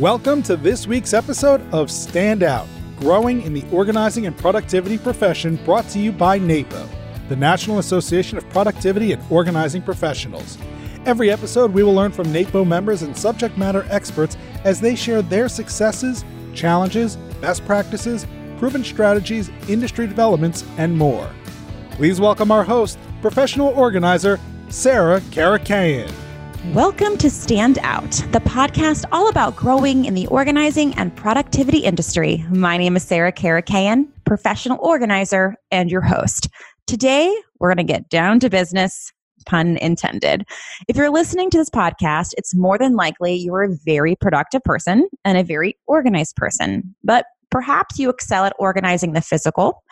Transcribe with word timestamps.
Welcome 0.00 0.42
to 0.42 0.58
this 0.58 0.86
week's 0.86 1.14
episode 1.14 1.62
of 1.72 1.90
Stand 1.90 2.42
Out 2.42 2.68
Growing 2.98 3.40
in 3.40 3.54
the 3.54 3.64
Organizing 3.70 4.26
and 4.26 4.36
Productivity 4.36 4.98
Profession, 4.98 5.56
brought 5.64 5.88
to 5.88 5.98
you 5.98 6.12
by 6.12 6.38
NAPO, 6.38 6.86
the 7.30 7.36
National 7.36 7.78
Association 7.78 8.36
of 8.36 8.46
Productivity 8.50 9.12
and 9.12 9.22
Organizing 9.30 9.80
Professionals. 9.80 10.58
Every 11.06 11.30
episode, 11.30 11.72
we 11.72 11.82
will 11.82 11.94
learn 11.94 12.12
from 12.12 12.30
NAPO 12.30 12.66
members 12.66 13.00
and 13.00 13.16
subject 13.16 13.56
matter 13.56 13.86
experts 13.88 14.36
as 14.64 14.82
they 14.82 14.94
share 14.94 15.22
their 15.22 15.48
successes, 15.48 16.26
challenges, 16.52 17.16
best 17.40 17.64
practices, 17.64 18.26
proven 18.58 18.84
strategies, 18.84 19.48
industry 19.66 20.06
developments, 20.06 20.62
and 20.76 20.94
more. 20.94 21.30
Please 21.92 22.20
welcome 22.20 22.50
our 22.50 22.64
host, 22.64 22.98
professional 23.22 23.68
organizer, 23.68 24.38
Sarah 24.68 25.22
Karakayan. 25.30 26.12
Welcome 26.72 27.16
to 27.18 27.30
Stand 27.30 27.78
Out, 27.82 28.10
the 28.32 28.40
podcast 28.40 29.04
all 29.12 29.28
about 29.28 29.54
growing 29.54 30.04
in 30.04 30.14
the 30.14 30.26
organizing 30.26 30.94
and 30.94 31.14
productivity 31.14 31.78
industry. 31.78 32.44
My 32.50 32.76
name 32.76 32.96
is 32.96 33.04
Sarah 33.04 33.32
Karakayan, 33.32 34.08
professional 34.26 34.78
organizer 34.82 35.54
and 35.70 35.90
your 35.90 36.00
host. 36.00 36.48
Today, 36.86 37.34
we're 37.60 37.72
going 37.72 37.86
to 37.86 37.92
get 37.92 38.10
down 38.10 38.40
to 38.40 38.50
business, 38.50 39.12
pun 39.46 39.76
intended. 39.76 40.44
If 40.88 40.96
you're 40.96 41.10
listening 41.10 41.50
to 41.50 41.58
this 41.58 41.70
podcast, 41.70 42.34
it's 42.36 42.54
more 42.54 42.78
than 42.78 42.96
likely 42.96 43.34
you're 43.34 43.62
a 43.62 43.76
very 43.84 44.16
productive 44.16 44.62
person 44.64 45.08
and 45.24 45.38
a 45.38 45.44
very 45.44 45.78
organized 45.86 46.34
person. 46.34 46.94
But 47.04 47.26
Perhaps 47.56 47.98
you 47.98 48.10
excel 48.10 48.44
at 48.44 48.52
organizing 48.58 49.14
the 49.14 49.22
physical, 49.22 49.82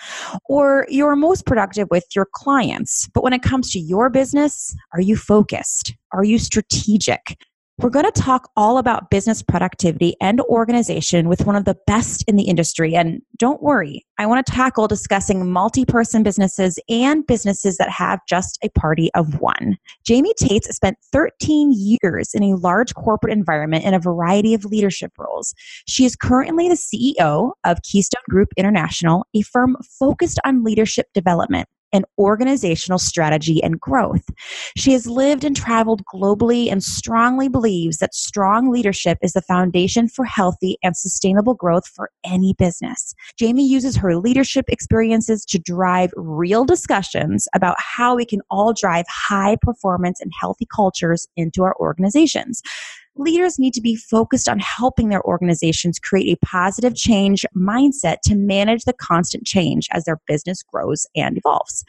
or 0.51 0.87
you're 0.91 1.17
most 1.17 1.47
productive 1.47 1.89
with 1.91 2.05
your 2.15 2.29
clients. 2.31 3.09
But 3.15 3.25
when 3.25 3.33
it 3.33 3.41
comes 3.41 3.71
to 3.71 3.79
your 3.79 4.11
business, 4.11 4.77
are 4.93 5.01
you 5.01 5.17
focused? 5.17 5.95
Are 6.13 6.25
you 6.25 6.39
strategic? 6.39 7.39
We're 7.79 7.91
going 7.91 8.05
to 8.05 8.13
talk 8.13 8.53
all 8.57 8.79
about 8.79 9.11
business 9.11 9.43
productivity 9.43 10.15
and 10.21 10.41
organization 10.43 11.29
with 11.29 11.45
one 11.45 11.57
of 11.57 11.65
the 11.65 11.77
best 11.89 12.23
in 12.29 12.37
the 12.37 12.45
industry. 12.45 12.95
And 12.95 13.21
don't 13.37 13.61
worry, 13.61 14.07
I 14.17 14.27
want 14.27 14.47
to 14.47 14.53
tackle 14.53 14.87
discussing 14.87 15.51
multi 15.51 15.85
person 15.85 16.23
businesses 16.23 16.79
and 16.89 17.27
businesses 17.27 17.77
that 17.79 17.91
have 17.91 18.21
just 18.29 18.61
a 18.63 18.69
party 18.79 19.11
of 19.15 19.41
one. 19.41 19.77
Jamie 20.05 20.35
Taets 20.39 20.69
spent 20.69 20.99
13 21.13 21.73
years 21.75 22.33
in 22.33 22.45
a 22.45 22.55
large 22.55 22.95
corporate 22.95 23.33
environment 23.33 23.85
in 23.85 23.93
a 23.93 23.99
variety 23.99 24.55
of 24.55 24.65
leadership 24.65 25.11
roles. 25.19 25.53
She 25.89 26.05
is 26.05 26.15
currently 26.15 26.69
the 26.69 26.77
CEO 26.77 27.55
of 27.65 27.83
Keystone 27.83 28.23
Group 28.31 28.51
International, 28.57 29.27
a 29.35 29.43
firm 29.43 29.77
focused 29.99 30.39
on 30.45 30.63
leadership 30.63 31.09
development 31.13 31.69
and 31.95 32.05
organizational 32.19 32.99
strategy 32.99 33.63
and 33.63 33.81
growth. 33.81 34.29
She 34.77 34.93
has 34.93 35.07
lived 35.07 35.45
and 35.45 35.57
traveled 35.57 36.03
globally 36.13 36.71
and 36.71 36.83
strongly 36.83 37.49
believes 37.49 37.99
that 37.99 38.15
strong 38.15 38.71
leadership 38.71 39.17
is 39.23 39.33
the 39.33 39.41
foundation 39.41 40.09
for 40.09 40.25
healthy 40.27 40.77
and 40.83 40.97
sustainable 40.97 41.55
growth 41.55 41.87
for 41.87 42.11
any 42.25 42.55
business. 42.59 43.15
Jamie 43.39 43.67
uses 43.67 43.97
her 43.97 44.17
leadership 44.17 44.67
experiences 44.69 45.45
to 45.47 45.59
drive 45.59 46.13
real 46.17 46.65
discussions 46.65 47.47
about 47.55 47.77
how 47.79 48.17
we 48.17 48.27
can 48.27 48.41
all 48.51 48.73
drive 48.75 49.07
high 49.09 49.57
performance 49.63 50.21
and 50.21 50.33
healthy 50.39 50.67
cultures 50.75 51.27
into 51.37 51.63
our 51.63 51.77
organizations 51.79 52.61
leaders 53.17 53.59
need 53.59 53.75
to 53.75 53.81
be 53.81 53.97
focused 53.97 54.49
on 54.49 54.59
helping 54.59 55.09
their 55.09 55.23
organizations 55.25 55.99
create 55.99 56.33
a 56.33 56.47
positive 56.47 56.95
change 56.95 57.45
mindset 57.57 58.17
to 58.25 58.35
manage 58.35 58.85
the 58.85 58.93
constant 58.93 59.47
change 59.47 59.89
as 59.93 60.05
their 60.05 60.21
business 60.27 60.63
grows 60.63 61.07
and 61.15 61.39
evolves. 61.39 61.85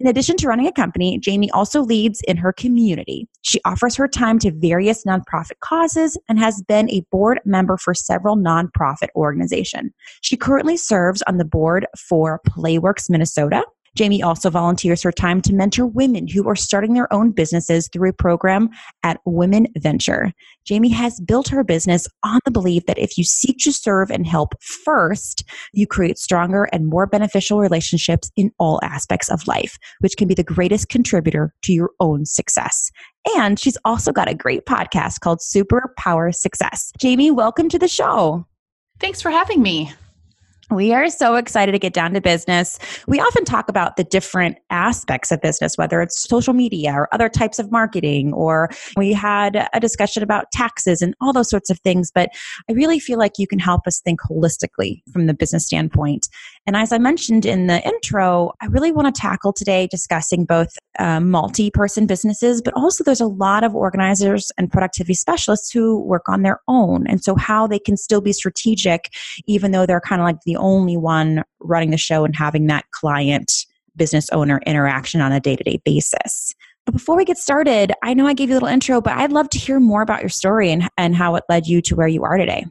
In 0.00 0.06
addition 0.06 0.38
to 0.38 0.48
running 0.48 0.66
a 0.66 0.72
company, 0.72 1.18
Jamie 1.18 1.50
also 1.50 1.82
leads 1.82 2.22
in 2.22 2.38
her 2.38 2.54
community. 2.54 3.28
She 3.42 3.60
offers 3.66 3.96
her 3.96 4.08
time 4.08 4.38
to 4.38 4.50
various 4.50 5.04
nonprofit 5.04 5.60
causes 5.60 6.16
and 6.26 6.38
has 6.38 6.62
been 6.62 6.90
a 6.90 7.04
board 7.12 7.38
member 7.44 7.76
for 7.76 7.92
several 7.92 8.34
nonprofit 8.34 9.08
organizations. 9.14 9.92
She 10.22 10.38
currently 10.38 10.78
serves 10.78 11.20
on 11.26 11.36
the 11.36 11.44
board 11.44 11.86
for 11.98 12.40
Playworks 12.48 13.10
Minnesota, 13.10 13.62
Jamie 13.96 14.22
also 14.22 14.50
volunteers 14.50 15.02
her 15.02 15.12
time 15.12 15.40
to 15.42 15.52
mentor 15.52 15.86
women 15.86 16.28
who 16.28 16.48
are 16.48 16.56
starting 16.56 16.94
their 16.94 17.12
own 17.12 17.32
businesses 17.32 17.88
through 17.92 18.10
a 18.10 18.14
program 18.14 18.70
at 19.02 19.20
Women 19.24 19.66
Venture. 19.78 20.32
Jamie 20.64 20.90
has 20.90 21.20
built 21.20 21.48
her 21.48 21.64
business 21.64 22.06
on 22.22 22.40
the 22.44 22.50
belief 22.50 22.86
that 22.86 22.98
if 22.98 23.18
you 23.18 23.24
seek 23.24 23.58
to 23.58 23.72
serve 23.72 24.10
and 24.10 24.26
help 24.26 24.54
first, 24.62 25.44
you 25.72 25.86
create 25.86 26.18
stronger 26.18 26.64
and 26.72 26.86
more 26.86 27.06
beneficial 27.06 27.58
relationships 27.58 28.30
in 28.36 28.52
all 28.58 28.78
aspects 28.82 29.28
of 29.28 29.46
life, 29.46 29.76
which 30.00 30.16
can 30.16 30.28
be 30.28 30.34
the 30.34 30.44
greatest 30.44 30.88
contributor 30.88 31.52
to 31.62 31.72
your 31.72 31.90
own 31.98 32.24
success. 32.24 32.90
And 33.36 33.58
she's 33.58 33.76
also 33.84 34.12
got 34.12 34.28
a 34.28 34.34
great 34.34 34.66
podcast 34.66 35.20
called 35.20 35.42
Super 35.42 35.92
Power 35.98 36.32
Success. 36.32 36.92
Jamie, 36.98 37.30
welcome 37.30 37.68
to 37.68 37.78
the 37.78 37.88
show. 37.88 38.46
Thanks 38.98 39.20
for 39.20 39.30
having 39.30 39.62
me. 39.62 39.92
We 40.70 40.92
are 40.92 41.10
so 41.10 41.34
excited 41.34 41.72
to 41.72 41.80
get 41.80 41.92
down 41.92 42.14
to 42.14 42.20
business. 42.20 42.78
We 43.08 43.18
often 43.18 43.44
talk 43.44 43.68
about 43.68 43.96
the 43.96 44.04
different 44.04 44.56
aspects 44.70 45.32
of 45.32 45.40
business, 45.40 45.76
whether 45.76 46.00
it's 46.00 46.22
social 46.22 46.54
media 46.54 46.92
or 46.92 47.12
other 47.12 47.28
types 47.28 47.58
of 47.58 47.72
marketing, 47.72 48.32
or 48.32 48.70
we 48.96 49.12
had 49.12 49.68
a 49.74 49.80
discussion 49.80 50.22
about 50.22 50.52
taxes 50.52 51.02
and 51.02 51.12
all 51.20 51.32
those 51.32 51.50
sorts 51.50 51.70
of 51.70 51.80
things. 51.80 52.12
But 52.14 52.30
I 52.68 52.72
really 52.72 53.00
feel 53.00 53.18
like 53.18 53.32
you 53.36 53.48
can 53.48 53.58
help 53.58 53.84
us 53.88 54.00
think 54.00 54.20
holistically 54.20 55.02
from 55.12 55.26
the 55.26 55.34
business 55.34 55.66
standpoint. 55.66 56.28
And 56.68 56.76
as 56.76 56.92
I 56.92 56.98
mentioned 56.98 57.46
in 57.46 57.66
the 57.66 57.82
intro, 57.84 58.52
I 58.62 58.66
really 58.66 58.92
want 58.92 59.12
to 59.12 59.20
tackle 59.20 59.52
today 59.52 59.88
discussing 59.90 60.44
both 60.44 60.68
uh, 61.00 61.18
multi 61.18 61.72
person 61.72 62.06
businesses, 62.06 62.62
but 62.62 62.74
also 62.74 63.02
there's 63.02 63.20
a 63.20 63.26
lot 63.26 63.64
of 63.64 63.74
organizers 63.74 64.52
and 64.56 64.70
productivity 64.70 65.14
specialists 65.14 65.72
who 65.72 66.00
work 66.00 66.28
on 66.28 66.42
their 66.42 66.60
own. 66.68 67.08
And 67.08 67.24
so, 67.24 67.34
how 67.34 67.66
they 67.66 67.80
can 67.80 67.96
still 67.96 68.20
be 68.20 68.32
strategic, 68.32 69.10
even 69.46 69.72
though 69.72 69.84
they're 69.84 70.00
kind 70.00 70.20
of 70.20 70.26
like 70.26 70.42
the 70.46 70.59
only 70.60 70.96
one 70.96 71.42
running 71.60 71.90
the 71.90 71.96
show 71.96 72.24
and 72.24 72.36
having 72.36 72.66
that 72.66 72.90
client 72.92 73.66
business 73.96 74.30
owner 74.30 74.60
interaction 74.66 75.20
on 75.20 75.32
a 75.32 75.40
day 75.40 75.56
to 75.56 75.64
day 75.64 75.80
basis. 75.84 76.54
But 76.86 76.92
before 76.92 77.16
we 77.16 77.24
get 77.24 77.38
started, 77.38 77.92
I 78.02 78.14
know 78.14 78.26
I 78.26 78.34
gave 78.34 78.48
you 78.48 78.54
a 78.54 78.56
little 78.56 78.68
intro, 78.68 79.00
but 79.00 79.12
I'd 79.14 79.32
love 79.32 79.50
to 79.50 79.58
hear 79.58 79.80
more 79.80 80.02
about 80.02 80.20
your 80.20 80.30
story 80.30 80.72
and, 80.72 80.88
and 80.96 81.14
how 81.14 81.34
it 81.36 81.44
led 81.48 81.66
you 81.66 81.82
to 81.82 81.96
where 81.96 82.08
you 82.08 82.24
are 82.24 82.36
today. 82.36 82.64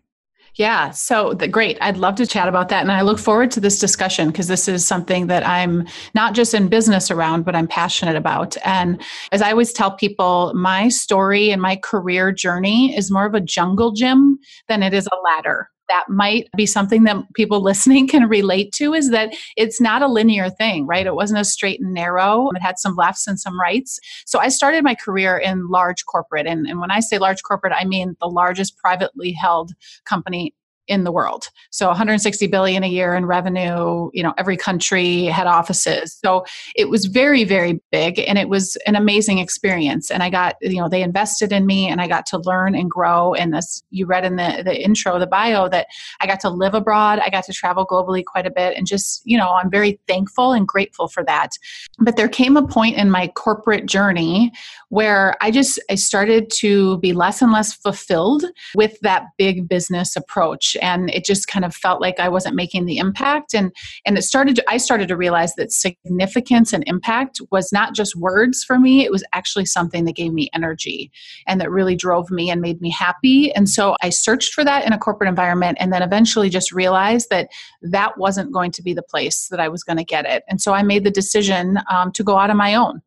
Yeah, 0.56 0.90
so 0.90 1.36
the, 1.36 1.48
great. 1.48 1.78
I'd 1.80 1.98
love 1.98 2.16
to 2.16 2.28
chat 2.28 2.50
about 2.50 2.70
that. 2.70 2.82
And 2.82 2.92
I 2.92 3.02
look 3.02 3.20
forward 3.20 3.52
to 3.52 3.60
this 3.60 3.80
discussion 3.80 4.28
because 4.28 4.48
this 4.48 4.68
is 4.68 4.86
something 4.86 5.28
that 5.28 5.48
I'm 5.48 5.88
not 6.16 6.34
just 6.34 6.54
in 6.54 6.68
business 6.68 7.12
around, 7.12 7.46
but 7.46 7.56
I'm 7.56 7.68
passionate 7.68 8.16
about. 8.16 8.58
And 8.66 9.02
as 9.32 9.42
I 9.42 9.52
always 9.52 9.72
tell 9.72 9.92
people, 9.92 10.52
my 10.56 10.90
story 10.90 11.52
and 11.52 11.62
my 11.62 11.78
career 11.78 12.32
journey 12.32 12.96
is 12.98 13.12
more 13.12 13.26
of 13.26 13.36
a 13.36 13.42
jungle 13.42 13.92
gym 13.92 14.40
than 14.68 14.84
it 14.84 14.94
is 14.94 15.08
a 15.08 15.16
ladder 15.24 15.70
that 15.90 16.06
might 16.08 16.48
be 16.56 16.66
something 16.66 17.04
that 17.04 17.18
people 17.34 17.62
listening 17.70 18.08
can 18.08 18.30
relate 18.30 18.72
to 18.74 18.94
is 18.94 19.12
that 19.12 19.34
it's 19.58 19.82
not 19.82 20.02
a 20.02 20.08
linear 20.08 20.50
thing, 20.50 20.88
right? 20.88 21.06
It 21.06 21.16
wasn't 21.16 21.42
a 21.42 21.46
straight 21.46 21.82
and 21.82 21.94
narrow. 21.94 22.50
It 22.56 22.62
had 22.62 22.80
some 22.80 22.96
lefts 22.96 23.28
and 23.28 23.40
some 23.40 23.60
rights. 23.60 24.00
So 24.26 24.40
I 24.40 24.50
started 24.50 24.84
my 24.84 24.96
career 24.96 25.38
in 25.38 25.68
large 25.68 26.06
corporate. 26.06 26.48
And, 26.48 26.66
and 26.68 26.80
when 26.80 26.92
I 26.92 27.00
say 27.02 27.18
large 27.18 27.44
corporate, 27.44 27.74
I 27.76 27.86
mean 27.86 28.16
the 28.22 28.28
largest 28.28 28.78
privately 28.78 29.32
held 29.32 29.74
company 30.06 30.54
in 30.90 31.04
the 31.04 31.12
world. 31.12 31.48
So 31.70 31.88
160 31.88 32.48
billion 32.48 32.84
a 32.84 32.88
year 32.88 33.16
in 33.16 33.26
revenue, 33.26 34.10
you 34.14 34.24
know, 34.24 34.34
every 34.38 34.58
country 34.58 35.26
had 35.26 35.48
offices. 35.48 36.18
So 36.24 36.46
it 36.76 36.90
was 36.90 37.06
very 37.06 37.44
very 37.44 37.80
big 37.92 38.20
and 38.20 38.38
it 38.38 38.50
was 38.50 38.76
an 38.88 38.96
amazing 38.96 39.38
experience 39.38 40.10
and 40.10 40.24
I 40.24 40.30
got, 40.30 40.56
you 40.62 40.82
know, 40.82 40.90
they 40.90 41.04
invested 41.04 41.52
in 41.52 41.66
me 41.66 41.88
and 41.88 42.02
I 42.02 42.08
got 42.08 42.26
to 42.28 42.40
learn 42.40 42.76
and 42.76 42.90
grow 42.90 43.34
and 43.36 43.54
this 43.54 43.84
you 43.92 44.06
read 44.06 44.26
in 44.26 44.36
the 44.36 44.64
the 44.66 44.84
intro, 44.84 45.20
the 45.20 45.28
bio 45.28 45.70
that 45.70 45.88
I 46.20 46.28
got 46.28 46.40
to 46.42 46.50
live 46.50 46.74
abroad, 46.74 47.20
I 47.20 47.30
got 47.30 47.44
to 47.46 47.54
travel 47.54 47.86
globally 47.86 48.26
quite 48.26 48.48
a 48.48 48.52
bit 48.52 48.76
and 48.76 48.88
just, 48.88 49.22
you 49.24 49.38
know, 49.38 49.52
I'm 49.52 49.70
very 49.70 50.00
thankful 50.08 50.54
and 50.54 50.68
grateful 50.68 51.08
for 51.08 51.24
that. 51.26 51.52
But 52.00 52.18
there 52.18 52.28
came 52.28 52.58
a 52.58 52.66
point 52.66 52.98
in 52.98 53.12
my 53.12 53.28
corporate 53.28 53.86
journey 53.86 54.52
where 54.90 55.36
I 55.42 55.52
just 55.52 55.80
I 55.90 55.96
started 55.96 56.50
to 56.58 56.98
be 56.98 57.14
less 57.14 57.42
and 57.42 57.52
less 57.52 57.74
fulfilled 57.74 58.44
with 58.76 59.00
that 59.02 59.26
big 59.38 59.68
business 59.68 60.16
approach 60.16 60.76
and 60.82 61.10
it 61.12 61.26
just 61.26 61.48
kind 61.48 61.66
of 61.66 61.76
felt 61.76 62.02
like 62.02 62.20
I 62.20 62.30
wasn't 62.30 62.56
making 62.56 62.86
the 62.86 62.98
impact. 62.98 63.54
And 63.54 63.72
and 64.06 64.18
it 64.18 64.24
started 64.24 64.56
to, 64.58 64.70
I 64.70 64.78
started 64.78 65.08
to 65.10 65.18
realize 65.18 65.56
that 65.56 65.72
significance 65.72 66.74
and 66.74 66.84
impact 66.88 67.42
was 67.52 67.72
not 67.72 67.94
just 67.94 68.16
words 68.16 68.64
for 68.64 68.80
me 68.80 69.00
it 69.04 69.12
was 69.12 69.24
actually 69.34 69.66
something 69.66 70.06
that 70.06 70.16
gave 70.16 70.34
me 70.34 70.50
energy 70.54 71.12
and 71.48 71.60
that 71.62 71.72
really 71.72 71.96
drove 71.96 72.30
me 72.32 72.50
and 72.50 72.62
made 72.62 72.82
me 72.82 72.92
happy. 72.92 73.52
And 73.54 73.70
so 73.70 73.96
I 74.02 74.10
searched 74.10 74.54
for 74.54 74.64
that 74.64 74.86
in 74.86 74.94
a 74.94 74.98
corporate 74.98 75.30
environment 75.30 75.78
and 75.80 75.92
then 75.92 76.02
eventually 76.02 76.50
just 76.50 76.72
realized 76.72 77.30
that 77.30 77.50
that 77.82 78.18
wasn't 78.18 78.52
going 78.52 78.72
to 78.72 78.84
be 78.84 78.94
the 78.94 79.04
place 79.04 79.48
that 79.50 79.60
I 79.60 79.68
was 79.68 79.84
going 79.84 79.98
to 79.98 80.04
get 80.04 80.26
it. 80.26 80.44
And 80.48 80.62
so 80.62 80.74
I 80.74 80.84
made 80.84 81.04
the 81.04 81.12
decision 81.12 81.80
um, 81.92 82.12
to 82.14 82.24
go 82.24 82.38
out 82.38 82.50
on 82.50 82.58
my 82.58 82.76
own 82.76 83.02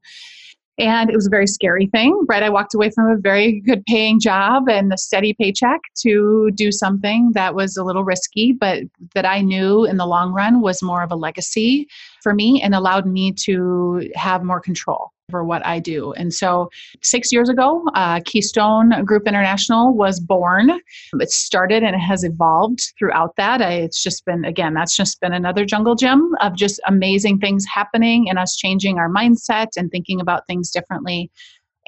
and 0.79 1.11
it 1.11 1.17
was 1.17 1.27
a 1.27 1.31
very 1.31 1.47
scary 1.47 1.87
thing, 1.87 2.25
right? 2.29 2.43
I 2.43 2.51
walked 2.51 2.75
away 2.75 2.91
from 2.91 3.11
a 3.11 3.17
very 3.17 3.61
good 3.61 3.85
paying 3.87 4.19
job 4.19 4.69
and 4.69 4.93
a 4.93 4.99
steady 4.99 5.35
paycheck 5.35 5.81
to 6.03 6.51
do 6.55 6.73
something 6.73 7.33
that 7.35 7.55
was 7.55 7.77
a 7.77 7.85
little 7.85 8.05
risky, 8.05 8.53
but 8.53 8.85
that 9.15 9.27
I 9.27 9.41
knew 9.41 9.85
in 9.85 9.97
the 9.97 10.07
long 10.07 10.33
run 10.33 10.61
was 10.61 10.83
more 10.83 11.03
of 11.03 11.13
a 11.13 11.17
legacy 11.17 11.89
for 12.23 12.35
me 12.35 12.61
and 12.63 12.75
allowed 12.75 13.07
me 13.07 13.33
to 13.45 14.11
have 14.15 14.43
more 14.43 14.61
control. 14.61 15.11
For 15.33 15.43
what 15.45 15.67
I 15.67 15.81
do. 15.81 16.13
And 16.13 16.33
so, 16.33 16.71
six 17.03 17.33
years 17.33 17.49
ago, 17.49 17.83
uh, 17.95 18.21
Keystone 18.25 19.05
Group 19.05 19.27
International 19.27 19.93
was 19.95 20.21
born. 20.21 20.71
It 21.15 21.31
started 21.31 21.83
and 21.83 21.97
it 21.97 21.99
has 21.99 22.23
evolved 22.23 22.93
throughout 22.99 23.35
that. 23.37 23.61
I, 23.61 23.73
it's 23.73 24.03
just 24.03 24.25
been, 24.27 24.45
again, 24.45 24.75
that's 24.75 24.97
just 24.97 25.21
been 25.21 25.33
another 25.33 25.65
jungle 25.65 25.97
gym 25.97 26.31
of 26.41 26.55
just 26.55 26.81
amazing 26.87 27.39
things 27.41 27.65
happening 27.65 28.29
and 28.29 28.39
us 28.39 28.55
changing 28.57 28.99
our 28.99 29.09
mindset 29.09 29.69
and 29.77 29.91
thinking 29.91 30.21
about 30.21 30.47
things 30.47 30.71
differently. 30.71 31.31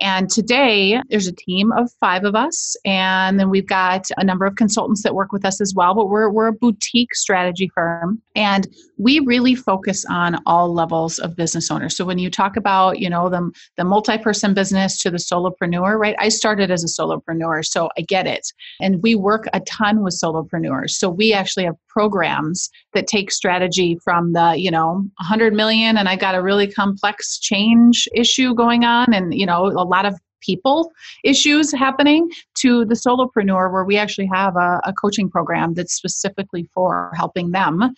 And 0.01 0.29
today 0.29 1.01
there's 1.09 1.29
a 1.29 1.33
team 1.33 1.71
of 1.73 1.91
five 2.01 2.25
of 2.25 2.35
us, 2.35 2.77
and 2.85 3.39
then 3.39 3.51
we've 3.51 3.67
got 3.67 4.09
a 4.17 4.25
number 4.25 4.45
of 4.45 4.57
consultants 4.57 5.03
that 5.03 5.15
work 5.15 5.33
with 5.33 5.45
us 5.45 5.61
as 5.61 5.73
well. 5.75 5.95
But 5.95 6.09
we're, 6.09 6.29
we're 6.31 6.49
a 6.49 6.53
boutique 6.53 7.15
strategy 7.15 7.71
firm, 7.75 8.21
and 8.35 8.67
we 8.99 9.21
really 9.21 9.55
focus 9.55 10.05
on 10.11 10.41
all 10.47 10.73
levels 10.73 11.19
of 11.19 11.37
business 11.37 11.71
owners. 11.71 11.97
So 11.97 12.05
when 12.05 12.19
you 12.19 12.31
talk 12.31 12.57
about, 12.57 12.99
you 12.99 13.09
know, 13.09 13.29
the, 13.29 13.51
the 13.77 13.85
multi-person 13.85 14.55
business 14.55 14.99
to 14.99 15.11
the 15.11 15.19
solopreneur, 15.19 15.99
right? 15.99 16.17
I 16.19 16.29
started 16.29 16.71
as 16.71 16.83
a 16.83 16.89
solopreneur, 16.89 17.65
so 17.65 17.89
I 17.97 18.03
get 18.03 18.27
it. 18.27 18.47
And 18.81 19.03
we 19.03 19.15
work 19.15 19.45
a 19.53 19.61
ton 19.61 20.03
with 20.03 20.19
solopreneurs. 20.21 20.91
So 20.91 21.09
we 21.09 21.33
actually 21.33 21.65
have 21.65 21.77
programs 21.95 22.69
that 22.93 23.07
take 23.07 23.31
strategy 23.31 23.97
from 24.05 24.33
the, 24.33 24.55
you 24.59 24.71
know, 24.71 25.05
100 25.19 25.55
million, 25.55 25.97
and 25.97 26.09
I 26.09 26.17
got 26.17 26.35
a 26.35 26.43
really 26.43 26.67
complex 26.71 27.39
change 27.39 28.09
issue 28.15 28.55
going 28.55 28.85
on, 28.85 29.15
and 29.15 29.33
you 29.33 29.47
know, 29.47 29.67
a 29.67 29.87
lot 29.87 30.05
of 30.05 30.19
people 30.41 30.93
issues 31.23 31.73
happening 31.73 32.29
to 32.55 32.85
the 32.85 32.95
solopreneur 32.95 33.73
where 33.73 33.85
we 33.85 33.97
actually 33.97 34.29
have 34.31 34.57
a, 34.57 34.81
a 34.85 34.93
coaching 34.93 35.31
program 35.31 35.73
that's 35.73 35.95
specifically 35.95 36.69
for 36.75 37.11
helping 37.17 37.53
them 37.53 37.95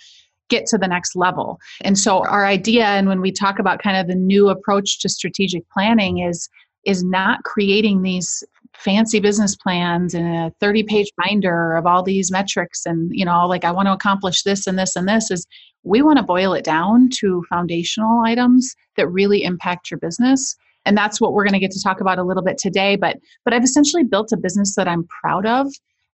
get 0.48 0.64
to 0.66 0.78
the 0.78 0.86
next 0.86 1.16
level. 1.16 1.58
And 1.80 1.98
so 1.98 2.24
our 2.24 2.46
idea 2.46 2.84
and 2.84 3.08
when 3.08 3.20
we 3.20 3.32
talk 3.32 3.58
about 3.58 3.82
kind 3.82 3.96
of 3.96 4.06
the 4.06 4.14
new 4.14 4.48
approach 4.48 5.00
to 5.00 5.08
strategic 5.08 5.68
planning 5.70 6.18
is 6.18 6.48
is 6.84 7.02
not 7.02 7.42
creating 7.42 8.02
these 8.02 8.44
fancy 8.78 9.20
business 9.20 9.56
plans 9.56 10.14
and 10.14 10.26
a 10.26 10.52
30 10.60 10.84
page 10.84 11.10
binder 11.16 11.76
of 11.76 11.86
all 11.86 12.02
these 12.02 12.30
metrics 12.30 12.86
and 12.86 13.10
you 13.12 13.24
know 13.24 13.46
like 13.46 13.64
I 13.64 13.72
want 13.72 13.86
to 13.86 13.92
accomplish 13.92 14.42
this 14.42 14.66
and 14.66 14.78
this 14.78 14.96
and 14.96 15.08
this 15.08 15.30
is 15.30 15.46
we 15.82 16.02
want 16.02 16.18
to 16.18 16.24
boil 16.24 16.52
it 16.52 16.64
down 16.64 17.08
to 17.20 17.44
foundational 17.48 18.22
items 18.24 18.74
that 18.96 19.08
really 19.08 19.44
impact 19.44 19.90
your 19.90 19.98
business. 19.98 20.56
And 20.84 20.96
that's 20.96 21.20
what 21.20 21.32
we're 21.32 21.44
going 21.44 21.52
to 21.52 21.60
get 21.60 21.70
to 21.72 21.82
talk 21.82 22.00
about 22.00 22.18
a 22.18 22.24
little 22.24 22.44
bit 22.44 22.58
today 22.58 22.96
but 22.96 23.16
but 23.44 23.52
i've 23.52 23.64
essentially 23.64 24.04
built 24.04 24.30
a 24.32 24.36
business 24.36 24.76
that 24.76 24.86
i'm 24.86 25.04
proud 25.20 25.44
of 25.46 25.66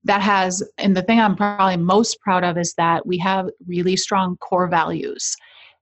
that 0.04 0.22
has 0.22 0.64
and 0.78 0.96
the 0.96 1.02
thing 1.02 1.20
i'm 1.20 1.36
probably 1.36 1.78
most 1.78 2.20
proud 2.22 2.44
of 2.44 2.58
is 2.58 2.74
that 2.76 3.06
we 3.06 3.18
have 3.18 3.50
really 3.68 3.96
strong 3.96 4.38
core 4.38 4.68
values. 4.68 5.36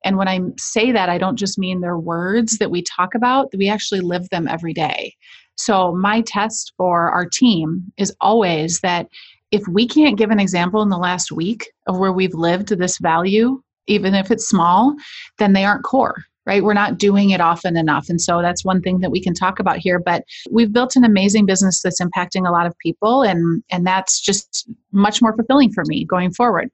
And 0.04 0.18
when 0.18 0.28
i 0.28 0.40
say 0.58 0.92
that 0.92 1.10
i 1.10 1.20
don't 1.20 1.38
just 1.38 1.60
mean 1.60 1.82
they're 1.82 2.00
words 2.00 2.58
that 2.58 2.72
we 2.72 2.82
talk 2.82 3.14
about 3.14 3.50
we 3.56 3.70
actually 3.70 4.02
live 4.02 4.28
them 4.30 4.48
every 4.48 4.74
day 4.74 5.14
so 5.60 5.94
my 5.96 6.22
test 6.22 6.74
for 6.78 7.10
our 7.10 7.26
team 7.26 7.92
is 7.98 8.16
always 8.22 8.80
that 8.82 9.08
if 9.52 9.68
we 9.68 9.88
can't 9.88 10.18
give 10.18 10.30
an 10.30 10.40
example 10.40 10.82
in 10.82 10.90
the 10.90 10.98
last 10.98 11.32
week 11.32 11.72
of 11.88 11.98
where 11.98 12.14
we've 12.14 12.34
lived 12.34 12.70
this 12.70 12.98
value 12.98 13.62
even 13.88 14.14
if 14.14 14.32
it's 14.32 14.48
small 14.48 14.96
then 15.38 15.54
they 15.54 15.66
aren't 15.66 15.84
core 15.84 16.24
right? 16.50 16.64
We're 16.64 16.74
not 16.74 16.98
doing 16.98 17.30
it 17.30 17.42
often 17.42 17.78
enough. 17.78 18.10
And 18.10 18.20
so 18.20 18.42
that's 18.42 18.66
one 18.66 18.82
thing 18.82 19.02
that 19.02 19.12
we 19.12 19.22
can 19.22 19.36
talk 19.36 19.60
about 19.60 19.78
here. 19.78 20.00
But 20.00 20.24
we've 20.50 20.74
built 20.74 20.96
an 20.96 21.04
amazing 21.04 21.46
business 21.46 21.80
that's 21.84 22.02
impacting 22.02 22.48
a 22.48 22.52
lot 22.52 22.66
of 22.66 22.76
people, 22.80 23.22
and, 23.22 23.64
and 23.70 23.86
that's 23.86 24.20
just 24.20 24.68
much 24.92 25.22
more 25.22 25.36
fulfilling 25.36 25.72
for 25.72 25.84
me 25.86 26.06
going 26.06 26.34
forward. 26.34 26.72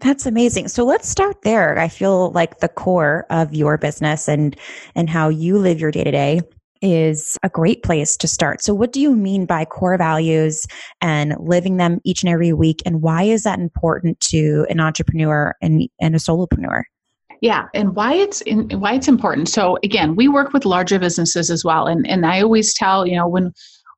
That's 0.00 0.26
amazing. 0.26 0.68
So 0.68 0.84
let's 0.84 1.08
start 1.08 1.42
there. 1.42 1.78
I 1.78 1.86
feel 1.86 2.32
like 2.32 2.58
the 2.58 2.68
core 2.68 3.26
of 3.30 3.54
your 3.54 3.78
business 3.78 4.28
and 4.28 4.56
and 4.96 5.08
how 5.08 5.28
you 5.28 5.58
live 5.58 5.78
your 5.78 5.92
day 5.92 6.02
to 6.02 6.10
day 6.10 6.40
is 6.82 7.36
a 7.42 7.48
great 7.48 7.82
place 7.82 8.16
to 8.18 8.28
start. 8.28 8.62
So 8.62 8.74
what 8.74 8.92
do 8.92 9.00
you 9.00 9.14
mean 9.14 9.46
by 9.46 9.64
core 9.64 9.98
values 9.98 10.66
and 11.00 11.34
living 11.38 11.76
them 11.76 12.00
each 12.04 12.22
and 12.22 12.32
every 12.32 12.52
week 12.52 12.82
and 12.86 13.02
why 13.02 13.22
is 13.22 13.42
that 13.42 13.58
important 13.58 14.20
to 14.20 14.66
an 14.70 14.80
entrepreneur 14.80 15.54
and, 15.60 15.88
and 16.00 16.14
a 16.14 16.18
solopreneur? 16.18 16.82
Yeah, 17.40 17.68
and 17.72 17.96
why 17.96 18.14
it's 18.14 18.42
in, 18.42 18.68
why 18.80 18.94
it's 18.94 19.08
important. 19.08 19.48
So 19.48 19.78
again, 19.82 20.14
we 20.14 20.28
work 20.28 20.52
with 20.52 20.66
larger 20.66 20.98
businesses 20.98 21.50
as 21.50 21.64
well, 21.64 21.86
and 21.86 22.06
and 22.06 22.26
I 22.26 22.42
always 22.42 22.74
tell 22.74 23.06
you 23.06 23.16
know 23.16 23.26
when 23.26 23.52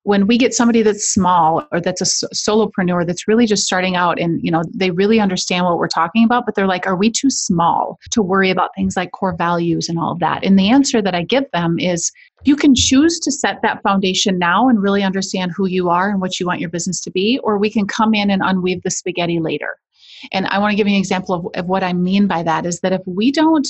when 0.04 0.26
we 0.26 0.36
get 0.36 0.52
somebody 0.52 0.82
that's 0.82 1.08
small 1.08 1.66
or 1.70 1.80
that's 1.80 2.00
a 2.00 2.26
solopreneur 2.34 3.06
that's 3.06 3.28
really 3.28 3.46
just 3.46 3.64
starting 3.64 3.94
out 3.94 4.18
and 4.18 4.40
you 4.42 4.50
know 4.50 4.62
they 4.74 4.90
really 4.90 5.20
understand 5.20 5.64
what 5.64 5.78
we're 5.78 5.88
talking 5.88 6.24
about 6.24 6.44
but 6.44 6.54
they're 6.54 6.66
like 6.66 6.86
are 6.86 6.96
we 6.96 7.10
too 7.10 7.30
small 7.30 7.98
to 8.10 8.22
worry 8.22 8.50
about 8.50 8.70
things 8.76 8.96
like 8.96 9.12
core 9.12 9.36
values 9.36 9.88
and 9.88 9.98
all 9.98 10.12
of 10.12 10.18
that? 10.18 10.44
And 10.44 10.58
the 10.58 10.70
answer 10.70 11.00
that 11.02 11.14
i 11.14 11.22
give 11.22 11.44
them 11.52 11.78
is 11.78 12.10
you 12.44 12.56
can 12.56 12.74
choose 12.74 13.20
to 13.20 13.30
set 13.30 13.62
that 13.62 13.82
foundation 13.82 14.38
now 14.38 14.68
and 14.68 14.82
really 14.82 15.02
understand 15.02 15.52
who 15.56 15.66
you 15.66 15.88
are 15.88 16.10
and 16.10 16.20
what 16.20 16.40
you 16.40 16.46
want 16.46 16.60
your 16.60 16.70
business 16.70 17.00
to 17.02 17.10
be 17.10 17.38
or 17.44 17.58
we 17.58 17.70
can 17.70 17.86
come 17.86 18.14
in 18.14 18.30
and 18.30 18.42
unweave 18.42 18.82
the 18.82 18.90
spaghetti 18.90 19.38
later. 19.38 19.78
And 20.32 20.46
I 20.48 20.58
want 20.58 20.72
to 20.72 20.76
give 20.76 20.88
you 20.88 20.94
an 20.94 21.00
example 21.00 21.34
of, 21.34 21.46
of 21.54 21.66
what 21.66 21.84
I 21.84 21.92
mean 21.92 22.26
by 22.26 22.42
that 22.42 22.66
is 22.66 22.80
that 22.80 22.92
if 22.92 23.02
we 23.06 23.30
don't 23.30 23.66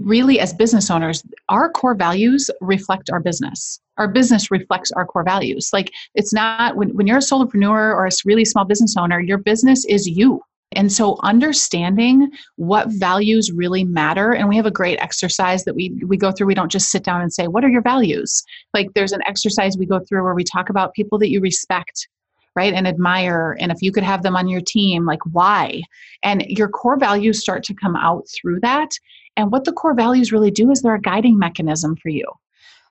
really 0.00 0.40
as 0.40 0.54
business 0.54 0.90
owners 0.90 1.22
our 1.50 1.68
core 1.70 1.94
values 1.94 2.50
reflect 2.62 3.10
our 3.10 3.20
business 3.20 3.78
our 3.98 4.08
business 4.08 4.50
reflects 4.50 4.92
our 4.92 5.06
core 5.06 5.24
values. 5.24 5.70
Like 5.72 5.92
it's 6.14 6.32
not 6.32 6.76
when, 6.76 6.90
when 6.90 7.06
you're 7.06 7.18
a 7.18 7.20
solopreneur 7.20 7.94
or 7.94 8.06
a 8.06 8.10
really 8.24 8.44
small 8.44 8.64
business 8.64 8.96
owner 8.96 9.20
your 9.20 9.38
business 9.38 9.84
is 9.86 10.06
you. 10.06 10.42
And 10.72 10.92
so 10.92 11.16
understanding 11.22 12.30
what 12.56 12.88
values 12.88 13.52
really 13.52 13.84
matter 13.84 14.32
and 14.32 14.48
we 14.48 14.56
have 14.56 14.66
a 14.66 14.70
great 14.70 14.98
exercise 14.98 15.64
that 15.64 15.74
we 15.74 15.98
we 16.06 16.16
go 16.16 16.32
through. 16.32 16.48
We 16.48 16.54
don't 16.54 16.72
just 16.72 16.90
sit 16.90 17.04
down 17.04 17.22
and 17.22 17.32
say 17.32 17.46
what 17.46 17.64
are 17.64 17.68
your 17.68 17.82
values? 17.82 18.42
Like 18.74 18.92
there's 18.94 19.12
an 19.12 19.22
exercise 19.26 19.78
we 19.78 19.86
go 19.86 20.00
through 20.00 20.24
where 20.24 20.34
we 20.34 20.44
talk 20.44 20.68
about 20.68 20.94
people 20.94 21.18
that 21.20 21.30
you 21.30 21.40
respect 21.40 22.08
right 22.56 22.74
and 22.74 22.88
admire 22.88 23.56
and 23.60 23.70
if 23.70 23.78
you 23.82 23.92
could 23.92 24.02
have 24.02 24.22
them 24.22 24.34
on 24.34 24.48
your 24.48 24.60
team 24.60 25.06
like 25.06 25.20
why? 25.30 25.82
And 26.22 26.42
your 26.48 26.68
core 26.68 26.98
values 26.98 27.40
start 27.40 27.62
to 27.64 27.74
come 27.74 27.96
out 27.96 28.24
through 28.28 28.60
that. 28.60 28.90
And 29.36 29.52
what 29.52 29.64
the 29.64 29.72
core 29.72 29.94
values 29.94 30.32
really 30.32 30.50
do 30.50 30.70
is 30.70 30.82
they're 30.82 30.94
a 30.94 31.00
guiding 31.00 31.38
mechanism 31.38 31.96
for 31.96 32.08
you 32.08 32.26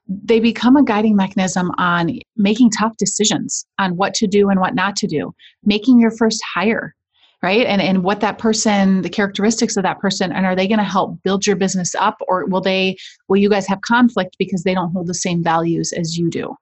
they 0.08 0.40
become 0.40 0.76
a 0.76 0.84
guiding 0.84 1.16
mechanism 1.16 1.72
on 1.78 2.20
making 2.38 2.70
tough 2.70 2.96
decisions 2.98 3.66
on 3.80 3.96
what 3.96 4.14
to 4.14 4.28
do 4.28 4.50
and 4.50 4.60
what 4.60 4.76
not 4.76 4.96
to 4.96 5.08
do 5.08 5.34
making 5.64 6.00
your 6.00 6.12
first 6.12 6.42
hire 6.54 6.96
right 7.42 7.66
and 7.66 7.82
and 7.82 8.04
what 8.04 8.22
that 8.22 8.38
person 8.38 9.02
the 9.02 9.10
characteristics 9.10 9.78
of 9.78 9.84
that 9.84 10.00
person 10.00 10.32
and 10.32 10.46
are 10.46 10.56
they 10.56 10.68
going 10.68 10.78
to 10.78 10.84
help 10.84 11.22
build 11.24 11.46
your 11.48 11.56
business 11.56 11.96
up 11.96 12.18
or 12.28 12.46
will 12.46 12.62
they 12.62 12.96
will 13.28 13.38
you 13.38 13.50
guys 13.50 13.68
have 13.68 13.82
conflict 13.82 14.36
because 14.38 14.64
they 14.64 14.74
don't 14.74 14.92
hold 14.92 15.08
the 15.08 15.14
same 15.14 15.44
values 15.44 15.92
as 15.94 16.18
you 16.18 16.30
do 16.30 16.56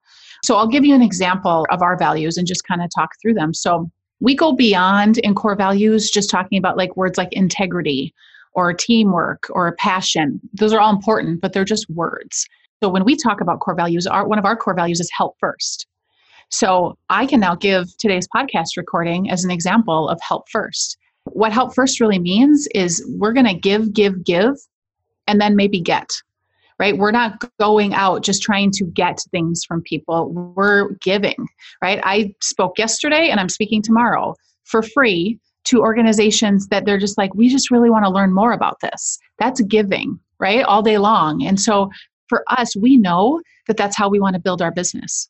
so 0.44 0.58
I'll 0.58 0.68
give 0.68 0.84
you 0.84 0.94
an 0.94 1.02
example 1.02 1.66
of 1.72 1.82
our 1.82 1.98
values 1.98 2.38
and 2.38 2.46
just 2.46 2.68
kind 2.68 2.84
of 2.84 2.90
talk 2.94 3.12
through 3.22 3.36
them. 3.36 3.54
So 3.54 3.90
we 4.20 4.36
go 4.36 4.52
beyond 4.52 5.18
in 5.20 5.36
core 5.36 5.56
values, 5.56 6.12
just 6.12 6.30
talking 6.30 6.58
about 6.58 6.76
like 6.78 6.96
words 6.98 7.18
like 7.18 7.32
integrity 7.32 8.14
or 8.54 8.74
teamwork 8.74 9.48
or 9.50 9.74
passion. 9.78 10.42
Those 10.54 10.74
are 10.74 10.82
all 10.82 10.94
important, 10.94 11.40
but 11.42 11.54
they're 11.54 11.64
just 11.64 11.90
words. 11.90 12.46
So 12.84 12.90
when 12.90 13.06
we 13.06 13.16
talk 13.16 13.40
about 13.40 13.62
core 13.62 13.76
values, 13.76 14.06
our, 14.06 14.28
one 14.28 14.38
of 14.38 14.44
our 14.44 14.58
core 14.58 14.74
values 14.74 15.00
is 15.00 15.10
help 15.16 15.38
first. 15.40 15.88
So 16.50 16.98
I 17.10 17.26
can 17.26 17.40
now 17.40 17.56
give 17.56 17.88
today's 17.98 18.28
podcast 18.28 18.76
recording 18.76 19.32
as 19.32 19.46
an 19.46 19.52
example 19.52 20.10
of 20.10 20.20
help 20.22 20.50
first. 20.50 20.98
What 21.24 21.54
help 21.54 21.74
first 21.74 22.02
really 22.02 22.20
means 22.20 22.68
is 22.76 23.02
we're 23.18 23.32
going 23.32 23.46
to 23.46 23.54
give, 23.54 23.94
give, 23.94 24.26
give, 24.26 24.56
and 25.28 25.40
then 25.40 25.56
maybe 25.56 25.80
get 25.80 26.10
right? 26.80 26.98
We're 26.98 27.12
not 27.12 27.50
going 27.60 27.94
out 27.94 28.24
just 28.24 28.42
trying 28.42 28.72
to 28.72 28.84
get 28.84 29.20
things 29.32 29.64
from 29.64 29.84
people. 29.84 30.34
We're 30.34 30.90
giving, 30.96 31.48
right? 31.82 32.02
I 32.04 32.34
spoke 32.42 32.80
yesterday 32.80 33.30
and 33.30 33.40
I'm 33.40 33.48
speaking 33.48 33.82
tomorrow 33.82 34.34
for 34.66 34.82
free 34.82 35.40
to 35.66 35.82
organizations 35.82 36.68
that 36.70 36.86
they're 36.86 36.98
just 36.98 37.18
like, 37.18 37.34
we 37.36 37.48
just 37.48 37.72
really 37.72 37.92
want 37.92 38.06
to 38.06 38.12
learn 38.12 38.34
more 38.34 38.52
about 38.52 38.80
this. 38.82 39.20
That's 39.38 39.62
giving, 39.62 40.20
right? 40.40 40.66
All 40.66 40.82
day 40.82 40.98
long. 40.98 41.46
And 41.46 41.62
so 41.62 41.90
for 42.28 42.44
us, 42.48 42.76
we 42.76 42.98
know 42.98 43.42
that 43.68 43.78
that's 43.78 43.96
how 43.96 44.10
we 44.10 44.20
want 44.20 44.36
to 44.36 44.42
build 44.42 44.62
our 44.62 44.72
business. 44.72 45.28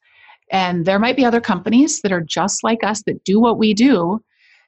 And 0.51 0.85
there 0.85 0.99
might 0.99 1.15
be 1.15 1.25
other 1.25 1.41
companies 1.41 2.01
that 2.01 2.11
are 2.11 2.21
just 2.21 2.63
like 2.63 2.83
us 2.83 3.01
that 3.03 3.23
do 3.23 3.39
what 3.39 3.57
we 3.57 3.73
do 3.73 4.21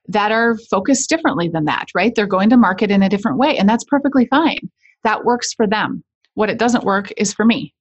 that 0.08 0.32
are 0.32 0.58
focused 0.70 1.10
differently 1.10 1.50
than 1.50 1.66
that, 1.66 1.88
right? 1.96 2.14
They're 2.16 2.28
going 2.28 2.50
to 2.52 2.58
market 2.58 2.92
in 2.92 3.04
a 3.04 3.10
different 3.10 3.38
way, 3.38 3.58
and 3.58 3.68
that's 3.68 3.84
perfectly 3.84 4.28
fine. 4.28 4.70
That 5.04 5.26
works 5.26 5.54
for 5.54 5.68
them. 5.68 6.04
What 6.36 6.50
it 6.50 6.60
doesn't 6.60 6.84
work 6.84 7.12
is 7.18 7.34
for 7.34 7.46
me. 7.46 7.74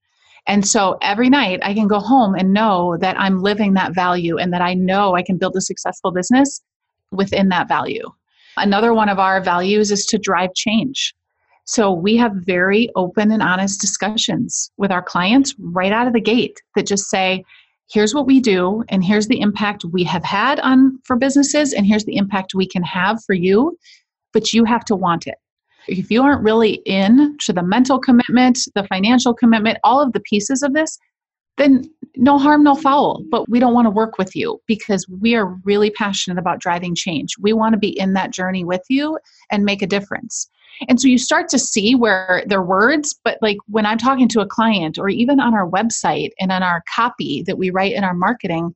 And 0.46 0.66
so 0.66 0.98
every 1.00 1.30
night 1.30 1.60
I 1.62 1.72
can 1.72 1.88
go 1.88 2.00
home 2.00 2.34
and 2.34 2.52
know 2.52 2.96
that 3.00 3.18
I'm 3.18 3.42
living 3.42 3.74
that 3.74 3.94
value 3.94 4.36
and 4.36 4.52
that 4.52 4.60
I 4.60 4.74
know 4.74 5.14
I 5.14 5.22
can 5.22 5.38
build 5.38 5.56
a 5.56 5.60
successful 5.60 6.12
business 6.12 6.60
within 7.10 7.48
that 7.48 7.68
value. 7.68 8.10
Another 8.56 8.92
one 8.92 9.08
of 9.08 9.18
our 9.18 9.40
values 9.40 9.90
is 9.90 10.04
to 10.06 10.18
drive 10.18 10.54
change. 10.54 11.14
So 11.66 11.92
we 11.92 12.16
have 12.16 12.32
very 12.34 12.90
open 12.94 13.32
and 13.32 13.42
honest 13.42 13.80
discussions 13.80 14.70
with 14.76 14.92
our 14.92 15.02
clients 15.02 15.54
right 15.58 15.92
out 15.92 16.06
of 16.06 16.12
the 16.12 16.20
gate 16.20 16.60
that 16.74 16.86
just 16.86 17.08
say, 17.08 17.42
here's 17.90 18.14
what 18.14 18.26
we 18.26 18.40
do 18.40 18.84
and 18.88 19.04
here's 19.04 19.28
the 19.28 19.40
impact 19.40 19.84
we 19.84 20.04
have 20.04 20.24
had 20.24 20.60
on 20.60 20.98
for 21.04 21.16
businesses 21.16 21.72
and 21.72 21.86
here's 21.86 22.04
the 22.04 22.16
impact 22.16 22.54
we 22.54 22.66
can 22.66 22.82
have 22.82 23.22
for 23.24 23.34
you, 23.34 23.76
but 24.32 24.52
you 24.52 24.64
have 24.64 24.84
to 24.86 24.96
want 24.96 25.26
it 25.26 25.36
If 25.86 26.10
you 26.10 26.22
aren't 26.22 26.42
really 26.42 26.82
in 26.86 27.36
to 27.40 27.52
the 27.52 27.62
mental 27.62 27.98
commitment, 27.98 28.58
the 28.74 28.86
financial 28.86 29.34
commitment, 29.34 29.78
all 29.84 30.00
of 30.00 30.12
the 30.12 30.20
pieces 30.20 30.62
of 30.62 30.74
this, 30.74 30.98
then 31.56 31.84
no 32.16 32.38
harm, 32.38 32.64
no 32.64 32.74
foul. 32.74 33.22
But 33.30 33.48
we 33.48 33.60
don't 33.60 33.74
want 33.74 33.86
to 33.86 33.90
work 33.90 34.18
with 34.18 34.34
you 34.34 34.60
because 34.66 35.06
we 35.08 35.34
are 35.34 35.56
really 35.64 35.90
passionate 35.90 36.38
about 36.38 36.60
driving 36.60 36.94
change. 36.94 37.36
We 37.40 37.52
want 37.52 37.74
to 37.74 37.78
be 37.78 37.98
in 37.98 38.14
that 38.14 38.32
journey 38.32 38.64
with 38.64 38.82
you 38.88 39.18
and 39.50 39.64
make 39.64 39.82
a 39.82 39.86
difference. 39.86 40.48
And 40.88 41.00
so 41.00 41.08
you 41.08 41.18
start 41.18 41.48
to 41.50 41.58
see 41.58 41.94
where 41.94 42.44
they're 42.46 42.62
words, 42.62 43.18
but 43.24 43.38
like 43.40 43.58
when 43.66 43.86
I'm 43.86 43.98
talking 43.98 44.28
to 44.28 44.40
a 44.40 44.46
client 44.46 44.98
or 44.98 45.08
even 45.08 45.40
on 45.40 45.54
our 45.54 45.68
website 45.68 46.30
and 46.40 46.50
on 46.52 46.62
our 46.62 46.82
copy 46.92 47.42
that 47.46 47.58
we 47.58 47.70
write 47.70 47.92
in 47.92 48.04
our 48.04 48.14
marketing, 48.14 48.74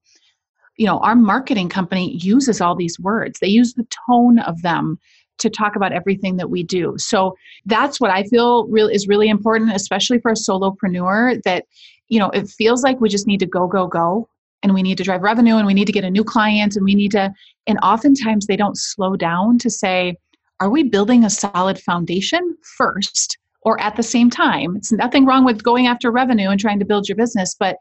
you 0.77 0.87
know, 0.87 0.99
our 1.01 1.17
marketing 1.17 1.69
company 1.69 2.17
uses 2.17 2.61
all 2.61 2.77
these 2.77 2.99
words. 3.01 3.41
They 3.41 3.49
use 3.49 3.75
the 3.75 3.87
tone 4.09 4.39
of 4.39 4.63
them 4.63 4.99
to 5.39 5.51
talk 5.51 5.77
about 5.77 5.93
everything 5.93 6.37
that 6.37 6.51
we 6.51 6.63
do. 6.63 6.95
So 6.99 7.37
that's 7.67 8.01
what 8.01 8.11
I 8.11 8.25
feel 8.25 8.67
real 8.69 8.89
is 8.89 9.09
really 9.09 9.29
important, 9.29 9.75
especially 9.75 10.19
for 10.21 10.31
a 10.31 10.35
solopreneur 10.35 11.43
that, 11.45 11.65
you 12.09 12.19
know, 12.19 12.31
it 12.31 12.49
feels 12.49 12.83
like 12.83 13.01
we 13.01 13.09
just 13.09 13.27
need 13.27 13.41
to 13.41 13.47
go, 13.47 13.67
go, 13.67 13.87
go. 13.87 14.29
And 14.65 14.75
we 14.75 14.83
need 14.83 14.99
to 14.99 15.05
drive 15.05 15.23
revenue 15.23 15.57
and 15.57 15.67
we 15.67 15.75
need 15.75 15.87
to 15.87 15.93
get 15.93 16.03
a 16.03 16.11
new 16.11 16.25
client 16.25 16.75
and 16.75 16.85
we 16.85 16.97
need 16.97 17.13
to, 17.13 17.33
and 17.69 17.79
oftentimes 17.83 18.47
they 18.47 18.57
don't 18.57 18.77
slow 18.77 19.15
down 19.15 19.59
to 19.59 19.71
say, 19.71 20.17
are 20.61 20.71
we 20.71 20.83
building 20.83 21.25
a 21.25 21.31
solid 21.31 21.79
foundation 21.79 22.57
first 22.77 23.39
or 23.63 23.81
at 23.81 23.97
the 23.97 24.03
same 24.03 24.31
time? 24.31 24.77
It's 24.77 24.93
nothing 24.93 25.25
wrong 25.25 25.45
with 25.45 25.63
going 25.63 25.87
after 25.87 26.11
revenue 26.11 26.51
and 26.51 26.61
trying 26.61 26.79
to 26.79 26.85
build 26.85 27.09
your 27.09 27.17
business, 27.17 27.55
but 27.59 27.77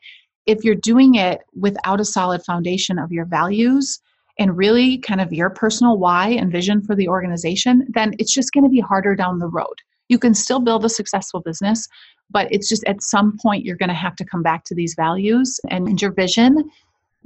if 0.45 0.63
you're 0.63 0.75
doing 0.75 1.15
it 1.15 1.41
without 1.59 1.99
a 1.99 2.05
solid 2.05 2.43
foundation 2.43 2.97
of 2.97 3.11
your 3.11 3.25
values 3.25 3.99
and 4.39 4.55
really 4.55 4.97
kind 4.99 5.19
of 5.19 5.33
your 5.33 5.49
personal 5.49 5.97
why 5.97 6.29
and 6.29 6.51
vision 6.51 6.81
for 6.81 6.95
the 6.95 7.07
organization, 7.07 7.85
then 7.89 8.13
it's 8.17 8.33
just 8.33 8.53
going 8.53 8.63
to 8.63 8.69
be 8.69 8.79
harder 8.79 9.15
down 9.15 9.39
the 9.39 9.47
road. 9.47 9.75
You 10.07 10.17
can 10.17 10.33
still 10.33 10.59
build 10.59 10.85
a 10.85 10.89
successful 10.89 11.41
business, 11.41 11.87
but 12.29 12.47
it's 12.51 12.69
just 12.69 12.83
at 12.85 13.01
some 13.01 13.37
point 13.41 13.65
you're 13.65 13.75
going 13.75 13.89
to 13.89 13.95
have 13.95 14.15
to 14.17 14.25
come 14.25 14.41
back 14.41 14.63
to 14.65 14.75
these 14.75 14.95
values 14.95 15.59
and 15.69 16.01
your 16.01 16.11
vision 16.11 16.69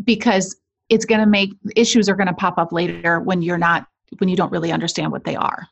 because 0.04 0.56
it's 0.90 1.06
going 1.06 1.22
to 1.22 1.28
make 1.28 1.52
issues 1.76 2.10
are 2.10 2.16
going 2.16 2.28
to 2.28 2.34
pop 2.34 2.58
up 2.58 2.72
later 2.72 3.20
when 3.20 3.42
you're 3.42 3.58
not 3.58 3.86
when 4.18 4.30
you 4.30 4.36
don't 4.36 4.52
really 4.52 4.72
understand 4.72 5.12
what 5.12 5.24
they 5.24 5.36
are. 5.36 5.68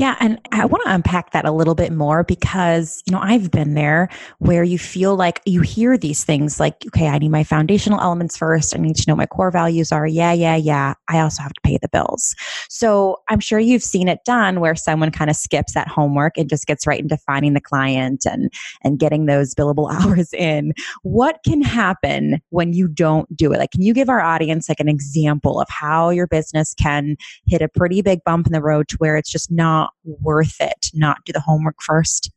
Yeah. 0.00 0.16
And 0.18 0.40
I 0.50 0.64
want 0.64 0.82
to 0.84 0.94
unpack 0.94 1.32
that 1.32 1.44
a 1.44 1.52
little 1.52 1.74
bit 1.74 1.92
more 1.92 2.24
because, 2.24 3.02
you 3.06 3.12
know, 3.12 3.20
I've 3.20 3.50
been 3.50 3.74
there 3.74 4.08
where 4.38 4.64
you 4.64 4.78
feel 4.78 5.14
like 5.14 5.42
you 5.44 5.60
hear 5.60 5.98
these 5.98 6.24
things 6.24 6.58
like, 6.58 6.86
okay, 6.86 7.08
I 7.08 7.18
need 7.18 7.28
my 7.28 7.44
foundational 7.44 8.00
elements 8.00 8.34
first. 8.34 8.74
I 8.74 8.78
need 8.78 8.96
to 8.96 9.04
know 9.06 9.14
my 9.14 9.26
core 9.26 9.50
values 9.50 9.92
are. 9.92 10.06
Yeah, 10.06 10.32
yeah, 10.32 10.56
yeah. 10.56 10.94
I 11.08 11.20
also 11.20 11.42
have 11.42 11.52
to 11.52 11.60
pay 11.64 11.78
the 11.82 11.90
bills. 11.90 12.34
So 12.70 13.18
I'm 13.28 13.40
sure 13.40 13.58
you've 13.58 13.82
seen 13.82 14.08
it 14.08 14.20
done 14.24 14.60
where 14.60 14.74
someone 14.74 15.10
kind 15.10 15.28
of 15.28 15.36
skips 15.36 15.74
that 15.74 15.86
homework 15.86 16.38
and 16.38 16.48
just 16.48 16.66
gets 16.66 16.86
right 16.86 17.00
into 17.02 17.18
finding 17.18 17.52
the 17.52 17.60
client 17.60 18.24
and, 18.24 18.50
and 18.82 18.98
getting 18.98 19.26
those 19.26 19.54
billable 19.54 19.92
hours 20.02 20.32
in. 20.32 20.72
What 21.02 21.40
can 21.44 21.60
happen 21.60 22.40
when 22.48 22.72
you 22.72 22.88
don't 22.88 23.36
do 23.36 23.52
it? 23.52 23.58
Like, 23.58 23.72
can 23.72 23.82
you 23.82 23.92
give 23.92 24.08
our 24.08 24.22
audience 24.22 24.66
like 24.66 24.80
an 24.80 24.88
example 24.88 25.60
of 25.60 25.68
how 25.68 26.08
your 26.08 26.26
business 26.26 26.72
can 26.72 27.16
hit 27.44 27.60
a 27.60 27.68
pretty 27.68 28.00
big 28.00 28.20
bump 28.24 28.46
in 28.46 28.54
the 28.54 28.62
road 28.62 28.88
to 28.88 28.96
where 28.96 29.18
it's 29.18 29.30
just 29.30 29.50
not 29.50 29.89
worth 30.04 30.60
it 30.60 30.90
not 30.94 31.24
do 31.24 31.32
the 31.32 31.40
homework 31.40 31.76
first? 31.82 32.30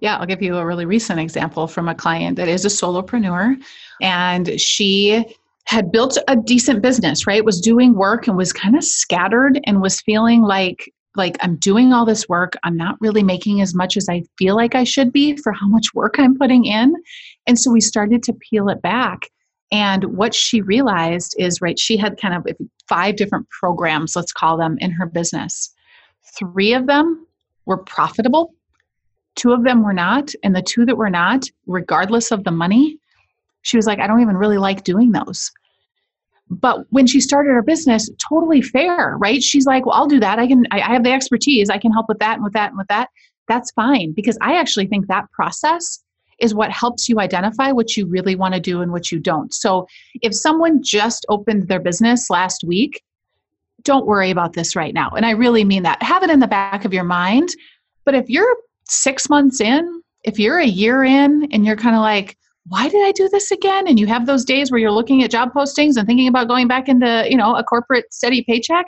Yeah, 0.00 0.16
I'll 0.16 0.26
give 0.26 0.42
you 0.42 0.56
a 0.56 0.66
really 0.66 0.84
recent 0.84 1.20
example 1.20 1.68
from 1.68 1.88
a 1.88 1.94
client 1.94 2.36
that 2.36 2.48
is 2.48 2.64
a 2.64 2.68
solopreneur 2.68 3.56
and 4.00 4.60
she 4.60 5.24
had 5.64 5.92
built 5.92 6.18
a 6.26 6.36
decent 6.36 6.82
business, 6.82 7.26
right? 7.26 7.44
Was 7.44 7.60
doing 7.60 7.94
work 7.94 8.26
and 8.26 8.36
was 8.36 8.52
kind 8.52 8.76
of 8.76 8.84
scattered 8.84 9.60
and 9.64 9.80
was 9.80 10.00
feeling 10.00 10.42
like 10.42 10.92
like 11.14 11.36
I'm 11.40 11.56
doing 11.56 11.92
all 11.92 12.06
this 12.06 12.28
work, 12.28 12.54
I'm 12.62 12.76
not 12.76 13.00
really 13.00 13.22
making 13.22 13.60
as 13.60 13.74
much 13.74 13.96
as 13.96 14.08
I 14.08 14.22
feel 14.38 14.56
like 14.56 14.74
I 14.74 14.84
should 14.84 15.12
be 15.12 15.36
for 15.36 15.52
how 15.52 15.68
much 15.68 15.94
work 15.94 16.18
I'm 16.18 16.36
putting 16.38 16.64
in. 16.64 16.94
And 17.46 17.58
so 17.58 17.70
we 17.70 17.80
started 17.80 18.22
to 18.24 18.32
peel 18.32 18.68
it 18.68 18.80
back. 18.82 19.28
And 19.70 20.04
what 20.16 20.34
she 20.34 20.60
realized 20.62 21.34
is 21.38 21.60
right, 21.60 21.78
she 21.78 21.96
had 21.96 22.20
kind 22.20 22.34
of 22.34 22.46
five 22.88 23.16
different 23.16 23.48
programs, 23.50 24.16
let's 24.16 24.32
call 24.32 24.56
them, 24.56 24.76
in 24.80 24.90
her 24.90 25.06
business. 25.06 25.72
Three 26.38 26.72
of 26.74 26.86
them 26.86 27.26
were 27.66 27.78
profitable, 27.78 28.54
two 29.34 29.52
of 29.52 29.64
them 29.64 29.82
were 29.82 29.92
not. 29.92 30.32
And 30.42 30.54
the 30.54 30.62
two 30.62 30.84
that 30.86 30.96
were 30.96 31.10
not, 31.10 31.44
regardless 31.66 32.30
of 32.30 32.44
the 32.44 32.50
money, 32.50 32.98
she 33.62 33.76
was 33.76 33.86
like, 33.86 34.00
I 34.00 34.06
don't 34.06 34.20
even 34.20 34.36
really 34.36 34.58
like 34.58 34.84
doing 34.84 35.12
those. 35.12 35.50
But 36.50 36.84
when 36.90 37.06
she 37.06 37.20
started 37.20 37.50
her 37.50 37.62
business, 37.62 38.10
totally 38.18 38.60
fair, 38.60 39.16
right? 39.18 39.42
She's 39.42 39.64
like, 39.64 39.86
well, 39.86 39.94
I'll 39.94 40.06
do 40.06 40.20
that. 40.20 40.38
I 40.38 40.46
can, 40.46 40.64
I, 40.70 40.80
have 40.80 41.04
the 41.04 41.12
expertise. 41.12 41.70
I 41.70 41.78
can 41.78 41.92
help 41.92 42.06
with 42.08 42.18
that 42.18 42.34
and 42.34 42.44
with 42.44 42.52
that 42.52 42.70
and 42.70 42.78
with 42.78 42.88
that. 42.88 43.08
That's 43.48 43.70
fine 43.72 44.12
because 44.12 44.36
I 44.42 44.58
actually 44.58 44.86
think 44.86 45.06
that 45.06 45.30
process 45.32 46.02
is 46.40 46.54
what 46.54 46.70
helps 46.70 47.08
you 47.08 47.20
identify 47.20 47.72
what 47.72 47.96
you 47.96 48.06
really 48.06 48.34
want 48.34 48.54
to 48.54 48.60
do 48.60 48.82
and 48.82 48.92
what 48.92 49.10
you 49.10 49.18
don't. 49.18 49.54
So 49.54 49.86
if 50.20 50.34
someone 50.34 50.82
just 50.82 51.24
opened 51.28 51.68
their 51.68 51.80
business 51.80 52.28
last 52.28 52.64
week 52.64 53.02
don't 53.84 54.06
worry 54.06 54.30
about 54.30 54.52
this 54.52 54.76
right 54.76 54.94
now. 54.94 55.10
And 55.10 55.26
I 55.26 55.30
really 55.30 55.64
mean 55.64 55.82
that. 55.82 56.02
Have 56.02 56.22
it 56.22 56.30
in 56.30 56.40
the 56.40 56.46
back 56.46 56.84
of 56.84 56.92
your 56.92 57.04
mind. 57.04 57.50
But 58.04 58.14
if 58.14 58.28
you're 58.28 58.56
six 58.88 59.28
months 59.28 59.60
in, 59.60 60.02
if 60.24 60.38
you're 60.38 60.58
a 60.58 60.66
year 60.66 61.04
in 61.04 61.48
and 61.52 61.64
you're 61.64 61.76
kind 61.76 61.96
of 61.96 62.02
like, 62.02 62.36
why 62.66 62.88
did 62.88 63.04
I 63.04 63.12
do 63.12 63.28
this 63.28 63.50
again? 63.50 63.88
And 63.88 63.98
you 63.98 64.06
have 64.06 64.26
those 64.26 64.44
days 64.44 64.70
where 64.70 64.80
you're 64.80 64.92
looking 64.92 65.22
at 65.22 65.30
job 65.30 65.52
postings 65.52 65.96
and 65.96 66.06
thinking 66.06 66.28
about 66.28 66.48
going 66.48 66.68
back 66.68 66.88
into, 66.88 67.26
you 67.28 67.36
know, 67.36 67.56
a 67.56 67.64
corporate 67.64 68.12
steady 68.12 68.44
paycheck, 68.44 68.86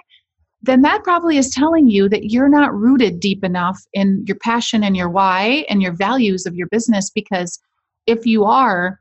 then 0.63 0.83
that 0.83 1.03
probably 1.03 1.37
is 1.37 1.51
telling 1.51 1.89
you 1.89 2.09
that 2.09 2.31
you're 2.31 2.49
not 2.49 2.73
rooted 2.73 3.21
deep 3.21 3.43
enough 3.45 3.79
in 3.93 4.25
your 4.27 4.37
passion 4.37 4.85
and 4.85 4.97
your 4.97 5.11
why 5.11 5.65
and 5.69 5.83
your 5.83 5.93
values 5.93 6.47
of 6.47 6.55
your 6.55 6.69
business 6.69 7.11
because 7.11 7.59
if 8.07 8.25
you 8.27 8.45
are, 8.45 8.99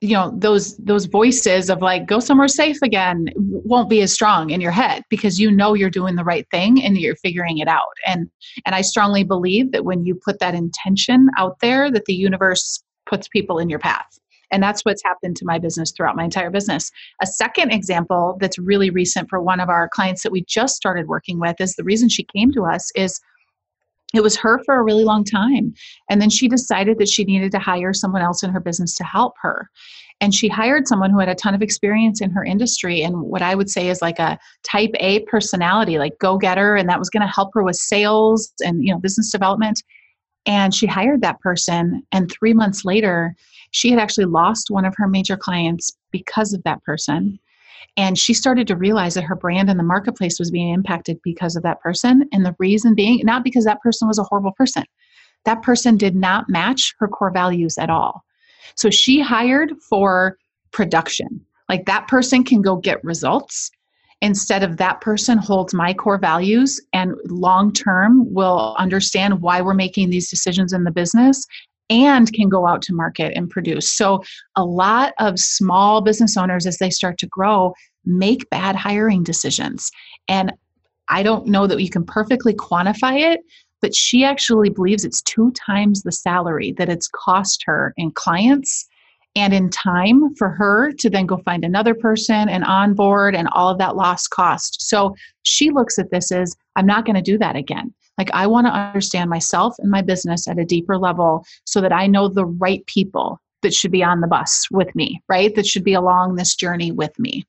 you 0.00 0.14
know 0.14 0.32
those 0.36 0.76
those 0.78 1.04
voices 1.04 1.68
of 1.68 1.82
like 1.82 2.06
go 2.06 2.20
somewhere 2.20 2.48
safe 2.48 2.78
again 2.82 3.26
won't 3.36 3.90
be 3.90 4.00
as 4.00 4.12
strong 4.12 4.50
in 4.50 4.60
your 4.60 4.70
head 4.72 5.02
because 5.10 5.38
you 5.38 5.50
know 5.50 5.74
you're 5.74 5.90
doing 5.90 6.16
the 6.16 6.24
right 6.24 6.46
thing 6.50 6.82
and 6.82 6.96
you're 6.96 7.16
figuring 7.16 7.58
it 7.58 7.68
out. 7.68 7.96
And 8.06 8.30
and 8.64 8.74
i 8.74 8.80
strongly 8.80 9.24
believe 9.24 9.72
that 9.72 9.84
when 9.84 10.04
you 10.04 10.14
put 10.14 10.38
that 10.38 10.54
intention 10.54 11.28
out 11.36 11.60
there 11.60 11.90
that 11.90 12.06
the 12.06 12.14
universe 12.14 12.82
puts 13.06 13.28
people 13.28 13.58
in 13.58 13.68
your 13.68 13.78
path. 13.78 14.18
And 14.52 14.62
that's 14.62 14.84
what's 14.84 15.02
happened 15.02 15.36
to 15.36 15.44
my 15.44 15.58
business 15.58 15.92
throughout 15.92 16.16
my 16.16 16.24
entire 16.24 16.50
business. 16.50 16.90
A 17.22 17.26
second 17.26 17.70
example 17.70 18.36
that's 18.40 18.58
really 18.58 18.90
recent 18.90 19.28
for 19.28 19.40
one 19.40 19.60
of 19.60 19.68
our 19.68 19.88
clients 19.88 20.22
that 20.22 20.32
we 20.32 20.44
just 20.44 20.74
started 20.74 21.06
working 21.06 21.38
with 21.38 21.60
is 21.60 21.74
the 21.74 21.84
reason 21.84 22.08
she 22.08 22.24
came 22.24 22.50
to 22.52 22.64
us 22.64 22.90
is 22.96 23.20
it 24.14 24.22
was 24.22 24.36
her 24.36 24.60
for 24.64 24.74
a 24.76 24.82
really 24.82 25.04
long 25.04 25.24
time. 25.24 25.72
And 26.08 26.20
then 26.20 26.30
she 26.30 26.48
decided 26.48 26.98
that 26.98 27.08
she 27.08 27.24
needed 27.24 27.52
to 27.52 27.58
hire 27.58 27.92
someone 27.92 28.22
else 28.22 28.42
in 28.42 28.50
her 28.50 28.60
business 28.60 28.94
to 28.96 29.04
help 29.04 29.34
her. 29.40 29.68
And 30.20 30.34
she 30.34 30.48
hired 30.48 30.86
someone 30.86 31.10
who 31.10 31.18
had 31.18 31.28
a 31.28 31.34
ton 31.34 31.54
of 31.54 31.62
experience 31.62 32.20
in 32.20 32.30
her 32.30 32.44
industry 32.44 33.02
and 33.02 33.22
what 33.22 33.40
I 33.40 33.54
would 33.54 33.70
say 33.70 33.88
is 33.88 34.02
like 34.02 34.18
a 34.18 34.38
type 34.64 34.90
A 35.00 35.20
personality, 35.20 35.98
like 35.98 36.18
go 36.18 36.36
getter. 36.36 36.74
And 36.74 36.88
that 36.88 36.98
was 36.98 37.08
going 37.08 37.26
to 37.26 37.32
help 37.32 37.50
her 37.54 37.62
with 37.62 37.76
sales 37.76 38.52
and, 38.60 38.84
you 38.84 38.92
know, 38.92 38.98
business 38.98 39.30
development. 39.30 39.82
And 40.44 40.74
she 40.74 40.86
hired 40.86 41.22
that 41.22 41.40
person. 41.40 42.02
And 42.12 42.30
three 42.30 42.52
months 42.52 42.84
later, 42.84 43.34
she 43.70 43.90
had 43.90 43.98
actually 43.98 44.26
lost 44.26 44.70
one 44.70 44.84
of 44.84 44.94
her 44.96 45.06
major 45.06 45.36
clients 45.36 45.92
because 46.10 46.52
of 46.52 46.62
that 46.64 46.82
person. 46.82 47.38
And 47.96 48.18
she 48.18 48.34
started 48.34 48.66
to 48.68 48.76
realize 48.76 49.14
that 49.14 49.24
her 49.24 49.36
brand 49.36 49.70
in 49.70 49.76
the 49.76 49.82
marketplace 49.82 50.38
was 50.38 50.50
being 50.50 50.72
impacted 50.72 51.18
because 51.22 51.56
of 51.56 51.62
that 51.62 51.80
person. 51.80 52.28
And 52.32 52.44
the 52.44 52.56
reason 52.58 52.94
being, 52.94 53.20
not 53.24 53.44
because 53.44 53.64
that 53.64 53.80
person 53.80 54.08
was 54.08 54.18
a 54.18 54.24
horrible 54.24 54.52
person, 54.52 54.84
that 55.44 55.62
person 55.62 55.96
did 55.96 56.14
not 56.14 56.48
match 56.48 56.94
her 56.98 57.08
core 57.08 57.30
values 57.30 57.78
at 57.78 57.90
all. 57.90 58.24
So 58.76 58.90
she 58.90 59.20
hired 59.20 59.72
for 59.88 60.36
production. 60.70 61.44
Like 61.68 61.86
that 61.86 62.08
person 62.08 62.44
can 62.44 62.62
go 62.62 62.76
get 62.76 63.02
results 63.04 63.70
instead 64.22 64.62
of 64.62 64.76
that 64.76 65.00
person 65.00 65.38
holds 65.38 65.72
my 65.72 65.94
core 65.94 66.18
values 66.18 66.80
and 66.92 67.14
long 67.26 67.72
term 67.72 68.32
will 68.32 68.74
understand 68.78 69.40
why 69.40 69.60
we're 69.60 69.74
making 69.74 70.10
these 70.10 70.28
decisions 70.28 70.72
in 70.72 70.84
the 70.84 70.90
business 70.90 71.46
and 71.90 72.32
can 72.32 72.48
go 72.48 72.66
out 72.66 72.80
to 72.82 72.94
market 72.94 73.32
and 73.36 73.50
produce. 73.50 73.92
So, 73.92 74.22
a 74.56 74.64
lot 74.64 75.12
of 75.18 75.38
small 75.38 76.00
business 76.00 76.36
owners, 76.36 76.66
as 76.66 76.78
they 76.78 76.90
start 76.90 77.18
to 77.18 77.26
grow, 77.26 77.74
make 78.04 78.48
bad 78.50 78.76
hiring 78.76 79.22
decisions. 79.22 79.90
And 80.28 80.52
I 81.08 81.22
don't 81.22 81.46
know 81.46 81.66
that 81.66 81.82
you 81.82 81.90
can 81.90 82.04
perfectly 82.04 82.54
quantify 82.54 83.32
it, 83.32 83.40
but 83.82 83.94
she 83.94 84.24
actually 84.24 84.70
believes 84.70 85.04
it's 85.04 85.22
two 85.22 85.52
times 85.52 86.02
the 86.02 86.12
salary 86.12 86.72
that 86.78 86.88
it's 86.88 87.08
cost 87.08 87.64
her 87.66 87.92
in 87.96 88.12
clients 88.12 88.86
and 89.36 89.54
in 89.54 89.70
time 89.70 90.34
for 90.34 90.48
her 90.48 90.92
to 90.92 91.08
then 91.08 91.26
go 91.26 91.38
find 91.38 91.64
another 91.64 91.94
person 91.94 92.48
and 92.48 92.64
onboard 92.64 93.34
and 93.34 93.48
all 93.52 93.68
of 93.68 93.78
that 93.78 93.96
lost 93.96 94.30
cost. 94.30 94.88
So 94.88 95.14
she 95.42 95.70
looks 95.70 95.98
at 95.98 96.10
this 96.10 96.32
as 96.32 96.54
I'm 96.76 96.86
not 96.86 97.04
going 97.04 97.16
to 97.16 97.22
do 97.22 97.38
that 97.38 97.56
again. 97.56 97.94
Like, 98.20 98.30
I 98.34 98.46
want 98.46 98.66
to 98.66 98.72
understand 98.74 99.30
myself 99.30 99.74
and 99.78 99.90
my 99.90 100.02
business 100.02 100.46
at 100.46 100.58
a 100.58 100.64
deeper 100.66 100.98
level 100.98 101.42
so 101.64 101.80
that 101.80 101.90
I 101.90 102.06
know 102.06 102.28
the 102.28 102.44
right 102.44 102.84
people 102.84 103.40
that 103.62 103.72
should 103.72 103.90
be 103.90 104.04
on 104.04 104.20
the 104.20 104.26
bus 104.26 104.66
with 104.70 104.94
me, 104.94 105.22
right? 105.26 105.54
That 105.54 105.66
should 105.66 105.84
be 105.84 105.94
along 105.94 106.34
this 106.34 106.54
journey 106.54 106.92
with 106.92 107.18
me. 107.18 107.46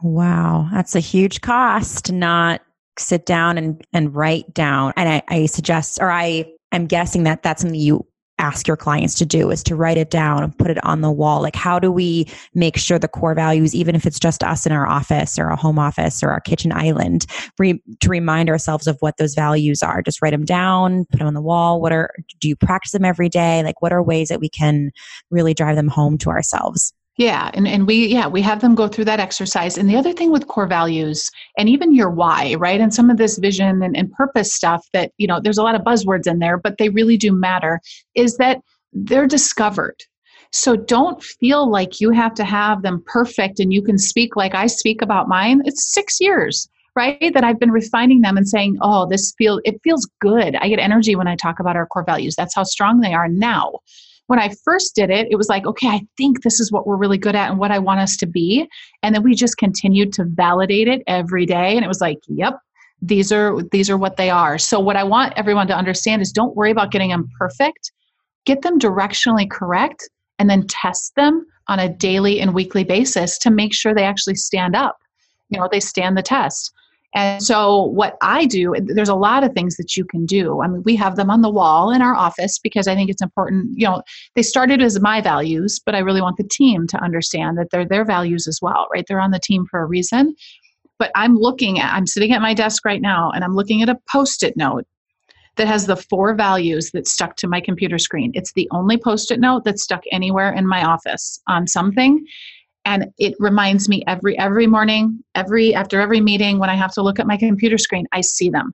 Wow, 0.00 0.70
that's 0.72 0.96
a 0.96 1.00
huge 1.00 1.42
cost 1.42 2.10
not 2.10 2.62
sit 2.98 3.26
down 3.26 3.58
and 3.58 3.84
and 3.92 4.14
write 4.14 4.52
down 4.54 4.94
and 4.96 5.08
I, 5.08 5.22
I 5.28 5.46
suggest 5.46 5.98
or 6.00 6.10
I 6.10 6.46
I'm 6.72 6.86
guessing 6.86 7.24
that 7.24 7.42
that's 7.42 7.62
something 7.62 7.78
you 7.78 8.06
ask 8.40 8.66
your 8.66 8.76
clients 8.76 9.14
to 9.18 9.26
do 9.26 9.50
is 9.50 9.62
to 9.64 9.76
write 9.76 9.98
it 9.98 10.10
down 10.10 10.42
and 10.42 10.56
put 10.58 10.70
it 10.70 10.82
on 10.84 11.02
the 11.02 11.10
wall. 11.10 11.42
Like, 11.42 11.54
how 11.54 11.78
do 11.78 11.92
we 11.92 12.26
make 12.54 12.76
sure 12.76 12.98
the 12.98 13.06
core 13.06 13.34
values, 13.34 13.74
even 13.74 13.94
if 13.94 14.06
it's 14.06 14.18
just 14.18 14.42
us 14.42 14.66
in 14.66 14.72
our 14.72 14.86
office 14.86 15.38
or 15.38 15.48
a 15.48 15.56
home 15.56 15.78
office 15.78 16.22
or 16.22 16.30
our 16.30 16.40
kitchen 16.40 16.72
island, 16.72 17.26
re- 17.58 17.82
to 18.00 18.08
remind 18.08 18.48
ourselves 18.48 18.86
of 18.86 18.96
what 19.00 19.18
those 19.18 19.34
values 19.34 19.82
are? 19.82 20.02
Just 20.02 20.22
write 20.22 20.30
them 20.30 20.44
down, 20.44 21.04
put 21.06 21.18
them 21.18 21.28
on 21.28 21.34
the 21.34 21.42
wall. 21.42 21.80
What 21.80 21.92
are, 21.92 22.10
do 22.40 22.48
you 22.48 22.56
practice 22.56 22.92
them 22.92 23.04
every 23.04 23.28
day? 23.28 23.62
Like, 23.62 23.82
what 23.82 23.92
are 23.92 24.02
ways 24.02 24.28
that 24.28 24.40
we 24.40 24.48
can 24.48 24.90
really 25.30 25.54
drive 25.54 25.76
them 25.76 25.88
home 25.88 26.16
to 26.18 26.30
ourselves? 26.30 26.94
Yeah, 27.16 27.50
and, 27.52 27.68
and 27.68 27.86
we 27.86 28.06
yeah, 28.06 28.28
we 28.28 28.40
have 28.42 28.60
them 28.60 28.74
go 28.74 28.88
through 28.88 29.04
that 29.06 29.20
exercise. 29.20 29.76
And 29.76 29.88
the 29.88 29.96
other 29.96 30.12
thing 30.12 30.30
with 30.30 30.46
core 30.46 30.66
values 30.66 31.30
and 31.58 31.68
even 31.68 31.94
your 31.94 32.10
why, 32.10 32.54
right? 32.54 32.80
And 32.80 32.94
some 32.94 33.10
of 33.10 33.18
this 33.18 33.36
vision 33.36 33.82
and, 33.82 33.96
and 33.96 34.10
purpose 34.12 34.54
stuff 34.54 34.86
that, 34.94 35.12
you 35.18 35.26
know, 35.26 35.40
there's 35.40 35.58
a 35.58 35.62
lot 35.62 35.74
of 35.74 35.82
buzzwords 35.82 36.26
in 36.26 36.38
there, 36.38 36.56
but 36.56 36.78
they 36.78 36.88
really 36.88 37.16
do 37.18 37.32
matter, 37.32 37.80
is 38.14 38.36
that 38.38 38.60
they're 38.92 39.26
discovered. 39.26 39.96
So 40.52 40.76
don't 40.76 41.22
feel 41.22 41.70
like 41.70 42.00
you 42.00 42.10
have 42.10 42.34
to 42.34 42.44
have 42.44 42.82
them 42.82 43.02
perfect 43.06 43.60
and 43.60 43.72
you 43.72 43.82
can 43.82 43.98
speak 43.98 44.34
like 44.34 44.54
I 44.54 44.66
speak 44.66 45.02
about 45.02 45.28
mine. 45.28 45.62
It's 45.64 45.92
six 45.92 46.20
years 46.20 46.68
right 46.96 47.32
that 47.34 47.44
i've 47.44 47.60
been 47.60 47.70
refining 47.70 48.20
them 48.20 48.36
and 48.36 48.48
saying 48.48 48.76
oh 48.80 49.06
this 49.08 49.32
feel 49.38 49.60
it 49.64 49.80
feels 49.84 50.08
good 50.20 50.56
i 50.56 50.68
get 50.68 50.80
energy 50.80 51.14
when 51.14 51.28
i 51.28 51.36
talk 51.36 51.60
about 51.60 51.76
our 51.76 51.86
core 51.86 52.04
values 52.04 52.34
that's 52.34 52.54
how 52.54 52.64
strong 52.64 53.00
they 53.00 53.14
are 53.14 53.28
now 53.28 53.72
when 54.30 54.38
I 54.38 54.54
first 54.62 54.94
did 54.94 55.10
it, 55.10 55.26
it 55.28 55.34
was 55.34 55.48
like, 55.48 55.66
okay, 55.66 55.88
I 55.88 56.06
think 56.16 56.44
this 56.44 56.60
is 56.60 56.70
what 56.70 56.86
we're 56.86 56.96
really 56.96 57.18
good 57.18 57.34
at 57.34 57.50
and 57.50 57.58
what 57.58 57.72
I 57.72 57.80
want 57.80 57.98
us 57.98 58.16
to 58.18 58.26
be. 58.26 58.64
And 59.02 59.12
then 59.12 59.24
we 59.24 59.34
just 59.34 59.56
continued 59.56 60.12
to 60.12 60.24
validate 60.24 60.86
it 60.86 61.02
every 61.08 61.46
day. 61.46 61.74
And 61.74 61.84
it 61.84 61.88
was 61.88 62.00
like, 62.00 62.20
yep, 62.28 62.56
these 63.02 63.32
are 63.32 63.60
these 63.72 63.90
are 63.90 63.98
what 63.98 64.16
they 64.16 64.30
are. 64.30 64.56
So 64.56 64.78
what 64.78 64.94
I 64.94 65.02
want 65.02 65.32
everyone 65.36 65.66
to 65.66 65.76
understand 65.76 66.22
is 66.22 66.30
don't 66.30 66.54
worry 66.54 66.70
about 66.70 66.92
getting 66.92 67.10
them 67.10 67.28
perfect. 67.40 67.90
Get 68.44 68.62
them 68.62 68.78
directionally 68.78 69.50
correct 69.50 70.08
and 70.38 70.48
then 70.48 70.64
test 70.68 71.16
them 71.16 71.44
on 71.66 71.80
a 71.80 71.88
daily 71.88 72.40
and 72.40 72.54
weekly 72.54 72.84
basis 72.84 73.36
to 73.38 73.50
make 73.50 73.74
sure 73.74 73.96
they 73.96 74.04
actually 74.04 74.36
stand 74.36 74.76
up. 74.76 74.96
You 75.48 75.58
know, 75.58 75.68
they 75.68 75.80
stand 75.80 76.16
the 76.16 76.22
test. 76.22 76.72
And 77.12 77.42
so, 77.42 77.84
what 77.84 78.16
I 78.22 78.44
do, 78.46 78.74
there's 78.78 79.08
a 79.08 79.14
lot 79.14 79.42
of 79.42 79.52
things 79.52 79.76
that 79.76 79.96
you 79.96 80.04
can 80.04 80.26
do. 80.26 80.62
I 80.62 80.68
mean, 80.68 80.82
we 80.84 80.94
have 80.96 81.16
them 81.16 81.28
on 81.28 81.42
the 81.42 81.50
wall 81.50 81.90
in 81.90 82.02
our 82.02 82.14
office 82.14 82.58
because 82.58 82.86
I 82.86 82.94
think 82.94 83.10
it's 83.10 83.22
important. 83.22 83.72
You 83.74 83.86
know, 83.88 84.02
they 84.36 84.42
started 84.42 84.80
as 84.80 85.00
my 85.00 85.20
values, 85.20 85.80
but 85.84 85.96
I 85.96 85.98
really 85.98 86.22
want 86.22 86.36
the 86.36 86.48
team 86.48 86.86
to 86.86 87.02
understand 87.02 87.58
that 87.58 87.68
they're 87.72 87.86
their 87.86 88.04
values 88.04 88.46
as 88.46 88.60
well, 88.62 88.86
right? 88.92 89.04
They're 89.08 89.20
on 89.20 89.32
the 89.32 89.40
team 89.40 89.66
for 89.68 89.80
a 89.80 89.86
reason. 89.86 90.34
But 90.98 91.10
I'm 91.14 91.34
looking 91.36 91.80
at, 91.80 91.92
I'm 91.92 92.06
sitting 92.06 92.32
at 92.32 92.42
my 92.42 92.54
desk 92.54 92.84
right 92.84 93.00
now 93.00 93.30
and 93.30 93.42
I'm 93.42 93.56
looking 93.56 93.82
at 93.82 93.88
a 93.88 93.98
post 94.12 94.42
it 94.42 94.56
note 94.56 94.84
that 95.56 95.66
has 95.66 95.86
the 95.86 95.96
four 95.96 96.34
values 96.34 96.90
that 96.92 97.08
stuck 97.08 97.36
to 97.36 97.48
my 97.48 97.60
computer 97.60 97.98
screen. 97.98 98.30
It's 98.34 98.52
the 98.52 98.68
only 98.70 98.96
post 98.96 99.30
it 99.30 99.40
note 99.40 99.64
that's 99.64 99.82
stuck 99.82 100.04
anywhere 100.12 100.52
in 100.52 100.66
my 100.66 100.84
office 100.84 101.40
on 101.48 101.66
something 101.66 102.24
and 102.84 103.06
it 103.18 103.34
reminds 103.38 103.88
me 103.88 104.02
every 104.06 104.38
every 104.38 104.66
morning 104.66 105.22
every 105.34 105.74
after 105.74 106.00
every 106.00 106.20
meeting 106.20 106.58
when 106.58 106.70
i 106.70 106.74
have 106.74 106.92
to 106.92 107.02
look 107.02 107.18
at 107.18 107.26
my 107.26 107.36
computer 107.36 107.78
screen 107.78 108.06
i 108.12 108.20
see 108.20 108.50
them. 108.50 108.72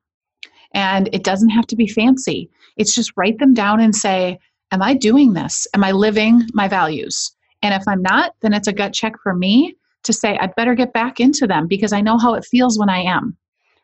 And 0.75 1.09
it 1.13 1.25
doesn't 1.25 1.51
have 1.51 1.67
to 1.69 1.77
be 1.77 1.87
fancy. 1.87 2.51
It's 2.77 2.95
just 2.95 3.13
write 3.17 3.39
them 3.39 3.55
down 3.55 3.81
and 3.81 3.95
say 3.95 4.39
am 4.73 4.83
i 4.83 4.95
doing 4.95 5.33
this? 5.33 5.67
Am 5.75 5.85
i 5.85 5.93
living 5.93 6.43
my 6.53 6.69
values? 6.69 7.33
And 7.63 7.75
if 7.75 7.87
i'm 7.89 8.03
not 8.03 8.33
then 8.41 8.53
it's 8.53 8.69
a 8.69 8.73
gut 8.73 8.93
check 8.93 9.15
for 9.23 9.35
me 9.35 9.77
to 10.05 10.13
say 10.13 10.37
i 10.39 10.47
better 10.47 10.75
get 10.75 10.93
back 10.93 11.21
into 11.21 11.47
them 11.47 11.67
because 11.67 11.93
i 11.93 12.01
know 12.01 12.19
how 12.19 12.35
it 12.35 12.45
feels 12.45 12.79
when 12.79 12.89
i 12.89 12.99
am. 12.99 13.37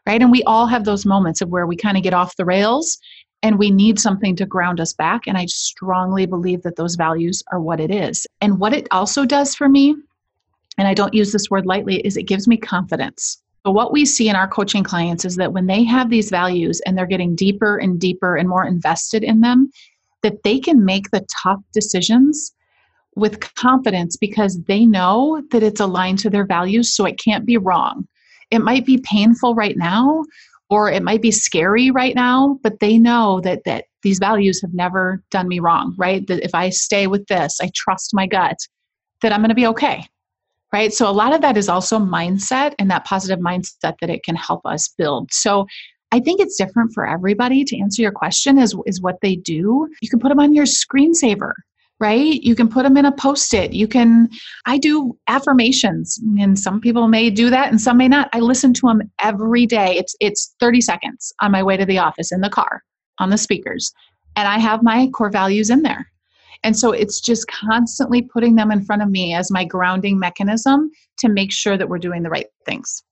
Right? 0.06 0.20
And 0.20 0.32
we 0.32 0.42
all 0.44 0.66
have 0.66 0.84
those 0.84 1.06
moments 1.06 1.40
of 1.40 1.50
where 1.50 1.66
we 1.66 1.76
kind 1.76 1.96
of 1.96 2.02
get 2.02 2.14
off 2.14 2.36
the 2.36 2.44
rails 2.44 2.98
and 3.44 3.58
we 3.58 3.70
need 3.70 3.98
something 3.98 4.36
to 4.36 4.46
ground 4.46 4.80
us 4.80 4.92
back. 4.92 5.22
And 5.26 5.36
i 5.36 5.46
strongly 5.46 6.26
believe 6.26 6.62
that 6.62 6.76
those 6.76 6.94
values 6.94 7.42
are 7.52 7.60
what 7.60 7.80
it 7.80 7.90
is. 7.90 8.26
And 8.40 8.58
what 8.58 8.72
it 8.72 8.86
also 8.90 9.24
does 9.24 9.54
for 9.54 9.68
me 9.68 9.96
and 10.78 10.88
I 10.88 10.94
don't 10.94 11.14
use 11.14 11.32
this 11.32 11.50
word 11.50 11.66
lightly, 11.66 12.00
is 12.00 12.16
it 12.16 12.24
gives 12.24 12.48
me 12.48 12.56
confidence. 12.56 13.42
But 13.64 13.72
what 13.72 13.92
we 13.92 14.04
see 14.04 14.28
in 14.28 14.36
our 14.36 14.48
coaching 14.48 14.82
clients 14.82 15.24
is 15.24 15.36
that 15.36 15.52
when 15.52 15.66
they 15.66 15.84
have 15.84 16.10
these 16.10 16.30
values 16.30 16.80
and 16.84 16.96
they're 16.96 17.06
getting 17.06 17.36
deeper 17.36 17.76
and 17.76 18.00
deeper 18.00 18.36
and 18.36 18.48
more 18.48 18.66
invested 18.66 19.22
in 19.22 19.40
them, 19.40 19.70
that 20.22 20.42
they 20.42 20.58
can 20.58 20.84
make 20.84 21.10
the 21.10 21.24
tough 21.42 21.60
decisions 21.72 22.52
with 23.14 23.40
confidence 23.54 24.16
because 24.16 24.60
they 24.62 24.86
know 24.86 25.42
that 25.50 25.62
it's 25.62 25.80
aligned 25.80 26.18
to 26.20 26.30
their 26.30 26.46
values, 26.46 26.94
so 26.94 27.04
it 27.04 27.18
can't 27.18 27.44
be 27.44 27.58
wrong. 27.58 28.06
It 28.50 28.60
might 28.60 28.86
be 28.86 28.98
painful 28.98 29.54
right 29.54 29.76
now, 29.76 30.24
or 30.70 30.90
it 30.90 31.02
might 31.02 31.22
be 31.22 31.30
scary 31.30 31.90
right 31.90 32.14
now, 32.14 32.58
but 32.62 32.80
they 32.80 32.98
know 32.98 33.40
that 33.42 33.64
that 33.64 33.84
these 34.02 34.18
values 34.18 34.60
have 34.62 34.74
never 34.74 35.22
done 35.30 35.46
me 35.46 35.60
wrong, 35.60 35.94
right? 35.98 36.26
That 36.26 36.42
if 36.42 36.54
I 36.54 36.70
stay 36.70 37.06
with 37.06 37.26
this, 37.26 37.58
I 37.60 37.70
trust 37.74 38.10
my 38.14 38.26
gut, 38.26 38.58
that 39.20 39.32
I'm 39.32 39.40
going 39.40 39.50
to 39.50 39.54
be 39.54 39.66
okay 39.66 40.08
right? 40.72 40.92
So 40.92 41.08
a 41.08 41.12
lot 41.12 41.34
of 41.34 41.40
that 41.42 41.56
is 41.56 41.68
also 41.68 41.98
mindset 41.98 42.74
and 42.78 42.90
that 42.90 43.04
positive 43.04 43.38
mindset 43.38 43.94
that 44.00 44.10
it 44.10 44.24
can 44.24 44.36
help 44.36 44.64
us 44.64 44.88
build. 44.96 45.32
So 45.32 45.66
I 46.12 46.20
think 46.20 46.40
it's 46.40 46.56
different 46.56 46.92
for 46.92 47.06
everybody 47.06 47.64
to 47.64 47.78
answer 47.78 48.02
your 48.02 48.12
question 48.12 48.58
is, 48.58 48.76
is 48.86 49.00
what 49.00 49.16
they 49.22 49.36
do. 49.36 49.88
You 50.00 50.10
can 50.10 50.18
put 50.18 50.28
them 50.28 50.40
on 50.40 50.52
your 50.54 50.66
screensaver, 50.66 51.52
right? 52.00 52.42
You 52.42 52.54
can 52.54 52.68
put 52.68 52.82
them 52.82 52.96
in 52.98 53.06
a 53.06 53.12
post-it. 53.12 53.72
You 53.72 53.88
can 53.88 54.28
I 54.66 54.76
do 54.76 55.16
affirmations 55.28 56.20
and 56.38 56.58
some 56.58 56.80
people 56.80 57.08
may 57.08 57.30
do 57.30 57.48
that 57.50 57.70
and 57.70 57.80
some 57.80 57.96
may 57.96 58.08
not. 58.08 58.28
I 58.32 58.40
listen 58.40 58.74
to 58.74 58.88
them 58.88 59.10
every 59.20 59.66
day. 59.66 59.96
It's 59.96 60.14
it's 60.20 60.54
30 60.60 60.82
seconds 60.82 61.32
on 61.40 61.52
my 61.52 61.62
way 61.62 61.76
to 61.78 61.86
the 61.86 61.98
office 61.98 62.32
in 62.32 62.42
the 62.42 62.50
car 62.50 62.82
on 63.18 63.30
the 63.30 63.38
speakers. 63.38 63.90
And 64.36 64.48
I 64.48 64.58
have 64.58 64.82
my 64.82 65.08
core 65.08 65.30
values 65.30 65.70
in 65.70 65.82
there. 65.82 66.11
And 66.64 66.78
so 66.78 66.92
it's 66.92 67.20
just 67.20 67.46
constantly 67.48 68.22
putting 68.22 68.54
them 68.54 68.70
in 68.70 68.84
front 68.84 69.02
of 69.02 69.10
me 69.10 69.34
as 69.34 69.50
my 69.50 69.64
grounding 69.64 70.18
mechanism 70.18 70.90
to 71.18 71.28
make 71.28 71.52
sure 71.52 71.76
that 71.76 71.88
we're 71.88 71.98
doing 71.98 72.22
the 72.22 72.30
right 72.30 72.46
things. 72.66 73.02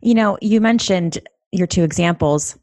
You 0.00 0.14
know, 0.14 0.38
you 0.40 0.60
mentioned 0.60 1.18
your 1.52 1.66
two 1.66 1.84
examples, 1.84 2.58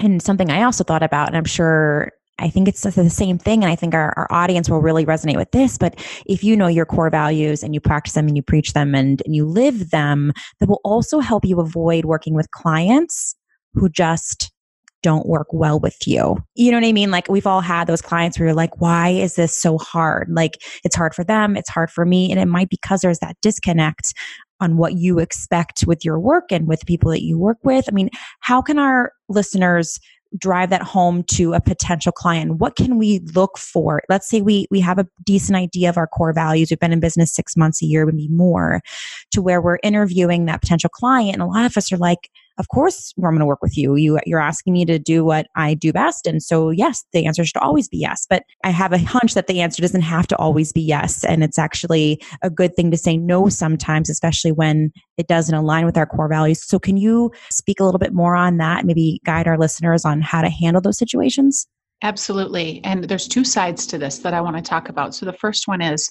and 0.00 0.22
something 0.22 0.50
I 0.50 0.62
also 0.62 0.84
thought 0.84 1.02
about, 1.02 1.28
and 1.28 1.36
I'm 1.36 1.44
sure 1.44 2.10
I 2.38 2.48
think 2.48 2.66
it's 2.66 2.82
the 2.82 3.10
same 3.10 3.38
thing. 3.38 3.62
And 3.62 3.70
I 3.70 3.76
think 3.76 3.94
our, 3.94 4.12
our 4.16 4.26
audience 4.30 4.68
will 4.68 4.80
really 4.80 5.04
resonate 5.04 5.36
with 5.36 5.50
this. 5.52 5.78
But 5.78 5.94
if 6.26 6.42
you 6.42 6.56
know 6.56 6.66
your 6.66 6.86
core 6.86 7.10
values 7.10 7.62
and 7.62 7.74
you 7.74 7.80
practice 7.80 8.14
them 8.14 8.26
and 8.26 8.36
you 8.36 8.42
preach 8.42 8.72
them 8.72 8.94
and, 8.94 9.22
and 9.24 9.36
you 9.36 9.44
live 9.44 9.90
them, 9.90 10.32
that 10.58 10.68
will 10.68 10.80
also 10.82 11.20
help 11.20 11.44
you 11.44 11.60
avoid 11.60 12.04
working 12.04 12.34
with 12.34 12.50
clients 12.50 13.36
who 13.74 13.88
just 13.88 14.50
don't 15.02 15.26
work 15.26 15.48
well 15.52 15.80
with 15.80 15.96
you. 16.06 16.36
You 16.54 16.70
know 16.70 16.78
what 16.78 16.86
I 16.86 16.92
mean? 16.92 17.10
Like 17.10 17.28
we've 17.28 17.46
all 17.46 17.60
had 17.60 17.86
those 17.86 18.02
clients 18.02 18.38
where 18.38 18.48
you're 18.48 18.54
like, 18.54 18.80
why 18.80 19.08
is 19.08 19.34
this 19.34 19.56
so 19.56 19.78
hard? 19.78 20.28
Like 20.30 20.58
it's 20.84 20.96
hard 20.96 21.14
for 21.14 21.24
them, 21.24 21.56
it's 21.56 21.70
hard 21.70 21.90
for 21.90 22.04
me. 22.04 22.30
And 22.30 22.40
it 22.40 22.46
might 22.46 22.68
be 22.68 22.78
because 22.80 23.00
there's 23.00 23.18
that 23.18 23.36
disconnect 23.42 24.14
on 24.60 24.76
what 24.76 24.94
you 24.94 25.18
expect 25.18 25.84
with 25.86 26.04
your 26.04 26.20
work 26.20 26.52
and 26.52 26.68
with 26.68 26.86
people 26.86 27.10
that 27.10 27.22
you 27.22 27.38
work 27.38 27.58
with. 27.64 27.84
I 27.88 27.92
mean, 27.92 28.10
how 28.40 28.62
can 28.62 28.78
our 28.78 29.12
listeners 29.28 29.98
drive 30.38 30.70
that 30.70 30.82
home 30.82 31.22
to 31.24 31.52
a 31.52 31.60
potential 31.60 32.10
client 32.10 32.58
what 32.58 32.74
can 32.74 32.96
we 32.96 33.18
look 33.34 33.58
for 33.58 34.02
let's 34.08 34.28
say 34.28 34.40
we 34.40 34.66
we 34.70 34.80
have 34.80 34.98
a 34.98 35.06
decent 35.24 35.56
idea 35.56 35.90
of 35.90 35.98
our 35.98 36.06
core 36.06 36.32
values 36.32 36.70
we've 36.70 36.78
been 36.78 36.92
in 36.92 37.00
business 37.00 37.34
six 37.34 37.54
months 37.54 37.82
a 37.82 37.86
year 37.86 38.06
maybe 38.06 38.28
more 38.28 38.80
to 39.30 39.42
where 39.42 39.60
we're 39.60 39.78
interviewing 39.82 40.46
that 40.46 40.62
potential 40.62 40.88
client 40.88 41.34
and 41.34 41.42
a 41.42 41.46
lot 41.46 41.66
of 41.66 41.76
us 41.76 41.92
are 41.92 41.98
like 41.98 42.30
of 42.62 42.68
course 42.68 43.12
I'm 43.18 43.22
going 43.24 43.40
to 43.40 43.44
work 43.46 43.60
with 43.60 43.76
you. 43.76 43.96
You 43.96 44.20
you're 44.24 44.40
asking 44.40 44.72
me 44.72 44.84
to 44.84 44.96
do 44.96 45.24
what 45.24 45.48
I 45.56 45.74
do 45.74 45.92
best, 45.92 46.28
and 46.28 46.40
so 46.40 46.70
yes, 46.70 47.04
the 47.12 47.26
answer 47.26 47.44
should 47.44 47.56
always 47.56 47.88
be 47.88 47.98
yes. 47.98 48.24
But 48.30 48.44
I 48.62 48.70
have 48.70 48.92
a 48.92 48.98
hunch 48.98 49.34
that 49.34 49.48
the 49.48 49.60
answer 49.60 49.82
doesn't 49.82 50.02
have 50.02 50.28
to 50.28 50.36
always 50.36 50.72
be 50.72 50.80
yes, 50.80 51.24
and 51.24 51.42
it's 51.42 51.58
actually 51.58 52.22
a 52.40 52.48
good 52.48 52.76
thing 52.76 52.92
to 52.92 52.96
say 52.96 53.16
no 53.16 53.48
sometimes, 53.48 54.08
especially 54.08 54.52
when 54.52 54.92
it 55.18 55.26
doesn't 55.26 55.56
align 55.56 55.86
with 55.86 55.96
our 55.96 56.06
core 56.06 56.28
values. 56.28 56.64
So 56.64 56.78
can 56.78 56.96
you 56.96 57.32
speak 57.50 57.80
a 57.80 57.84
little 57.84 57.98
bit 57.98 58.12
more 58.12 58.36
on 58.36 58.58
that? 58.58 58.86
Maybe 58.86 59.20
guide 59.24 59.48
our 59.48 59.58
listeners 59.58 60.04
on 60.04 60.20
how 60.20 60.40
to 60.40 60.48
handle 60.48 60.80
those 60.80 60.98
situations. 60.98 61.66
Absolutely, 62.02 62.80
and 62.84 63.04
there's 63.04 63.26
two 63.26 63.44
sides 63.44 63.88
to 63.88 63.98
this 63.98 64.18
that 64.18 64.34
I 64.34 64.40
want 64.40 64.54
to 64.56 64.62
talk 64.62 64.88
about. 64.88 65.16
So 65.16 65.26
the 65.26 65.32
first 65.32 65.66
one 65.66 65.82
is 65.82 66.08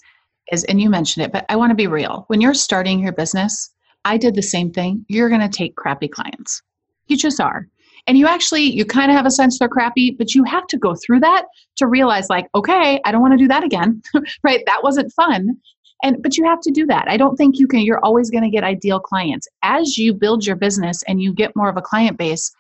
is 0.52 0.66
and 0.66 0.82
you 0.82 0.90
mentioned 0.90 1.26
it, 1.26 1.32
but 1.32 1.46
I 1.48 1.56
want 1.56 1.72
to 1.72 1.76
be 1.76 1.88
real. 1.88 2.26
When 2.28 2.42
you're 2.42 2.54
starting 2.54 3.00
your 3.00 3.14
business 3.14 3.70
I 4.06 4.18
did 4.18 4.36
the 4.36 4.42
same 4.42 4.72
thing. 4.72 5.06
You're 5.08 5.30
going 5.30 5.42
to 5.42 5.50
take 5.50 5.76
crappy 5.76 6.08
clients. 6.08 6.62
You 7.08 7.18
just 7.18 7.40
are. 7.40 7.68
And 8.08 8.18
you 8.18 8.28
actually, 8.28 8.64
you 8.64 8.84
kind 8.84 9.12
of 9.12 9.18
have 9.18 9.26
a 9.26 9.32
sense 9.32 9.60
they're 9.60 9.70
crappy, 9.70 10.12
but 10.12 10.34
you 10.34 10.44
have 10.46 10.66
to 10.68 10.78
go 10.78 10.96
through 10.96 11.20
that 11.20 11.46
to 11.78 11.88
realize, 11.88 12.30
like, 12.30 12.48
okay, 12.56 13.00
I 13.06 13.12
don't 13.12 13.22
want 13.22 13.34
to 13.34 13.38
do 13.38 13.48
that 13.48 13.64
again, 13.64 14.02
right? 14.44 14.64
That 14.66 14.82
wasn't 14.84 15.14
fun. 15.14 15.58
And, 16.04 16.22
but 16.24 16.36
you 16.36 16.44
have 16.46 16.62
to 16.62 16.72
do 16.72 16.88
that. 16.88 17.06
I 17.08 17.18
don't 17.18 17.36
think 17.36 17.60
you 17.60 17.68
can, 17.68 17.82
you're 17.82 18.04
always 18.04 18.32
going 18.32 18.44
to 18.44 18.50
get 18.50 18.64
ideal 18.64 19.00
clients. 19.00 19.48
As 19.62 20.00
you 20.00 20.16
build 20.16 20.46
your 20.48 20.56
business 20.56 21.04
and 21.08 21.22
you 21.22 21.32
get 21.32 21.56
more 21.56 21.70
of 21.70 21.78
a 21.78 21.82
client 21.82 22.18
base, 22.18 22.52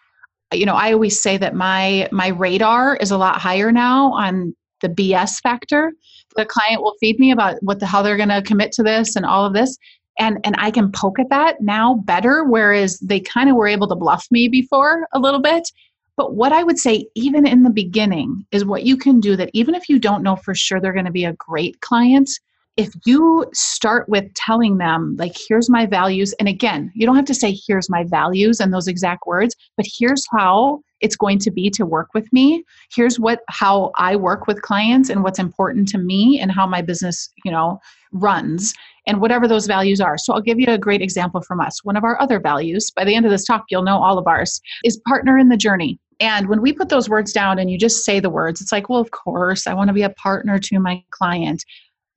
you 0.53 0.65
know, 0.65 0.75
I 0.75 0.93
always 0.93 1.19
say 1.19 1.37
that 1.37 1.55
my, 1.55 2.07
my 2.11 2.27
radar 2.27 2.97
is 2.97 3.09
a 3.09 3.17
lot 3.17 3.41
higher 3.41 3.71
now 3.71 4.13
on 4.13 4.55
the 4.81 4.89
BS 4.89 5.41
factor. 5.41 5.91
The 6.35 6.45
client 6.45 6.83
will 6.83 6.95
feed 6.99 7.19
me 7.19 7.31
about 7.31 7.55
what 7.61 7.79
the, 7.79 7.87
how 7.87 8.03
they're 8.03 8.17
going 8.17 8.29
to 8.29 8.43
commit 8.43 8.71
to 8.73 8.83
this 8.83 9.15
and 9.15 9.25
all 9.25 9.45
of 9.45 9.53
this 9.53 9.75
and 10.19 10.39
and 10.43 10.55
I 10.57 10.71
can 10.71 10.91
poke 10.91 11.19
at 11.19 11.29
that 11.29 11.61
now 11.61 11.95
better 12.05 12.43
whereas 12.43 12.99
they 12.99 13.19
kind 13.19 13.49
of 13.49 13.55
were 13.55 13.67
able 13.67 13.87
to 13.87 13.95
bluff 13.95 14.27
me 14.31 14.47
before 14.47 15.07
a 15.13 15.19
little 15.19 15.41
bit. 15.41 15.69
But 16.17 16.35
what 16.35 16.51
I 16.51 16.63
would 16.63 16.77
say 16.77 17.07
even 17.15 17.47
in 17.47 17.63
the 17.63 17.69
beginning 17.69 18.45
is 18.51 18.65
what 18.65 18.83
you 18.83 18.97
can 18.97 19.19
do 19.19 19.35
that 19.37 19.49
even 19.53 19.75
if 19.75 19.89
you 19.89 19.99
don't 19.99 20.23
know 20.23 20.35
for 20.35 20.53
sure 20.53 20.79
they're 20.79 20.93
going 20.93 21.05
to 21.05 21.11
be 21.11 21.25
a 21.25 21.33
great 21.33 21.79
client 21.81 22.29
if 22.77 22.89
you 23.05 23.45
start 23.53 24.07
with 24.07 24.33
telling 24.33 24.77
them 24.77 25.15
like 25.17 25.35
here's 25.47 25.69
my 25.69 25.85
values 25.85 26.33
and 26.39 26.47
again 26.47 26.91
you 26.95 27.05
don't 27.05 27.17
have 27.17 27.25
to 27.25 27.33
say 27.33 27.57
here's 27.67 27.89
my 27.89 28.05
values 28.05 28.59
and 28.59 28.73
those 28.73 28.87
exact 28.87 29.27
words 29.27 29.55
but 29.75 29.85
here's 29.99 30.25
how 30.31 30.81
it's 31.01 31.15
going 31.15 31.39
to 31.39 31.51
be 31.51 31.69
to 31.71 31.85
work 31.85 32.09
with 32.13 32.31
me. 32.31 32.63
Here's 32.95 33.19
what 33.19 33.41
how 33.49 33.91
i 33.95 34.15
work 34.15 34.47
with 34.47 34.61
clients 34.61 35.09
and 35.09 35.23
what's 35.23 35.39
important 35.39 35.87
to 35.89 35.97
me 35.97 36.39
and 36.39 36.51
how 36.51 36.65
my 36.65 36.81
business 36.81 37.29
you 37.43 37.51
know 37.51 37.79
runs 38.11 38.73
and 39.07 39.19
whatever 39.19 39.47
those 39.47 39.67
values 39.67 39.99
are 40.01 40.17
so 40.17 40.33
i'll 40.33 40.41
give 40.41 40.59
you 40.59 40.67
a 40.67 40.77
great 40.77 41.01
example 41.01 41.41
from 41.41 41.59
us 41.59 41.83
one 41.83 41.97
of 41.97 42.03
our 42.03 42.19
other 42.21 42.39
values 42.39 42.91
by 42.91 43.03
the 43.03 43.15
end 43.15 43.25
of 43.25 43.31
this 43.31 43.45
talk 43.45 43.63
you'll 43.69 43.83
know 43.83 44.01
all 44.01 44.17
of 44.17 44.27
ours 44.27 44.61
is 44.83 45.01
partner 45.07 45.37
in 45.37 45.49
the 45.49 45.57
journey 45.57 45.99
and 46.19 46.47
when 46.47 46.61
we 46.61 46.71
put 46.71 46.89
those 46.89 47.09
words 47.09 47.33
down 47.33 47.57
and 47.57 47.71
you 47.71 47.77
just 47.77 48.05
say 48.05 48.19
the 48.19 48.29
words 48.29 48.61
it's 48.61 48.71
like 48.71 48.89
well 48.89 48.99
of 48.99 49.11
course 49.11 49.67
i 49.67 49.73
want 49.73 49.87
to 49.87 49.93
be 49.93 50.03
a 50.03 50.09
partner 50.11 50.59
to 50.59 50.79
my 50.79 51.03
client 51.11 51.63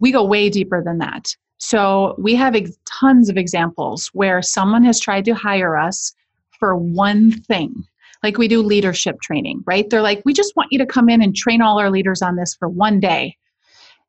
we 0.01 0.13
go 0.13 0.25
way 0.25 0.51
deeper 0.51 0.83
than 0.85 0.99
that. 0.99 1.35
So 1.59 2.15
we 2.19 2.35
have 2.35 2.55
ex- 2.55 2.77
tons 2.85 3.29
of 3.29 3.37
examples 3.37 4.11
where 4.13 4.43
someone 4.43 4.85
has 4.85 5.01
tried 5.01 5.25
to 5.27 5.35
hire 5.35 5.77
us 5.77 6.15
for 6.59 6.77
one 6.77 7.33
thing. 7.33 7.75
Like 8.23 8.39
we 8.39 8.49
do 8.49 8.63
leadership 8.63 9.21
training, 9.23 9.63
right? 9.67 9.89
They're 9.89 10.03
like, 10.03 10.23
we 10.25 10.33
just 10.33 10.55
want 10.57 10.73
you 10.73 10.79
to 10.79 10.87
come 10.87 11.09
in 11.09 11.23
and 11.23 11.35
train 11.35 11.63
all 11.63 11.79
our 11.79 11.91
leaders 11.91 12.23
on 12.23 12.37
this 12.37 12.55
for 12.55 12.69
one 12.69 13.01
day. 13.01 13.37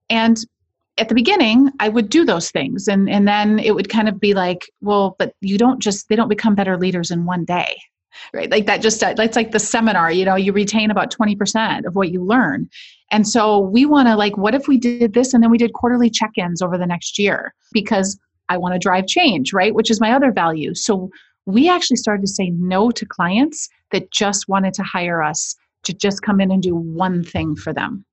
And 0.09 0.38
at 0.97 1.10
the 1.10 1.15
beginning, 1.15 1.71
I 1.79 1.89
would 1.89 2.10
do 2.10 2.25
those 2.25 2.51
things. 2.51 2.88
And, 2.88 3.10
and 3.10 3.27
then 3.27 3.60
it 3.60 3.75
would 3.75 3.89
kind 3.89 4.08
of 4.08 4.19
be 4.19 4.34
like, 4.34 4.62
well, 4.81 5.15
but 5.19 5.34
you 5.41 5.58
don't 5.58 5.79
just, 5.81 6.08
they 6.08 6.15
don't 6.15 6.29
become 6.29 6.55
better 6.55 6.77
leaders 6.77 7.12
in 7.12 7.25
one 7.25 7.45
day 7.45 7.75
right? 8.34 8.49
Like 8.49 8.65
that 8.65 8.81
just 8.81 8.99
that's 8.99 9.36
like 9.36 9.51
the 9.51 9.60
seminar 9.60 10.12
you 10.12 10.25
know 10.25 10.36
you 10.36 10.53
retain 10.53 10.91
about 10.91 11.13
20% 11.13 11.86
of 11.86 11.95
what 11.95 12.12
you 12.12 12.23
learn. 12.23 12.69
And 13.12 13.27
so 13.27 13.60
we 13.60 13.86
want 13.86 14.08
to 14.08 14.15
like 14.15 14.38
what 14.38 14.55
if 14.55 14.67
we 14.67 14.77
did 14.77 15.13
this 15.13 15.34
and 15.34 15.43
then 15.43 15.51
we 15.51 15.58
did 15.58 15.73
quarterly 15.73 16.10
check-ins 16.10 16.62
over 16.62 16.77
the 16.77 16.88
next 16.88 17.19
year? 17.19 17.53
Because 17.71 18.17
i 18.47 18.58
want 18.58 18.73
to 18.73 18.79
drive 18.79 19.08
change 19.08 19.53
right? 19.53 19.73
Which 19.73 19.89
is 19.89 19.99
my 19.99 20.12
other 20.12 20.31
value. 20.31 20.73
So 20.75 21.10
we 21.45 21.69
actually 21.69 21.97
started 21.97 22.21
to 22.21 22.31
say 22.31 22.51
no 22.51 22.91
to 22.91 23.05
clients 23.05 23.69
that 23.91 24.12
just 24.12 24.47
wanted 24.47 24.73
to 24.75 24.84
hire 24.84 25.21
us 25.21 25.55
to 25.84 25.93
just 25.93 26.21
come 26.21 26.41
in 26.41 26.51
and 26.51 26.62
do 26.62 26.75
one 26.75 27.23
thing 27.23 27.55
for 27.55 27.73
them 27.73 28.05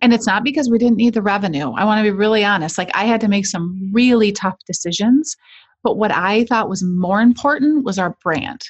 and 0.00 0.12
it's 0.12 0.26
not 0.26 0.44
because 0.44 0.70
we 0.70 0.78
didn't 0.78 0.96
need 0.96 1.14
the 1.14 1.22
revenue 1.22 1.72
i 1.72 1.84
want 1.84 1.98
to 1.98 2.02
be 2.02 2.16
really 2.16 2.44
honest 2.44 2.78
like 2.78 2.90
i 2.94 3.04
had 3.04 3.20
to 3.20 3.28
make 3.28 3.46
some 3.46 3.90
really 3.92 4.32
tough 4.32 4.56
decisions 4.66 5.36
but 5.82 5.96
what 5.96 6.12
i 6.12 6.44
thought 6.44 6.68
was 6.68 6.82
more 6.82 7.20
important 7.20 7.84
was 7.84 7.98
our 7.98 8.16
brand 8.22 8.62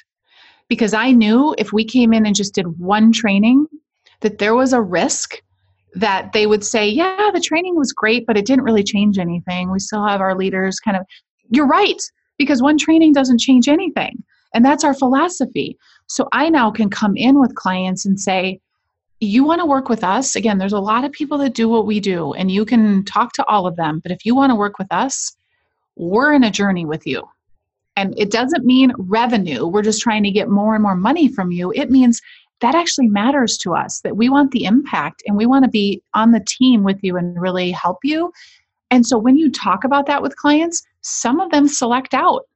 because 0.73 0.93
I 0.93 1.11
knew 1.11 1.53
if 1.57 1.73
we 1.73 1.85
came 1.85 2.13
in 2.13 2.25
and 2.25 2.35
just 2.35 2.55
did 2.55 2.79
one 2.79 3.11
training, 3.11 3.67
that 4.21 4.39
there 4.39 4.55
was 4.55 4.73
a 4.73 4.81
risk 4.81 5.41
that 5.93 6.33
they 6.33 6.47
would 6.47 6.63
say, 6.63 6.87
Yeah, 6.87 7.29
the 7.31 7.39
training 7.39 7.75
was 7.75 7.93
great, 7.93 8.25
but 8.25 8.37
it 8.37 8.45
didn't 8.45 8.65
really 8.65 8.83
change 8.83 9.19
anything. 9.19 9.71
We 9.71 9.79
still 9.79 10.05
have 10.05 10.21
our 10.21 10.35
leaders 10.35 10.79
kind 10.79 10.97
of, 10.97 11.05
you're 11.49 11.67
right, 11.67 12.01
because 12.37 12.61
one 12.61 12.77
training 12.77 13.13
doesn't 13.13 13.39
change 13.39 13.67
anything. 13.67 14.23
And 14.55 14.65
that's 14.65 14.83
our 14.83 14.93
philosophy. 14.93 15.77
So 16.07 16.27
I 16.31 16.49
now 16.49 16.71
can 16.71 16.89
come 16.89 17.15
in 17.17 17.39
with 17.39 17.53
clients 17.55 18.05
and 18.05 18.19
say, 18.19 18.59
you 19.19 19.43
want 19.43 19.61
to 19.61 19.65
work 19.65 19.89
with 19.89 20.03
us 20.03 20.35
again 20.35 20.57
there's 20.57 20.73
a 20.73 20.79
lot 20.79 21.05
of 21.05 21.11
people 21.11 21.37
that 21.37 21.53
do 21.53 21.69
what 21.69 21.85
we 21.85 21.99
do 21.99 22.33
and 22.33 22.51
you 22.51 22.65
can 22.65 23.03
talk 23.05 23.33
to 23.33 23.45
all 23.45 23.65
of 23.65 23.75
them 23.75 23.99
but 23.99 24.11
if 24.11 24.25
you 24.25 24.35
want 24.35 24.49
to 24.49 24.55
work 24.55 24.77
with 24.77 24.91
us 24.91 25.35
we're 25.95 26.33
in 26.33 26.43
a 26.43 26.51
journey 26.51 26.85
with 26.85 27.05
you 27.05 27.23
and 27.95 28.13
it 28.17 28.31
doesn't 28.31 28.65
mean 28.65 28.91
revenue, 28.97 29.67
we're 29.67 29.83
just 29.83 30.01
trying 30.01 30.23
to 30.23 30.31
get 30.31 30.49
more 30.49 30.73
and 30.73 30.83
more 30.83 30.95
money 30.95 31.27
from 31.27 31.51
you. 31.51 31.71
It 31.75 31.91
means 31.91 32.21
that 32.61 32.75
actually 32.75 33.07
matters 33.07 33.57
to 33.59 33.75
us, 33.75 34.01
that 34.01 34.17
we 34.17 34.29
want 34.29 34.51
the 34.51 34.65
impact 34.65 35.21
and 35.27 35.37
we 35.37 35.45
want 35.45 35.65
to 35.65 35.69
be 35.69 36.01
on 36.13 36.31
the 36.31 36.43
team 36.45 36.83
with 36.83 36.99
you 37.03 37.17
and 37.17 37.39
really 37.39 37.71
help 37.71 37.99
you. 38.03 38.31
And 38.89 39.05
so 39.05 39.17
when 39.17 39.37
you 39.37 39.51
talk 39.51 39.83
about 39.83 40.05
that 40.07 40.21
with 40.21 40.35
clients, 40.37 40.83
some 41.01 41.39
of 41.39 41.51
them 41.51 41.67
select 41.67 42.13
out 42.13 42.47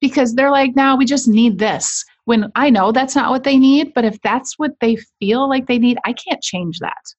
because 0.00 0.34
they're 0.34 0.50
like, 0.50 0.74
now 0.76 0.96
we 0.96 1.04
just 1.04 1.28
need 1.28 1.58
this. 1.58 2.04
When 2.24 2.50
I 2.54 2.70
know 2.70 2.90
that's 2.90 3.14
not 3.14 3.30
what 3.30 3.44
they 3.44 3.58
need, 3.58 3.92
but 3.94 4.04
if 4.04 4.20
that's 4.22 4.58
what 4.58 4.72
they 4.80 4.96
feel 5.18 5.48
like 5.48 5.66
they 5.66 5.78
need, 5.78 5.98
I 6.04 6.14
can't 6.14 6.42
change 6.42 6.78
that. 6.78 7.14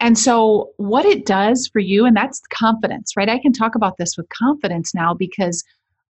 And 0.00 0.18
so, 0.18 0.70
what 0.78 1.04
it 1.04 1.26
does 1.26 1.68
for 1.70 1.80
you, 1.80 2.06
and 2.06 2.16
that's 2.16 2.40
confidence, 2.50 3.12
right? 3.16 3.28
I 3.28 3.38
can 3.38 3.52
talk 3.52 3.74
about 3.74 3.98
this 3.98 4.16
with 4.16 4.28
confidence 4.30 4.94
now 4.94 5.12
because 5.12 5.62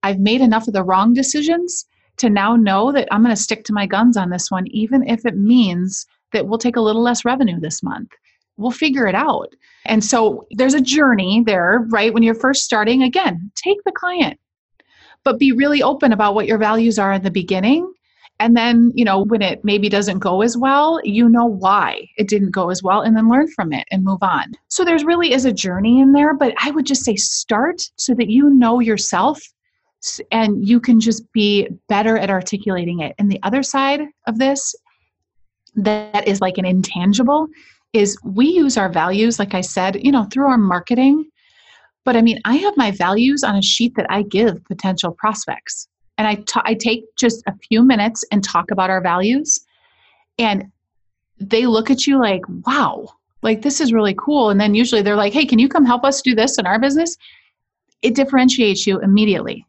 I've 0.03 0.21
made 0.21 0.40
enough 0.40 0.69
of 0.69 0.75
the 0.75 0.85
wrong 0.85 1.14
decisions 1.14 1.85
to 2.19 2.31
now 2.31 2.57
know 2.57 2.92
that 2.92 3.09
I'm 3.11 3.23
going 3.23 3.35
to 3.35 3.40
stick 3.40 3.64
to 3.64 3.73
my 3.73 3.87
guns 3.87 4.16
on 4.16 4.31
this 4.31 4.51
one, 4.51 4.66
even 4.69 5.07
if 5.09 5.27
it 5.27 5.37
means 5.37 6.07
that 6.33 6.47
we'll 6.47 6.59
take 6.59 6.77
a 6.77 6.81
little 6.81 7.03
less 7.03 7.25
revenue 7.25 7.61
this 7.61 7.83
month. 7.83 8.11
We'll 8.57 8.71
figure 8.71 9.07
it 9.07 9.14
out. 9.14 9.55
And 9.85 10.03
so 10.03 10.47
there's 10.53 10.75
a 10.75 10.81
journey 10.81 11.42
there, 11.45 11.85
right? 11.88 12.12
When 12.12 12.23
you're 12.23 12.35
first 12.35 12.64
starting, 12.64 13.03
again, 13.03 13.51
take 13.55 13.83
the 13.85 13.92
client, 13.92 14.38
but 15.25 15.38
be 15.38 15.53
really 15.53 15.83
open 15.83 16.12
about 16.12 16.35
what 16.35 16.47
your 16.47 16.59
values 16.59 16.99
are 16.99 17.12
in 17.12 17.23
the 17.23 17.31
beginning. 17.31 17.92
And 18.38 18.55
then, 18.55 18.92
you 18.94 19.05
know, 19.05 19.25
when 19.25 19.40
it 19.40 19.64
maybe 19.64 19.88
doesn't 19.88 20.18
go 20.18 20.42
as 20.42 20.59
well, 20.59 21.01
you 21.05 21.29
know 21.29 21.46
why 21.46 22.07
it 22.18 22.29
didn't 22.29 22.51
go 22.51 22.70
as 22.70 22.83
well, 22.83 23.01
and 23.01 23.16
then 23.16 23.31
learn 23.31 23.49
from 23.57 23.72
it 23.72 23.87
and 23.90 24.05
move 24.05 24.22
on. 24.22 24.53
So 24.68 24.85
there's 24.85 25.05
really 25.05 25.33
is 25.33 25.46
a 25.46 25.53
journey 25.53 26.01
in 26.01 26.12
there, 26.12 26.35
but 26.35 26.55
I 26.62 26.70
would 26.70 26.85
just 26.85 27.05
say 27.05 27.16
start 27.16 27.83
so 27.96 28.14
that 28.14 28.29
you 28.29 28.51
know 28.51 28.81
yourself 28.81 29.40
and 30.31 30.66
you 30.66 30.81
can 30.81 31.01
just 31.01 31.31
be 31.33 31.68
better 31.88 32.18
at 32.18 32.31
articulating 32.31 33.01
it. 33.01 33.14
And 33.18 33.31
the 33.31 33.40
other 33.42 33.62
side 33.62 34.03
of 34.27 34.38
this, 34.38 34.75
that 35.75 36.29
is 36.29 36.40
like 36.40 36.59
an 36.59 36.66
intangible, 36.66 37.49
is 37.92 38.18
we 38.22 38.46
use 38.46 38.77
our 38.77 38.90
values, 38.90 39.38
like 39.38 39.55
I 39.55 39.62
said, 39.62 40.05
you 40.05 40.12
know, 40.12 40.25
through 40.25 40.46
our 40.46 40.59
marketing. 40.59 41.25
But 42.05 42.16
I 42.16 42.22
mean, 42.22 42.40
I 42.44 42.57
have 42.57 42.77
my 42.77 42.90
values 42.90 43.42
on 43.42 43.57
a 43.57 43.62
sheet 43.62 43.94
that 43.96 44.07
I 44.11 44.22
give 44.22 44.62
potential 44.64 45.12
prospects. 45.18 45.88
And 46.18 46.26
I, 46.26 46.42
I 46.64 46.74
take 46.74 47.05
just 47.16 47.42
a 47.46 47.55
few 47.68 47.83
minutes 47.83 48.24
and 48.33 48.42
talk 48.42 48.70
about 48.70 48.90
our 48.90 49.00
values. 49.00 49.61
And 50.38 50.70
they 51.38 51.66
look 51.66 51.90
at 51.90 52.07
you 52.07 52.18
like, 52.18 52.42
wow, 52.66 53.09
like 53.42 53.62
this 53.62 53.81
is 53.81 53.92
really 53.92 54.14
cool. 54.18 54.50
And 54.50 54.61
then 54.61 54.74
usually 54.74 55.02
they're 55.02 55.16
like, 55.16 55.33
hey, 55.33 55.44
can 55.44 55.59
you 55.59 55.68
come 55.68 55.85
help 55.85 56.05
us 56.05 56.22
do 56.22 56.35
this 56.35 56.59
in 56.59 56.66
our 56.66 56.79
business? 56.79 57.16
It 58.02 58.14
differentiates 58.14 58.87
you 58.87 58.98
immediately 59.00 59.66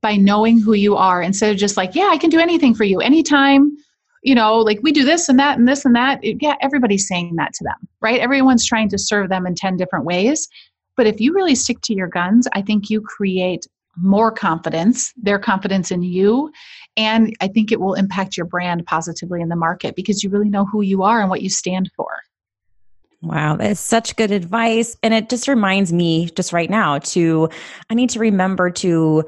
by 0.00 0.16
knowing 0.16 0.60
who 0.60 0.72
you 0.72 0.96
are 0.96 1.22
instead 1.22 1.50
of 1.50 1.58
just 1.58 1.76
like, 1.76 1.94
yeah, 1.94 2.08
I 2.10 2.18
can 2.18 2.30
do 2.30 2.40
anything 2.40 2.74
for 2.74 2.84
you 2.84 3.00
anytime. 3.00 3.76
You 4.22 4.34
know, 4.34 4.58
like 4.58 4.80
we 4.82 4.92
do 4.92 5.04
this 5.04 5.28
and 5.28 5.38
that 5.38 5.58
and 5.58 5.68
this 5.68 5.84
and 5.84 5.94
that. 5.94 6.20
Yeah, 6.22 6.54
everybody's 6.60 7.06
saying 7.08 7.36
that 7.36 7.52
to 7.54 7.64
them, 7.64 7.88
right? 8.00 8.20
Everyone's 8.20 8.66
trying 8.66 8.88
to 8.90 8.98
serve 8.98 9.28
them 9.28 9.46
in 9.46 9.54
10 9.54 9.76
different 9.76 10.04
ways. 10.04 10.48
But 10.96 11.06
if 11.06 11.20
you 11.20 11.32
really 11.32 11.54
stick 11.54 11.80
to 11.82 11.94
your 11.94 12.08
guns, 12.08 12.46
I 12.52 12.62
think 12.62 12.90
you 12.90 13.00
create 13.00 13.66
more 13.96 14.30
confidence, 14.30 15.12
their 15.16 15.38
confidence 15.38 15.90
in 15.90 16.02
you. 16.02 16.50
And 16.96 17.34
I 17.40 17.48
think 17.48 17.72
it 17.72 17.80
will 17.80 17.94
impact 17.94 18.36
your 18.36 18.46
brand 18.46 18.86
positively 18.86 19.40
in 19.40 19.48
the 19.48 19.56
market 19.56 19.96
because 19.96 20.22
you 20.22 20.30
really 20.30 20.48
know 20.48 20.64
who 20.64 20.82
you 20.82 21.02
are 21.02 21.20
and 21.20 21.30
what 21.30 21.42
you 21.42 21.50
stand 21.50 21.90
for. 21.96 22.08
Wow, 23.22 23.56
that 23.56 23.70
is 23.70 23.80
such 23.80 24.16
good 24.16 24.30
advice. 24.30 24.96
And 25.02 25.12
it 25.12 25.28
just 25.28 25.46
reminds 25.46 25.92
me, 25.92 26.30
just 26.30 26.52
right 26.52 26.70
now, 26.70 26.98
to 26.98 27.50
I 27.90 27.94
need 27.94 28.10
to 28.10 28.18
remember 28.18 28.70
to 28.70 29.24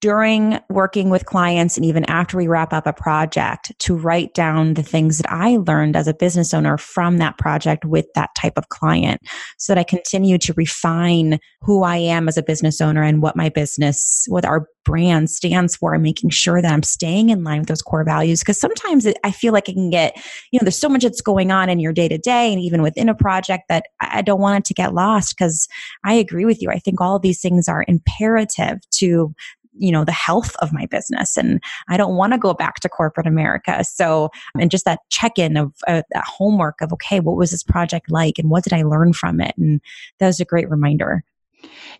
during 0.00 0.58
working 0.70 1.10
with 1.10 1.26
clients 1.26 1.76
and 1.76 1.84
even 1.84 2.04
after 2.04 2.36
we 2.36 2.48
wrap 2.48 2.72
up 2.72 2.86
a 2.86 2.92
project 2.92 3.72
to 3.78 3.94
write 3.94 4.32
down 4.32 4.74
the 4.74 4.82
things 4.82 5.18
that 5.18 5.30
I 5.30 5.58
learned 5.58 5.94
as 5.94 6.08
a 6.08 6.14
business 6.14 6.54
owner 6.54 6.78
from 6.78 7.18
that 7.18 7.36
project 7.36 7.84
with 7.84 8.06
that 8.14 8.30
type 8.34 8.54
of 8.56 8.70
client 8.70 9.20
so 9.58 9.74
that 9.74 9.80
I 9.80 9.84
continue 9.84 10.38
to 10.38 10.54
refine 10.54 11.38
who 11.60 11.82
I 11.82 11.96
am 11.96 12.28
as 12.28 12.38
a 12.38 12.42
business 12.42 12.80
owner 12.80 13.02
and 13.02 13.20
what 13.20 13.36
my 13.36 13.50
business, 13.50 14.24
what 14.28 14.46
our 14.46 14.66
brand 14.88 15.28
stands 15.28 15.76
for 15.76 15.92
and 15.92 16.02
making 16.02 16.30
sure 16.30 16.62
that 16.62 16.72
I'm 16.72 16.82
staying 16.82 17.28
in 17.28 17.44
line 17.44 17.58
with 17.58 17.68
those 17.68 17.82
core 17.82 18.04
values. 18.04 18.40
Because 18.40 18.58
sometimes 18.58 19.04
it, 19.04 19.18
I 19.22 19.30
feel 19.30 19.52
like 19.52 19.68
it 19.68 19.74
can 19.74 19.90
get, 19.90 20.16
you 20.50 20.58
know, 20.58 20.64
there's 20.64 20.80
so 20.80 20.88
much 20.88 21.02
that's 21.02 21.20
going 21.20 21.50
on 21.50 21.68
in 21.68 21.78
your 21.78 21.92
day 21.92 22.08
to 22.08 22.16
day 22.16 22.50
and 22.50 22.60
even 22.62 22.80
within 22.80 23.10
a 23.10 23.14
project 23.14 23.64
that 23.68 23.84
I 24.00 24.22
don't 24.22 24.40
want 24.40 24.60
it 24.60 24.64
to 24.64 24.74
get 24.74 24.94
lost 24.94 25.36
because 25.36 25.68
I 26.04 26.14
agree 26.14 26.46
with 26.46 26.62
you. 26.62 26.70
I 26.70 26.78
think 26.78 27.02
all 27.02 27.16
of 27.16 27.22
these 27.22 27.42
things 27.42 27.68
are 27.68 27.84
imperative 27.86 28.78
to 28.92 29.34
you 29.78 29.92
know 29.92 30.04
the 30.04 30.12
health 30.12 30.54
of 30.56 30.72
my 30.72 30.86
business 30.86 31.36
and 31.36 31.62
i 31.88 31.96
don't 31.96 32.16
want 32.16 32.32
to 32.32 32.38
go 32.38 32.54
back 32.54 32.76
to 32.80 32.88
corporate 32.88 33.26
america. 33.26 33.84
So 33.84 34.30
and 34.58 34.70
just 34.70 34.84
that 34.84 35.00
check-in 35.10 35.56
of 35.56 35.72
uh, 35.86 36.02
that 36.12 36.24
homework 36.24 36.80
of 36.80 36.92
okay 36.92 37.20
what 37.20 37.36
was 37.36 37.50
this 37.50 37.62
project 37.62 38.10
like 38.10 38.38
and 38.38 38.50
what 38.50 38.64
did 38.64 38.72
i 38.72 38.82
learn 38.82 39.12
from 39.12 39.40
it? 39.40 39.54
And 39.56 39.80
that 40.18 40.26
was 40.26 40.40
a 40.40 40.44
great 40.44 40.68
reminder. 40.70 41.24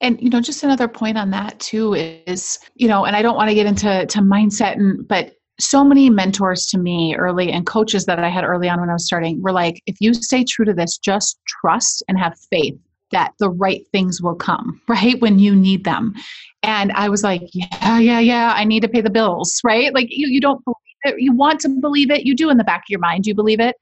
And 0.01 0.21
you 0.21 0.31
know 0.31 0.41
just 0.41 0.63
another 0.63 0.89
point 0.89 1.19
on 1.19 1.31
that 1.31 1.59
too 1.59 1.95
is 1.95 2.59
you 2.77 2.87
know 2.87 3.05
and 3.05 3.17
i 3.17 3.23
don't 3.23 3.35
want 3.35 3.49
to 3.49 3.55
get 3.55 3.67
into 3.67 4.07
to 4.07 4.19
mindset 4.21 4.75
and 4.75 5.07
but 5.09 5.35
so 5.61 5.83
many 5.83 6.09
mentors 6.09 6.67
to 6.67 6.79
me 6.79 7.17
early 7.17 7.51
and 7.51 7.67
coaches 7.67 8.07
that 8.07 8.21
i 8.21 8.29
had 8.29 8.45
early 8.45 8.69
on 8.69 8.81
when 8.81 8.89
i 8.89 8.93
was 8.93 9.05
starting 9.05 9.43
were 9.43 9.51
like 9.51 9.83
if 9.87 9.97
you 10.01 10.15
stay 10.15 10.45
true 10.45 10.65
to 10.65 10.73
this 10.73 10.99
just 10.99 11.41
trust 11.49 12.05
and 12.07 12.17
have 12.17 12.39
faith 12.51 12.79
that 13.11 13.33
the 13.39 13.51
right 13.51 13.87
things 13.93 14.21
will 14.21 14.35
come, 14.35 14.81
right? 14.89 15.21
When 15.21 15.39
you 15.39 15.55
need 15.55 15.85
them. 15.85 16.15
And 16.63 16.93
I 16.93 17.09
was 17.09 17.23
like, 17.23 17.43
yeah, 17.53 17.99
yeah, 17.99 18.21
yeah, 18.21 18.53
I 18.55 18.65
need 18.65 18.81
to 18.81 18.89
pay 18.89 19.01
the 19.01 19.11
bills, 19.11 19.61
right? 19.65 19.93
Like 19.95 20.09
you, 20.11 20.29
you 20.29 20.41
don't 20.41 20.65
believe 20.65 20.77
it. 21.05 21.21
You 21.21 21.33
want 21.33 21.61
to 21.61 21.69
believe 21.69 22.11
it. 22.11 22.27
You 22.27 22.35
do 22.35 22.51
in 22.51 22.59
the 22.59 22.65
back 22.65 22.81
of 22.81 22.91
your 22.91 23.01
mind, 23.01 23.27
you 23.27 23.35
believe 23.35 23.61
it. 23.61 23.77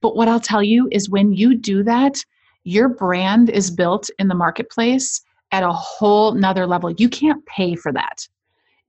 But 0.00 0.16
what 0.16 0.28
I'll 0.28 0.40
tell 0.40 0.62
you 0.62 0.88
is 0.90 1.10
when 1.10 1.32
you 1.32 1.54
do 1.54 1.82
that, 1.84 2.24
your 2.64 2.88
brand 2.88 3.50
is 3.50 3.70
built 3.70 4.08
in 4.18 4.28
the 4.28 4.34
marketplace 4.34 5.22
at 5.52 5.62
a 5.62 5.72
whole 5.72 6.32
nother 6.32 6.66
level. 6.66 6.90
You 6.90 7.08
can't 7.08 7.44
pay 7.46 7.74
for 7.76 7.92
that. 7.92 8.26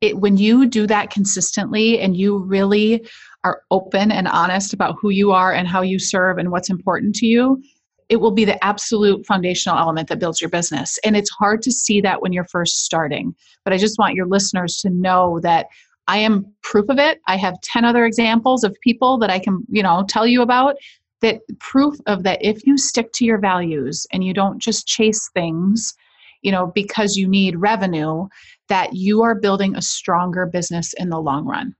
It, 0.01 0.17
when 0.17 0.37
you 0.37 0.65
do 0.65 0.87
that 0.87 1.11
consistently 1.11 1.99
and 1.99 2.17
you 2.17 2.37
really 2.37 3.07
are 3.43 3.61
open 3.71 4.11
and 4.11 4.27
honest 4.27 4.73
about 4.73 4.95
who 4.99 5.09
you 5.09 5.31
are 5.31 5.53
and 5.53 5.67
how 5.67 5.81
you 5.81 5.99
serve 5.99 6.37
and 6.37 6.51
what's 6.51 6.69
important 6.69 7.15
to 7.15 7.25
you, 7.25 7.61
it 8.09 8.17
will 8.17 8.31
be 8.31 8.45
the 8.45 8.63
absolute 8.63 9.25
foundational 9.25 9.77
element 9.77 10.09
that 10.09 10.19
builds 10.19 10.41
your 10.41 10.49
business. 10.49 10.99
And 11.03 11.15
it's 11.15 11.29
hard 11.29 11.61
to 11.63 11.71
see 11.71 12.01
that 12.01 12.21
when 12.21 12.33
you're 12.33 12.45
first 12.45 12.85
starting. 12.85 13.35
But 13.63 13.73
I 13.73 13.77
just 13.77 13.97
want 13.97 14.15
your 14.15 14.27
listeners 14.27 14.77
to 14.77 14.89
know 14.89 15.39
that 15.41 15.67
I 16.07 16.17
am 16.17 16.45
proof 16.61 16.89
of 16.89 16.99
it. 16.99 17.21
I 17.27 17.37
have 17.37 17.61
10 17.61 17.85
other 17.85 18.05
examples 18.05 18.63
of 18.63 18.75
people 18.81 19.17
that 19.19 19.29
I 19.29 19.39
can, 19.39 19.63
you 19.69 19.83
know, 19.83 20.03
tell 20.07 20.27
you 20.27 20.41
about 20.41 20.75
that 21.21 21.41
proof 21.59 21.95
of 22.05 22.23
that 22.23 22.39
if 22.41 22.65
you 22.67 22.77
stick 22.77 23.13
to 23.13 23.25
your 23.25 23.37
values 23.37 24.05
and 24.11 24.23
you 24.23 24.33
don't 24.33 24.59
just 24.59 24.85
chase 24.85 25.29
things, 25.33 25.93
you 26.41 26.51
know, 26.51 26.67
because 26.67 27.15
you 27.15 27.27
need 27.27 27.55
revenue, 27.55 28.27
that 28.67 28.93
you 28.93 29.21
are 29.21 29.35
building 29.35 29.75
a 29.75 29.81
stronger 29.81 30.45
business 30.45 30.93
in 30.97 31.09
the 31.09 31.19
long 31.19 31.45
run. 31.45 31.73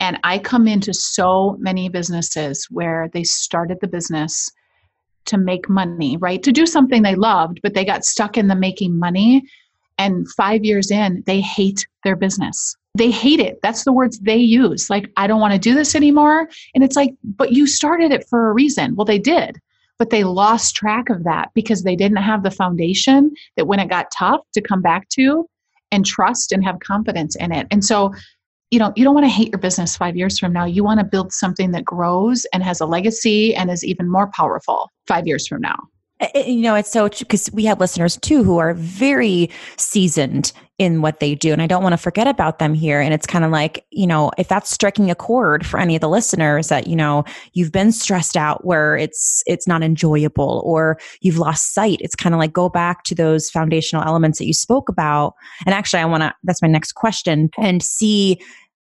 And 0.00 0.18
I 0.24 0.38
come 0.38 0.66
into 0.66 0.94
so 0.94 1.56
many 1.60 1.88
businesses 1.88 2.66
where 2.70 3.10
they 3.12 3.24
started 3.24 3.78
the 3.80 3.88
business 3.88 4.50
to 5.26 5.38
make 5.38 5.68
money, 5.68 6.16
right? 6.16 6.42
To 6.42 6.52
do 6.52 6.66
something 6.66 7.02
they 7.02 7.14
loved, 7.14 7.60
but 7.62 7.74
they 7.74 7.84
got 7.84 8.04
stuck 8.04 8.36
in 8.36 8.48
the 8.48 8.54
making 8.54 8.98
money. 8.98 9.42
And 9.98 10.30
five 10.32 10.64
years 10.64 10.90
in, 10.90 11.22
they 11.26 11.40
hate 11.40 11.86
their 12.04 12.16
business. 12.16 12.76
They 12.96 13.10
hate 13.10 13.40
it. 13.40 13.58
That's 13.62 13.84
the 13.84 13.92
words 13.92 14.18
they 14.20 14.36
use. 14.36 14.88
Like, 14.88 15.10
I 15.16 15.26
don't 15.26 15.40
want 15.40 15.52
to 15.52 15.58
do 15.58 15.74
this 15.74 15.94
anymore. 15.94 16.48
And 16.74 16.82
it's 16.82 16.96
like, 16.96 17.14
but 17.22 17.52
you 17.52 17.66
started 17.66 18.12
it 18.12 18.26
for 18.28 18.48
a 18.48 18.52
reason. 18.52 18.96
Well, 18.96 19.04
they 19.04 19.18
did, 19.18 19.56
but 19.98 20.10
they 20.10 20.24
lost 20.24 20.76
track 20.76 21.10
of 21.10 21.24
that 21.24 21.50
because 21.54 21.82
they 21.82 21.96
didn't 21.96 22.18
have 22.18 22.42
the 22.42 22.50
foundation 22.50 23.32
that 23.56 23.66
when 23.66 23.80
it 23.80 23.88
got 23.88 24.12
tough 24.16 24.40
to 24.54 24.60
come 24.60 24.82
back 24.82 25.08
to 25.10 25.48
and 25.90 26.04
trust 26.04 26.52
and 26.52 26.64
have 26.64 26.80
confidence 26.80 27.36
in 27.36 27.52
it. 27.52 27.66
And 27.70 27.84
so 27.84 28.12
you 28.70 28.78
know 28.78 28.92
you 28.96 29.04
don't 29.04 29.14
want 29.14 29.24
to 29.24 29.30
hate 29.30 29.50
your 29.50 29.58
business 29.58 29.96
five 29.96 30.16
years 30.16 30.38
from 30.38 30.52
now. 30.52 30.64
You 30.64 30.84
want 30.84 31.00
to 31.00 31.04
build 31.04 31.32
something 31.32 31.72
that 31.72 31.84
grows 31.84 32.44
and 32.52 32.62
has 32.62 32.80
a 32.80 32.86
legacy 32.86 33.54
and 33.54 33.70
is 33.70 33.84
even 33.84 34.10
more 34.10 34.30
powerful 34.34 34.90
five 35.06 35.26
years 35.26 35.46
from 35.46 35.60
now 35.60 35.76
you 36.34 36.56
know 36.56 36.74
it's 36.74 36.90
so 36.90 37.08
because 37.08 37.50
we 37.52 37.64
have 37.64 37.78
listeners 37.80 38.16
too 38.16 38.42
who 38.42 38.58
are 38.58 38.74
very 38.74 39.48
seasoned 39.76 40.52
in 40.78 41.00
what 41.00 41.20
they 41.20 41.34
do 41.34 41.52
and 41.52 41.62
i 41.62 41.66
don't 41.66 41.82
want 41.82 41.92
to 41.92 41.98
forget 41.98 42.26
about 42.26 42.58
them 42.58 42.74
here 42.74 43.00
and 43.00 43.14
it's 43.14 43.26
kind 43.26 43.44
of 43.44 43.50
like 43.50 43.84
you 43.90 44.06
know 44.06 44.30
if 44.36 44.48
that's 44.48 44.70
striking 44.70 45.10
a 45.10 45.14
chord 45.14 45.64
for 45.64 45.78
any 45.78 45.94
of 45.94 46.00
the 46.00 46.08
listeners 46.08 46.68
that 46.68 46.86
you 46.86 46.96
know 46.96 47.24
you've 47.52 47.72
been 47.72 47.92
stressed 47.92 48.36
out 48.36 48.64
where 48.64 48.96
it's 48.96 49.42
it's 49.46 49.66
not 49.66 49.82
enjoyable 49.82 50.62
or 50.64 50.98
you've 51.20 51.38
lost 51.38 51.72
sight 51.74 51.98
it's 52.00 52.16
kind 52.16 52.34
of 52.34 52.38
like 52.38 52.52
go 52.52 52.68
back 52.68 53.04
to 53.04 53.14
those 53.14 53.50
foundational 53.50 54.04
elements 54.04 54.38
that 54.38 54.46
you 54.46 54.54
spoke 54.54 54.88
about. 54.88 55.34
And 55.66 55.74
actually 55.74 56.00
i 56.00 56.04
want 56.04 56.22
to 56.22 56.34
that's 56.44 56.62
my 56.62 56.68
next 56.68 56.92
question 56.92 57.50
and 57.58 57.82
see 57.82 58.40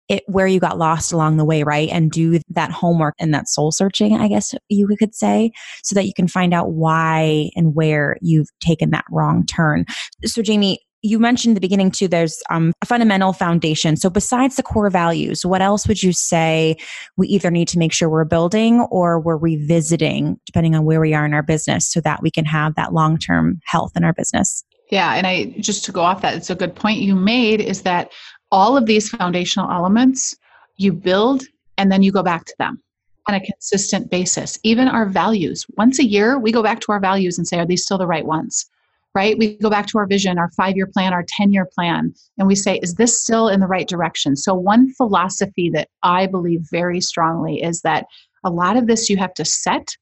it 0.08 0.22
where 0.26 0.46
you 0.46 0.60
got 0.60 0.78
lost 0.78 1.12
along 1.12 1.36
the 1.36 1.44
way, 1.44 1.62
right? 1.62 1.88
And 1.90 2.10
do 2.10 2.40
that 2.50 2.70
homework 2.70 3.14
and 3.18 3.34
that 3.34 3.48
soul 3.48 3.72
searching, 3.72 4.14
I 4.14 4.28
guess 4.28 4.54
you 4.68 4.86
could 4.98 5.14
say, 5.14 5.52
so 5.82 5.94
that 5.94 6.06
you 6.06 6.12
can 6.14 6.28
find 6.28 6.54
out 6.54 6.72
why 6.72 7.50
and 7.56 7.74
where 7.74 8.16
you've 8.20 8.48
taken 8.60 8.90
that 8.90 9.04
wrong 9.10 9.44
turn. 9.46 9.84
So, 10.24 10.42
Jamie, 10.42 10.80
you 11.02 11.18
mentioned 11.18 11.56
the 11.56 11.60
beginning 11.60 11.90
too, 11.90 12.08
there's 12.08 12.42
um, 12.50 12.72
a 12.82 12.86
fundamental 12.86 13.32
foundation. 13.32 13.96
So, 13.96 14.10
besides 14.10 14.56
the 14.56 14.62
core 14.62 14.90
values, 14.90 15.44
what 15.44 15.62
else 15.62 15.86
would 15.86 16.02
you 16.02 16.12
say 16.12 16.76
we 17.16 17.28
either 17.28 17.50
need 17.50 17.68
to 17.68 17.78
make 17.78 17.92
sure 17.92 18.08
we're 18.08 18.24
building 18.24 18.80
or 18.90 19.20
we're 19.20 19.36
revisiting, 19.36 20.38
depending 20.46 20.74
on 20.74 20.84
where 20.84 21.00
we 21.00 21.14
are 21.14 21.24
in 21.24 21.34
our 21.34 21.42
business, 21.42 21.90
so 21.90 22.00
that 22.00 22.22
we 22.22 22.30
can 22.30 22.44
have 22.44 22.74
that 22.76 22.92
long 22.92 23.18
term 23.18 23.60
health 23.64 23.92
in 23.96 24.04
our 24.04 24.12
business? 24.12 24.64
Yeah, 24.90 25.14
and 25.14 25.26
I 25.26 25.46
just 25.58 25.84
to 25.86 25.92
go 25.92 26.00
off 26.00 26.22
that, 26.22 26.34
it's 26.34 26.50
a 26.50 26.54
good 26.54 26.74
point 26.74 27.00
you 27.00 27.16
made 27.16 27.60
is 27.60 27.82
that 27.82 28.12
all 28.50 28.76
of 28.76 28.86
these 28.86 29.08
foundational 29.08 29.70
elements 29.70 30.34
you 30.76 30.92
build 30.92 31.44
and 31.78 31.90
then 31.90 32.02
you 32.02 32.12
go 32.12 32.22
back 32.22 32.44
to 32.44 32.54
them 32.58 32.82
on 33.28 33.34
a 33.34 33.40
consistent 33.40 34.10
basis. 34.10 34.58
Even 34.62 34.88
our 34.88 35.06
values. 35.06 35.66
Once 35.76 35.98
a 35.98 36.04
year, 36.04 36.38
we 36.38 36.52
go 36.52 36.62
back 36.62 36.80
to 36.80 36.92
our 36.92 37.00
values 37.00 37.38
and 37.38 37.46
say, 37.46 37.58
are 37.58 37.66
these 37.66 37.82
still 37.82 37.98
the 37.98 38.06
right 38.06 38.24
ones? 38.24 38.66
Right? 39.14 39.36
We 39.38 39.56
go 39.56 39.70
back 39.70 39.86
to 39.88 39.98
our 39.98 40.06
vision, 40.06 40.38
our 40.38 40.50
five 40.50 40.76
year 40.76 40.86
plan, 40.86 41.12
our 41.12 41.24
10 41.26 41.52
year 41.52 41.66
plan, 41.74 42.12
and 42.38 42.46
we 42.46 42.54
say, 42.54 42.78
is 42.82 42.94
this 42.94 43.22
still 43.22 43.48
in 43.48 43.60
the 43.60 43.66
right 43.66 43.88
direction? 43.88 44.36
So, 44.36 44.54
one 44.54 44.92
philosophy 44.92 45.70
that 45.70 45.88
I 46.02 46.26
believe 46.26 46.66
very 46.70 47.00
strongly 47.00 47.62
is 47.62 47.80
that 47.80 48.04
a 48.44 48.50
lot 48.50 48.76
of 48.76 48.86
this 48.86 49.08
you 49.08 49.16
have 49.16 49.32
to 49.34 49.44
set 49.44 49.96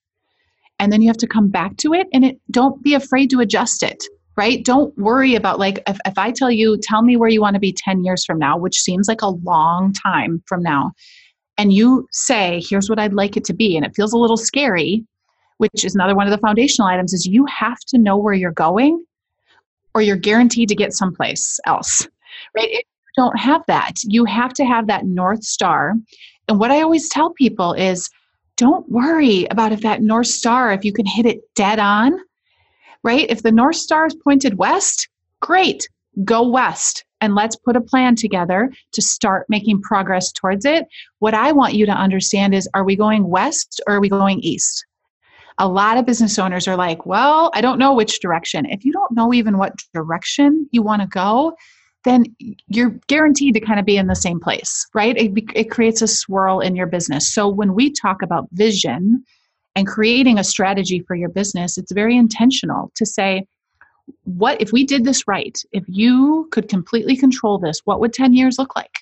and 0.80 0.92
then 0.92 1.00
you 1.00 1.08
have 1.08 1.16
to 1.18 1.28
come 1.28 1.48
back 1.48 1.76
to 1.78 1.94
it 1.94 2.08
and 2.12 2.24
it 2.24 2.40
don't 2.50 2.82
be 2.82 2.94
afraid 2.94 3.30
to 3.30 3.40
adjust 3.40 3.84
it 3.84 4.04
right? 4.36 4.64
Don't 4.64 4.96
worry 4.98 5.34
about 5.34 5.58
like 5.58 5.82
if, 5.86 5.98
if 6.04 6.18
I 6.18 6.32
tell 6.32 6.50
you, 6.50 6.78
tell 6.82 7.02
me 7.02 7.16
where 7.16 7.28
you 7.28 7.40
want 7.40 7.54
to 7.54 7.60
be 7.60 7.72
10 7.72 8.04
years 8.04 8.24
from 8.24 8.38
now, 8.38 8.58
which 8.58 8.80
seems 8.80 9.08
like 9.08 9.22
a 9.22 9.28
long 9.28 9.92
time 9.92 10.42
from 10.46 10.62
now, 10.62 10.92
and 11.56 11.72
you 11.72 12.08
say, 12.10 12.62
here's 12.68 12.90
what 12.90 12.98
I'd 12.98 13.14
like 13.14 13.36
it 13.36 13.44
to 13.44 13.54
be, 13.54 13.76
and 13.76 13.86
it 13.86 13.94
feels 13.94 14.12
a 14.12 14.18
little 14.18 14.36
scary, 14.36 15.04
which 15.58 15.84
is 15.84 15.94
another 15.94 16.16
one 16.16 16.26
of 16.26 16.32
the 16.32 16.38
foundational 16.38 16.88
items, 16.88 17.12
is 17.12 17.26
you 17.26 17.46
have 17.46 17.78
to 17.88 17.98
know 17.98 18.16
where 18.16 18.34
you're 18.34 18.52
going 18.52 19.04
or 19.94 20.02
you're 20.02 20.16
guaranteed 20.16 20.68
to 20.68 20.74
get 20.74 20.92
someplace 20.92 21.60
else. 21.66 22.06
Right? 22.56 22.68
If 22.70 22.84
you 23.16 23.22
don't 23.22 23.38
have 23.38 23.62
that, 23.68 23.92
you 24.02 24.24
have 24.24 24.52
to 24.54 24.64
have 24.64 24.88
that 24.88 25.06
North 25.06 25.44
Star. 25.44 25.94
And 26.48 26.58
what 26.58 26.72
I 26.72 26.82
always 26.82 27.08
tell 27.08 27.30
people 27.30 27.72
is 27.74 28.10
don't 28.56 28.88
worry 28.88 29.46
about 29.50 29.72
if 29.72 29.80
that 29.82 30.02
North 30.02 30.26
Star, 30.26 30.72
if 30.72 30.84
you 30.84 30.92
can 30.92 31.06
hit 31.06 31.26
it 31.26 31.40
dead 31.54 31.78
on, 31.78 32.18
right? 33.04 33.26
If 33.28 33.42
the 33.42 33.52
North 33.52 33.76
Star 33.76 34.06
is 34.06 34.14
pointed 34.16 34.58
west, 34.58 35.08
great, 35.40 35.86
go 36.24 36.48
west 36.48 37.04
and 37.20 37.34
let's 37.34 37.56
put 37.56 37.76
a 37.76 37.80
plan 37.80 38.16
together 38.16 38.72
to 38.92 39.02
start 39.02 39.46
making 39.48 39.82
progress 39.82 40.32
towards 40.32 40.64
it. 40.64 40.86
What 41.20 41.34
I 41.34 41.52
want 41.52 41.74
you 41.74 41.86
to 41.86 41.92
understand 41.92 42.54
is 42.54 42.68
are 42.74 42.84
we 42.84 42.96
going 42.96 43.28
west 43.28 43.80
or 43.86 43.96
are 43.96 44.00
we 44.00 44.08
going 44.08 44.40
east? 44.40 44.84
A 45.58 45.68
lot 45.68 45.96
of 45.96 46.06
business 46.06 46.38
owners 46.38 46.66
are 46.66 46.76
like, 46.76 47.06
well, 47.06 47.50
I 47.54 47.60
don't 47.60 47.78
know 47.78 47.94
which 47.94 48.20
direction. 48.20 48.66
If 48.66 48.84
you 48.84 48.92
don't 48.92 49.12
know 49.12 49.32
even 49.32 49.56
what 49.56 49.72
direction 49.92 50.68
you 50.72 50.82
want 50.82 51.02
to 51.02 51.08
go, 51.08 51.54
then 52.04 52.24
you're 52.68 52.98
guaranteed 53.06 53.54
to 53.54 53.60
kind 53.60 53.80
of 53.80 53.86
be 53.86 53.96
in 53.96 54.08
the 54.08 54.16
same 54.16 54.40
place, 54.40 54.86
right? 54.94 55.16
It, 55.16 55.32
it 55.54 55.70
creates 55.70 56.02
a 56.02 56.08
swirl 56.08 56.60
in 56.60 56.76
your 56.76 56.86
business. 56.86 57.32
So 57.32 57.48
when 57.48 57.74
we 57.74 57.90
talk 57.90 58.20
about 58.20 58.48
vision, 58.52 59.24
and 59.76 59.86
creating 59.86 60.38
a 60.38 60.44
strategy 60.44 61.00
for 61.06 61.16
your 61.16 61.28
business, 61.28 61.78
it's 61.78 61.92
very 61.92 62.16
intentional 62.16 62.92
to 62.94 63.04
say, 63.04 63.46
what 64.24 64.60
if 64.60 64.72
we 64.72 64.84
did 64.84 65.04
this 65.04 65.26
right? 65.26 65.56
If 65.72 65.84
you 65.88 66.48
could 66.52 66.68
completely 66.68 67.16
control 67.16 67.58
this, 67.58 67.80
what 67.84 68.00
would 68.00 68.12
10 68.12 68.34
years 68.34 68.58
look 68.58 68.76
like? 68.76 68.98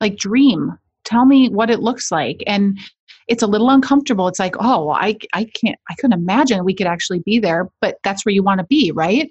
Like, 0.00 0.16
dream, 0.16 0.78
tell 1.04 1.24
me 1.24 1.48
what 1.48 1.70
it 1.70 1.80
looks 1.80 2.10
like. 2.12 2.42
And 2.46 2.78
it's 3.26 3.42
a 3.42 3.46
little 3.46 3.70
uncomfortable. 3.70 4.28
It's 4.28 4.38
like, 4.38 4.56
oh, 4.58 4.90
I, 4.90 5.16
I 5.32 5.44
can't, 5.44 5.78
I 5.88 5.94
couldn't 5.94 6.18
imagine 6.18 6.64
we 6.64 6.74
could 6.74 6.86
actually 6.86 7.20
be 7.20 7.38
there, 7.38 7.70
but 7.80 7.96
that's 8.04 8.24
where 8.24 8.34
you 8.34 8.42
want 8.42 8.58
to 8.58 8.66
be, 8.66 8.92
right? 8.92 9.30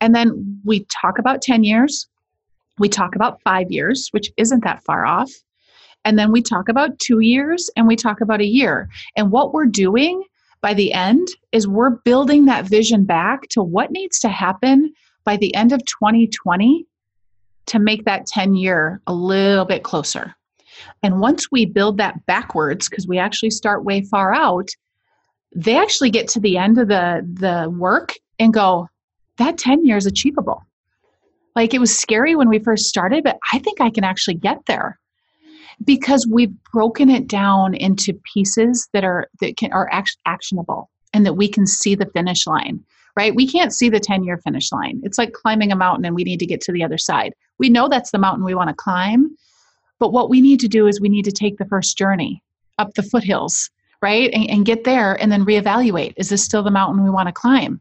And 0.00 0.14
then 0.14 0.60
we 0.64 0.84
talk 0.84 1.18
about 1.18 1.42
10 1.42 1.64
years, 1.64 2.06
we 2.78 2.88
talk 2.88 3.14
about 3.14 3.40
five 3.42 3.70
years, 3.70 4.08
which 4.10 4.30
isn't 4.36 4.64
that 4.64 4.84
far 4.84 5.06
off. 5.06 5.30
And 6.04 6.18
then 6.18 6.32
we 6.32 6.42
talk 6.42 6.68
about 6.68 6.98
two 6.98 7.20
years 7.20 7.70
and 7.76 7.86
we 7.86 7.96
talk 7.96 8.20
about 8.20 8.40
a 8.40 8.46
year. 8.46 8.88
And 9.16 9.30
what 9.30 9.52
we're 9.52 9.66
doing 9.66 10.22
by 10.60 10.74
the 10.74 10.92
end 10.92 11.28
is 11.52 11.66
we're 11.66 11.90
building 11.90 12.44
that 12.46 12.66
vision 12.66 13.04
back 13.04 13.48
to 13.50 13.62
what 13.62 13.90
needs 13.90 14.18
to 14.20 14.28
happen 14.28 14.92
by 15.24 15.36
the 15.36 15.54
end 15.54 15.72
of 15.72 15.84
2020 15.84 16.86
to 17.66 17.78
make 17.78 18.04
that 18.04 18.26
10 18.26 18.54
year 18.54 19.00
a 19.06 19.14
little 19.14 19.64
bit 19.64 19.82
closer. 19.82 20.34
And 21.02 21.20
once 21.20 21.50
we 21.50 21.64
build 21.64 21.98
that 21.98 22.26
backwards, 22.26 22.88
because 22.88 23.06
we 23.06 23.18
actually 23.18 23.50
start 23.50 23.84
way 23.84 24.02
far 24.02 24.34
out, 24.34 24.68
they 25.54 25.76
actually 25.76 26.10
get 26.10 26.28
to 26.28 26.40
the 26.40 26.58
end 26.58 26.78
of 26.78 26.88
the, 26.88 27.26
the 27.32 27.70
work 27.70 28.14
and 28.38 28.52
go, 28.52 28.88
that 29.38 29.56
10 29.56 29.84
years 29.84 30.06
achievable. 30.06 30.62
Like 31.56 31.72
it 31.72 31.78
was 31.78 31.96
scary 31.96 32.34
when 32.34 32.48
we 32.48 32.58
first 32.58 32.86
started, 32.86 33.24
but 33.24 33.38
I 33.52 33.58
think 33.60 33.80
I 33.80 33.90
can 33.90 34.04
actually 34.04 34.34
get 34.34 34.66
there 34.66 34.98
because 35.84 36.26
we've 36.30 36.52
broken 36.72 37.10
it 37.10 37.26
down 37.26 37.74
into 37.74 38.12
pieces 38.32 38.88
that 38.92 39.04
are 39.04 39.28
that 39.40 39.56
can 39.56 39.72
are 39.72 39.88
act- 39.92 40.18
actionable 40.26 40.90
and 41.12 41.24
that 41.24 41.34
we 41.34 41.48
can 41.48 41.66
see 41.66 41.94
the 41.94 42.06
finish 42.06 42.46
line 42.46 42.82
right? 43.16 43.36
We 43.36 43.46
can't 43.46 43.72
see 43.72 43.88
the 43.88 44.00
10 44.00 44.24
year 44.24 44.38
finish 44.38 44.72
line. 44.72 45.00
It's 45.04 45.18
like 45.18 45.34
climbing 45.34 45.70
a 45.70 45.76
mountain 45.76 46.04
and 46.04 46.16
we 46.16 46.24
need 46.24 46.40
to 46.40 46.46
get 46.46 46.60
to 46.62 46.72
the 46.72 46.82
other 46.82 46.98
side. 46.98 47.32
We 47.58 47.68
know 47.68 47.88
that's 47.88 48.10
the 48.10 48.18
mountain 48.18 48.44
we 48.44 48.56
want 48.56 48.70
to 48.70 48.74
climb 48.74 49.36
but 50.00 50.12
what 50.12 50.28
we 50.28 50.40
need 50.40 50.60
to 50.60 50.68
do 50.68 50.86
is 50.86 51.00
we 51.00 51.08
need 51.08 51.24
to 51.24 51.32
take 51.32 51.56
the 51.56 51.64
first 51.64 51.96
journey 51.96 52.42
up 52.78 52.92
the 52.94 53.02
foothills 53.02 53.70
right? 54.02 54.30
And, 54.34 54.50
and 54.50 54.66
get 54.66 54.84
there 54.84 55.14
and 55.14 55.32
then 55.32 55.46
reevaluate 55.46 56.12
is 56.18 56.28
this 56.28 56.44
still 56.44 56.62
the 56.62 56.70
mountain 56.70 57.02
we 57.02 57.08
want 57.08 57.28
to 57.28 57.32
climb? 57.32 57.80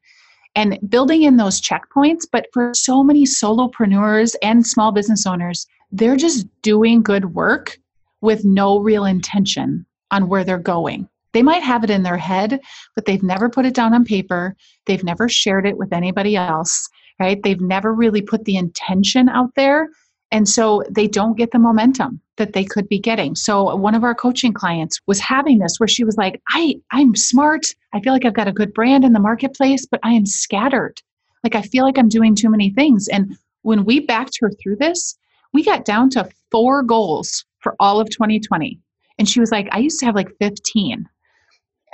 And 0.55 0.79
building 0.87 1.23
in 1.23 1.35
those 1.35 1.59
checkpoints. 1.59 2.25
But 2.31 2.45
for 2.53 2.71
so 2.73 3.03
many 3.03 3.25
solopreneurs 3.25 4.33
and 4.41 4.65
small 4.65 4.93
business 4.93 5.25
owners, 5.27 5.67
they're 5.91 6.15
just 6.15 6.47
doing 6.61 7.03
good 7.03 7.33
work 7.33 7.77
with 8.23 8.45
no 8.45 8.79
real 8.79 9.03
intention 9.03 9.85
on 10.09 10.29
where 10.29 10.45
they're 10.45 10.57
going. 10.57 11.07
They 11.33 11.43
might 11.43 11.61
have 11.61 11.83
it 11.83 11.89
in 11.89 12.03
their 12.03 12.17
head, 12.17 12.61
but 12.95 13.05
they've 13.05 13.21
never 13.21 13.49
put 13.49 13.65
it 13.65 13.73
down 13.73 13.93
on 13.93 14.05
paper. 14.05 14.55
They've 14.85 15.03
never 15.03 15.27
shared 15.27 15.65
it 15.65 15.77
with 15.77 15.91
anybody 15.91 16.37
else, 16.37 16.89
right? 17.19 17.41
They've 17.43 17.59
never 17.59 17.93
really 17.93 18.21
put 18.21 18.45
the 18.45 18.55
intention 18.55 19.27
out 19.27 19.49
there. 19.55 19.89
And 20.31 20.47
so 20.47 20.83
they 20.89 21.07
don't 21.07 21.37
get 21.37 21.51
the 21.51 21.59
momentum 21.59 22.21
that 22.37 22.53
they 22.53 22.63
could 22.63 22.87
be 22.87 22.97
getting. 22.97 23.35
So 23.35 23.75
one 23.75 23.93
of 23.93 24.05
our 24.05 24.15
coaching 24.15 24.53
clients 24.53 24.99
was 25.05 25.19
having 25.19 25.59
this 25.59 25.77
where 25.77 25.87
she 25.87 26.05
was 26.05 26.15
like, 26.15 26.41
I, 26.49 26.75
I'm 26.91 27.15
smart. 27.15 27.75
I 27.93 27.99
feel 27.99 28.13
like 28.13 28.25
I've 28.25 28.33
got 28.33 28.47
a 28.47 28.53
good 28.53 28.73
brand 28.73 29.03
in 29.03 29.11
the 29.11 29.19
marketplace, 29.19 29.85
but 29.85 29.99
I 30.01 30.13
am 30.13 30.25
scattered. 30.25 31.01
Like 31.43 31.55
I 31.55 31.61
feel 31.61 31.83
like 31.83 31.97
I'm 31.97 32.09
doing 32.09 32.35
too 32.35 32.49
many 32.49 32.69
things. 32.69 33.09
And 33.09 33.35
when 33.63 33.83
we 33.83 33.99
backed 33.99 34.37
her 34.39 34.49
through 34.49 34.77
this, 34.77 35.17
we 35.53 35.63
got 35.63 35.85
down 35.85 36.09
to 36.11 36.29
four 36.51 36.83
goals 36.83 37.45
for 37.59 37.75
all 37.79 37.99
of 37.99 38.09
2020. 38.09 38.79
And 39.17 39.29
she 39.29 39.39
was 39.39 39.51
like, 39.51 39.67
I 39.71 39.79
used 39.79 39.99
to 39.99 40.05
have 40.05 40.15
like 40.15 40.29
15. 40.39 41.07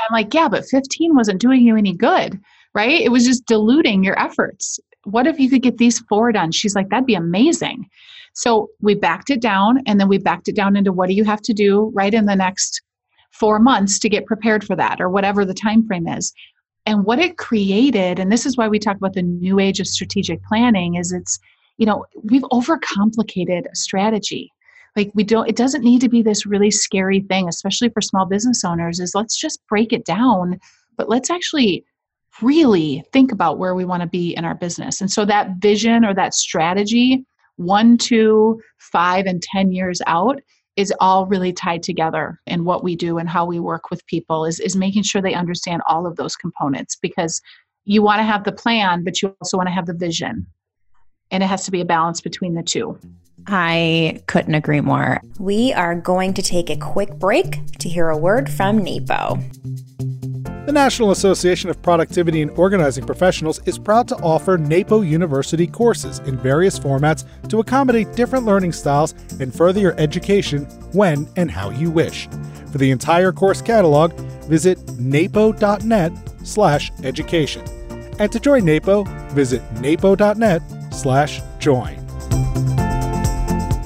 I'm 0.02 0.13
like, 0.13 0.34
yeah, 0.34 0.48
but 0.48 0.65
15 0.65 1.15
wasn't 1.15 1.41
doing 1.41 1.62
you 1.62 1.76
any 1.76 1.93
good, 1.93 2.39
right? 2.74 3.02
It 3.02 3.12
was 3.12 3.26
just 3.26 3.45
diluting 3.45 4.04
your 4.04 4.19
efforts. 4.19 4.80
What 5.04 5.28
if 5.28 5.39
you 5.39 5.50
could 5.50 5.62
get 5.62 5.78
these 5.78 6.00
four 6.00 6.32
done? 6.32 6.52
She's 6.52 6.76
like, 6.76 6.89
that'd 6.89 7.06
be 7.06 7.15
amazing. 7.15 7.89
So 8.34 8.69
we 8.82 8.95
backed 8.95 9.30
it 9.30 9.41
down 9.41 9.82
and 9.86 10.00
then 10.00 10.08
we 10.08 10.17
backed 10.17 10.48
it 10.48 10.56
down 10.56 10.78
into 10.78 10.93
what 10.93 11.10
do 11.10 11.15
you 11.15 11.26
have 11.26 11.41
to 11.41 11.54
do 11.54 11.91
right 11.93 12.13
in 12.13 12.26
the 12.26 12.36
next 12.36 12.82
four 13.32 13.60
months 13.60 14.00
to 14.00 14.10
get 14.10 14.26
prepared 14.26 14.63
for 14.63 14.76
that 14.76 15.02
or 15.02 15.10
whatever 15.10 15.43
the 15.45 15.54
time 15.54 15.86
frame 15.86 16.08
is. 16.08 16.34
And 16.86 17.06
what 17.06 17.19
it 17.19 17.38
created, 17.38 18.19
and 18.19 18.32
this 18.32 18.45
is 18.45 18.58
why 18.58 18.67
we 18.67 18.80
talk 18.80 18.98
about 18.98 19.13
the 19.13 19.22
new 19.22 19.60
age 19.60 19.80
of 19.80 19.88
strategic 19.88 20.43
planning, 20.43 20.95
is 20.95 21.12
it's, 21.12 21.39
you 21.80 21.86
know, 21.86 22.06
we've 22.24 22.44
overcomplicated 22.44 23.63
strategy. 23.74 24.52
Like 24.96 25.12
we 25.15 25.24
don't 25.24 25.48
it 25.48 25.56
doesn't 25.56 25.84
need 25.84 26.02
to 26.02 26.10
be 26.10 26.22
this 26.22 26.46
really 26.46 26.72
scary 26.72 27.22
thing 27.22 27.48
especially 27.48 27.89
for 27.89 28.02
small 28.02 28.26
business 28.26 28.63
owners 28.65 29.00
is 29.00 29.13
let's 29.13 29.39
just 29.39 29.65
break 29.68 29.94
it 29.94 30.04
down 30.04 30.60
but 30.98 31.08
let's 31.08 31.30
actually 31.30 31.86
really 32.42 33.04
think 33.13 33.32
about 33.32 33.60
where 33.60 33.76
we 33.76 33.86
want 33.86 34.02
to 34.02 34.08
be 34.08 34.36
in 34.36 34.46
our 34.46 34.56
business. 34.56 35.00
And 35.00 35.12
so 35.12 35.26
that 35.26 35.52
vision 35.60 36.04
or 36.04 36.13
that 36.15 36.34
strategy 36.34 37.24
one 37.58 37.98
two 37.98 38.60
five 38.78 39.26
and 39.26 39.42
ten 39.42 39.72
years 39.72 40.02
out 40.08 40.39
is 40.76 40.94
all 41.00 41.28
really 41.28 41.54
tied 41.54 41.84
together 41.84 42.39
in 42.48 42.63
what 42.63 42.84
we 42.84 42.96
do 42.96 43.18
and 43.18 43.30
how 43.30 43.46
we 43.46 43.60
work 43.60 43.89
with 43.89 44.06
people 44.08 44.46
is, 44.46 44.60
is 44.60 44.76
making 44.76 45.04
sure 45.04 45.22
they 45.22 45.34
understand 45.34 45.82
all 45.88 46.08
of 46.08 46.15
those 46.15 46.36
components 46.36 46.96
because 46.96 47.42
you 47.84 48.02
want 48.02 48.20
to 48.20 48.24
have 48.24 48.46
the 48.46 48.52
plan 48.52 49.04
but 49.04 49.22
you 49.22 49.36
also 49.42 49.58
want 49.58 49.68
to 49.68 49.74
have 49.74 49.86
the 49.86 49.94
vision 49.94 50.48
and 51.32 51.44
it 51.44 51.48
has 51.48 51.65
to 51.65 51.72
be 51.72 51.82
a 51.82 51.86
balance 51.86 52.22
between 52.22 52.54
the 52.54 52.63
two 52.63 53.00
I 53.48 54.22
couldn't 54.28 54.56
agree 54.56 54.82
more. 54.82 55.22
We 55.39 55.74
are 55.74 55.96
going 55.96 56.34
to 56.36 56.42
take 56.42 56.70
a 56.70 56.78
quick 56.78 57.15
break 57.15 57.78
to 57.80 57.89
hear 57.89 58.10
a 58.10 58.18
word 58.18 58.50
from 58.50 58.80
NAPO. 58.80 60.65
The 60.65 60.74
National 60.74 61.10
Association 61.10 61.72
of 61.72 61.82
Productivity 61.82 62.44
and 62.44 62.52
Organizing 62.52 63.04
Professionals 63.04 63.60
is 63.65 63.80
proud 63.80 64.08
to 64.10 64.15
offer 64.18 64.58
NAPO 64.58 65.02
University 65.02 65.65
courses 65.65 66.20
in 66.20 66.38
various 66.38 66.78
formats 66.78 67.26
to 67.50 67.60
accommodate 67.60 68.13
different 68.13 68.46
learning 68.46 68.74
styles 68.74 69.15
and 69.39 69.54
further 69.54 69.80
your 69.80 70.00
education 70.00 70.65
when 70.94 71.28
and 71.38 71.50
how 71.50 71.72
you 71.72 71.89
wish. 71.89 72.28
For 72.72 72.78
the 72.78 72.92
entire 72.92 73.32
course 73.32 73.63
catalog, 73.63 74.13
visit 74.44 74.78
napo.net 75.00 76.12
slash 76.44 76.92
education. 77.04 77.63
And 78.20 78.32
to 78.32 78.39
join 78.39 78.63
NAPO, 78.65 79.06
visit 79.32 79.63
napo.net 79.82 80.62
slash 80.99 81.41
join. 81.59 81.97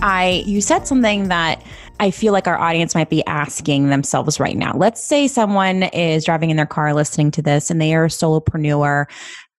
I 0.01 0.43
you 0.45 0.61
said 0.61 0.87
something 0.87 1.29
that 1.29 1.63
I 1.99 2.11
feel 2.11 2.33
like 2.33 2.47
our 2.47 2.57
audience 2.57 2.95
might 2.95 3.09
be 3.09 3.25
asking 3.25 3.89
themselves 3.89 4.39
right 4.39 4.57
now. 4.57 4.73
Let's 4.75 5.01
say 5.01 5.27
someone 5.27 5.83
is 5.83 6.25
driving 6.25 6.49
in 6.49 6.57
their 6.57 6.65
car 6.65 6.93
listening 6.93 7.31
to 7.31 7.41
this 7.41 7.69
and 7.69 7.79
they 7.79 7.93
are 7.93 8.05
a 8.05 8.09
solopreneur, 8.09 9.05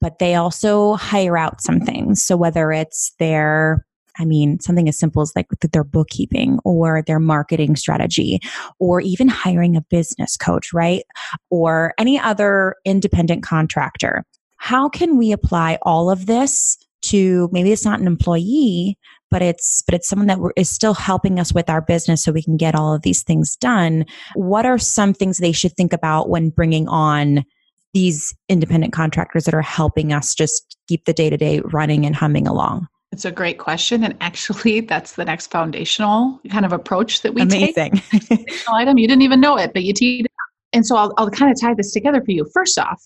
but 0.00 0.18
they 0.18 0.34
also 0.34 0.94
hire 0.94 1.38
out 1.38 1.62
some 1.62 1.80
things. 1.80 2.22
So 2.22 2.36
whether 2.36 2.72
it's 2.72 3.12
their 3.18 3.86
I 4.18 4.24
mean, 4.24 4.60
something 4.60 4.88
as 4.88 4.98
simple 4.98 5.22
as 5.22 5.32
like 5.34 5.48
their 5.72 5.82
bookkeeping 5.82 6.60
or 6.64 7.02
their 7.02 7.18
marketing 7.18 7.74
strategy, 7.74 8.38
or 8.78 9.00
even 9.00 9.26
hiring 9.26 9.76
a 9.76 9.80
business 9.80 10.36
coach, 10.36 10.72
right? 10.72 11.02
Or 11.50 11.94
any 11.98 12.18
other 12.18 12.76
independent 12.84 13.42
contractor. 13.42 14.24
How 14.56 14.88
can 14.88 15.18
we 15.18 15.32
apply 15.32 15.78
all 15.82 16.10
of 16.10 16.26
this 16.26 16.78
to 17.08 17.48
maybe 17.52 17.72
it's 17.72 17.84
not 17.84 18.00
an 18.00 18.06
employee, 18.06 18.98
but 19.30 19.42
it's 19.42 19.82
but 19.82 19.94
it's 19.94 20.08
someone 20.08 20.28
that 20.28 20.38
is 20.56 20.70
still 20.70 20.94
helping 20.94 21.38
us 21.40 21.52
with 21.52 21.68
our 21.68 21.80
business 21.80 22.22
so 22.22 22.32
we 22.32 22.42
can 22.42 22.56
get 22.56 22.74
all 22.74 22.94
of 22.94 23.02
these 23.02 23.22
things 23.22 23.56
done. 23.56 24.04
What 24.34 24.66
are 24.66 24.78
some 24.78 25.12
things 25.14 25.38
they 25.38 25.52
should 25.52 25.72
think 25.76 25.92
about 25.92 26.28
when 26.28 26.50
bringing 26.50 26.88
on 26.88 27.44
these 27.92 28.34
independent 28.48 28.92
contractors 28.92 29.44
that 29.44 29.54
are 29.54 29.62
helping 29.62 30.12
us 30.12 30.34
just 30.34 30.76
keep 30.88 31.04
the 31.04 31.12
day-to-day 31.12 31.60
running 31.60 32.04
and 32.04 32.14
humming 32.14 32.46
along? 32.46 32.88
It's 33.12 33.24
a 33.24 33.30
great 33.30 33.58
question 33.58 34.02
and 34.02 34.16
actually 34.20 34.80
that's 34.92 35.12
the 35.12 35.24
next 35.24 35.50
foundational 35.50 36.40
kind 36.50 36.64
of 36.64 36.72
approach 36.72 37.22
that 37.22 37.34
we 37.34 37.42
amazing. 37.42 38.02
Take. 38.10 38.64
item. 38.68 38.98
You 38.98 39.06
didn't 39.06 39.22
even 39.22 39.40
know 39.40 39.56
it 39.56 39.72
but 39.72 39.84
you 39.84 39.92
teed 39.92 40.26
it 40.26 40.30
and 40.72 40.84
so 40.84 40.96
I'll, 40.96 41.14
I'll 41.16 41.30
kind 41.30 41.52
of 41.52 41.60
tie 41.60 41.74
this 41.74 41.92
together 41.92 42.20
for 42.24 42.32
you. 42.32 42.48
First 42.52 42.78
off 42.78 43.04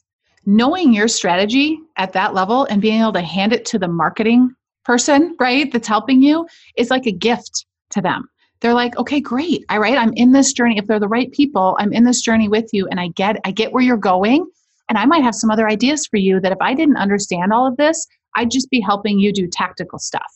knowing 0.48 0.94
your 0.94 1.08
strategy 1.08 1.78
at 1.98 2.14
that 2.14 2.32
level 2.32 2.64
and 2.70 2.80
being 2.80 3.02
able 3.02 3.12
to 3.12 3.20
hand 3.20 3.52
it 3.52 3.66
to 3.66 3.78
the 3.78 3.86
marketing 3.86 4.50
person, 4.82 5.36
right, 5.38 5.70
that's 5.70 5.86
helping 5.86 6.22
you 6.22 6.46
is 6.78 6.88
like 6.88 7.06
a 7.06 7.12
gift 7.12 7.66
to 7.90 8.00
them. 8.00 8.26
They're 8.60 8.72
like, 8.72 8.96
okay, 8.96 9.20
great. 9.20 9.66
All 9.68 9.78
right, 9.78 9.98
I'm 9.98 10.14
in 10.14 10.32
this 10.32 10.54
journey. 10.54 10.78
If 10.78 10.86
they're 10.86 10.98
the 10.98 11.06
right 11.06 11.30
people, 11.32 11.76
I'm 11.78 11.92
in 11.92 12.04
this 12.04 12.22
journey 12.22 12.48
with 12.48 12.70
you 12.72 12.88
and 12.88 12.98
I 12.98 13.08
get 13.08 13.36
I 13.44 13.50
get 13.50 13.72
where 13.72 13.82
you're 13.82 13.98
going. 13.98 14.48
And 14.88 14.96
I 14.96 15.04
might 15.04 15.22
have 15.22 15.34
some 15.34 15.50
other 15.50 15.68
ideas 15.68 16.06
for 16.06 16.16
you 16.16 16.40
that 16.40 16.52
if 16.52 16.58
I 16.62 16.72
didn't 16.72 16.96
understand 16.96 17.52
all 17.52 17.66
of 17.66 17.76
this, 17.76 18.06
I'd 18.34 18.50
just 18.50 18.70
be 18.70 18.80
helping 18.80 19.18
you 19.18 19.34
do 19.34 19.48
tactical 19.48 19.98
stuff. 19.98 20.32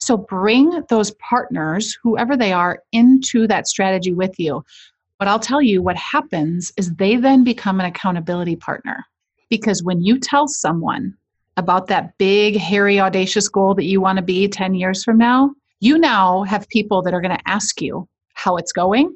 So 0.00 0.16
bring 0.16 0.82
those 0.88 1.12
partners, 1.30 1.96
whoever 2.02 2.36
they 2.36 2.52
are, 2.52 2.80
into 2.90 3.46
that 3.46 3.68
strategy 3.68 4.12
with 4.12 4.34
you. 4.36 4.64
But 5.20 5.28
I'll 5.28 5.38
tell 5.38 5.62
you 5.62 5.80
what 5.80 5.96
happens 5.96 6.72
is 6.76 6.92
they 6.94 7.14
then 7.14 7.44
become 7.44 7.78
an 7.78 7.86
accountability 7.86 8.56
partner. 8.56 9.04
Because 9.60 9.82
when 9.82 10.02
you 10.02 10.18
tell 10.18 10.48
someone 10.48 11.14
about 11.56 11.86
that 11.86 12.16
big, 12.18 12.56
hairy, 12.56 12.98
audacious 12.98 13.48
goal 13.48 13.74
that 13.74 13.84
you 13.84 14.00
want 14.00 14.16
to 14.16 14.22
be 14.22 14.48
10 14.48 14.74
years 14.74 15.04
from 15.04 15.16
now, 15.16 15.54
you 15.80 15.98
now 15.98 16.42
have 16.42 16.68
people 16.68 17.02
that 17.02 17.14
are 17.14 17.20
going 17.20 17.36
to 17.36 17.48
ask 17.48 17.80
you 17.80 18.08
how 18.34 18.56
it's 18.56 18.72
going 18.72 19.14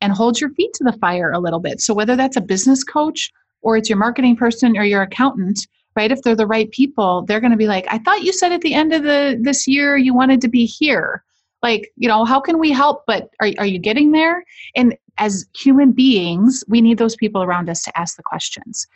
and 0.00 0.12
hold 0.12 0.40
your 0.40 0.50
feet 0.50 0.72
to 0.74 0.84
the 0.84 0.92
fire 0.94 1.32
a 1.32 1.40
little 1.40 1.58
bit. 1.58 1.80
So, 1.80 1.94
whether 1.94 2.14
that's 2.14 2.36
a 2.36 2.40
business 2.40 2.84
coach 2.84 3.32
or 3.62 3.76
it's 3.76 3.88
your 3.88 3.98
marketing 3.98 4.36
person 4.36 4.76
or 4.76 4.84
your 4.84 5.02
accountant, 5.02 5.66
right? 5.96 6.12
If 6.12 6.22
they're 6.22 6.36
the 6.36 6.46
right 6.46 6.70
people, 6.70 7.22
they're 7.22 7.40
going 7.40 7.52
to 7.52 7.56
be 7.56 7.66
like, 7.66 7.86
I 7.88 7.98
thought 7.98 8.22
you 8.22 8.32
said 8.32 8.52
at 8.52 8.60
the 8.60 8.74
end 8.74 8.92
of 8.92 9.02
the 9.02 9.38
this 9.40 9.66
year 9.66 9.96
you 9.96 10.14
wanted 10.14 10.40
to 10.42 10.48
be 10.48 10.64
here. 10.64 11.24
Like, 11.62 11.92
you 11.96 12.08
know, 12.08 12.24
how 12.24 12.40
can 12.40 12.58
we 12.58 12.72
help? 12.72 13.04
But 13.06 13.30
are, 13.40 13.50
are 13.58 13.66
you 13.66 13.78
getting 13.78 14.12
there? 14.12 14.44
And 14.74 14.96
as 15.18 15.46
human 15.54 15.92
beings, 15.92 16.64
we 16.68 16.80
need 16.80 16.98
those 16.98 17.16
people 17.16 17.42
around 17.42 17.68
us 17.68 17.82
to 17.84 17.98
ask 17.98 18.16
the 18.16 18.22
questions. 18.22 18.86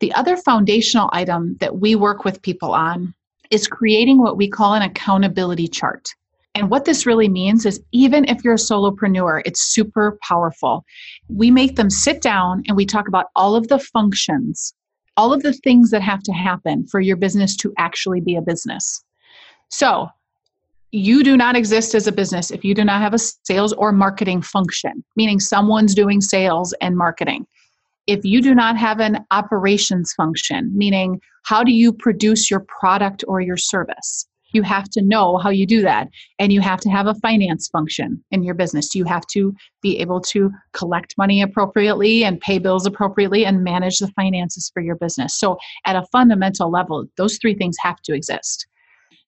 The 0.00 0.12
other 0.14 0.36
foundational 0.36 1.10
item 1.12 1.56
that 1.60 1.78
we 1.78 1.94
work 1.94 2.24
with 2.24 2.40
people 2.42 2.72
on 2.72 3.14
is 3.50 3.68
creating 3.68 4.18
what 4.18 4.38
we 4.38 4.48
call 4.48 4.74
an 4.74 4.82
accountability 4.82 5.68
chart. 5.68 6.08
And 6.54 6.70
what 6.70 6.84
this 6.86 7.06
really 7.06 7.28
means 7.28 7.66
is 7.66 7.80
even 7.92 8.24
if 8.24 8.42
you're 8.42 8.54
a 8.54 8.56
solopreneur, 8.56 9.42
it's 9.44 9.60
super 9.60 10.18
powerful. 10.22 10.84
We 11.28 11.50
make 11.50 11.76
them 11.76 11.90
sit 11.90 12.22
down 12.22 12.64
and 12.66 12.76
we 12.76 12.86
talk 12.86 13.08
about 13.08 13.26
all 13.36 13.54
of 13.54 13.68
the 13.68 13.78
functions, 13.78 14.74
all 15.16 15.32
of 15.32 15.42
the 15.42 15.52
things 15.52 15.90
that 15.90 16.02
have 16.02 16.22
to 16.24 16.32
happen 16.32 16.86
for 16.86 17.00
your 17.00 17.16
business 17.16 17.54
to 17.58 17.72
actually 17.78 18.20
be 18.20 18.36
a 18.36 18.42
business. 18.42 19.04
So, 19.68 20.08
you 20.92 21.22
do 21.22 21.36
not 21.36 21.54
exist 21.54 21.94
as 21.94 22.08
a 22.08 22.12
business 22.12 22.50
if 22.50 22.64
you 22.64 22.74
do 22.74 22.84
not 22.84 23.00
have 23.00 23.14
a 23.14 23.18
sales 23.18 23.72
or 23.74 23.92
marketing 23.92 24.42
function, 24.42 25.04
meaning 25.14 25.38
someone's 25.38 25.94
doing 25.94 26.20
sales 26.20 26.72
and 26.80 26.96
marketing 26.96 27.46
if 28.10 28.24
you 28.24 28.42
do 28.42 28.56
not 28.56 28.76
have 28.76 28.98
an 28.98 29.24
operations 29.30 30.12
function, 30.14 30.76
meaning 30.76 31.20
how 31.44 31.62
do 31.62 31.70
you 31.70 31.92
produce 31.92 32.50
your 32.50 32.66
product 32.80 33.22
or 33.28 33.40
your 33.40 33.56
service? 33.56 34.26
You 34.52 34.62
have 34.62 34.90
to 34.90 35.00
know 35.00 35.36
how 35.36 35.50
you 35.50 35.64
do 35.64 35.80
that. 35.82 36.08
And 36.40 36.52
you 36.52 36.60
have 36.60 36.80
to 36.80 36.90
have 36.90 37.06
a 37.06 37.14
finance 37.14 37.68
function 37.68 38.20
in 38.32 38.42
your 38.42 38.54
business. 38.54 38.96
You 38.96 39.04
have 39.04 39.24
to 39.28 39.54
be 39.80 40.00
able 40.00 40.20
to 40.22 40.50
collect 40.72 41.14
money 41.16 41.40
appropriately 41.40 42.24
and 42.24 42.40
pay 42.40 42.58
bills 42.58 42.84
appropriately 42.84 43.46
and 43.46 43.62
manage 43.62 43.98
the 43.98 44.08
finances 44.08 44.72
for 44.74 44.82
your 44.82 44.96
business. 44.96 45.38
So, 45.38 45.56
at 45.86 45.94
a 45.94 46.04
fundamental 46.10 46.68
level, 46.68 47.06
those 47.16 47.38
three 47.40 47.54
things 47.54 47.76
have 47.80 48.02
to 48.02 48.12
exist. 48.12 48.66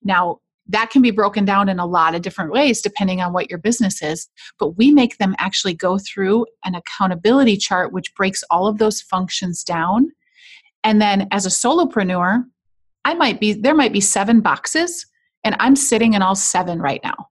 Now, 0.02 0.38
that 0.72 0.90
can 0.90 1.02
be 1.02 1.10
broken 1.10 1.44
down 1.44 1.68
in 1.68 1.78
a 1.78 1.86
lot 1.86 2.14
of 2.14 2.22
different 2.22 2.50
ways 2.50 2.82
depending 2.82 3.20
on 3.20 3.32
what 3.32 3.48
your 3.48 3.58
business 3.58 4.02
is. 4.02 4.28
But 4.58 4.76
we 4.76 4.90
make 4.90 5.18
them 5.18 5.34
actually 5.38 5.74
go 5.74 5.98
through 5.98 6.46
an 6.64 6.74
accountability 6.74 7.56
chart 7.56 7.92
which 7.92 8.14
breaks 8.14 8.42
all 8.50 8.66
of 8.66 8.78
those 8.78 9.00
functions 9.00 9.62
down. 9.62 10.10
And 10.82 11.00
then 11.00 11.28
as 11.30 11.46
a 11.46 11.50
solopreneur, 11.50 12.44
I 13.04 13.14
might 13.14 13.38
be, 13.38 13.52
there 13.52 13.74
might 13.74 13.92
be 13.92 14.00
seven 14.00 14.40
boxes 14.40 15.06
and 15.44 15.56
I'm 15.58 15.76
sitting 15.76 16.14
in 16.14 16.22
all 16.22 16.34
seven 16.34 16.80
right 16.80 17.00
now. 17.04 17.28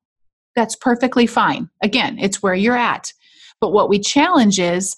That's 0.55 0.75
perfectly 0.75 1.27
fine. 1.27 1.69
Again, 1.81 2.17
it's 2.19 2.43
where 2.43 2.53
you're 2.53 2.77
at. 2.77 3.11
But 3.59 3.71
what 3.71 3.89
we 3.89 3.99
challenge 3.99 4.59
is 4.59 4.95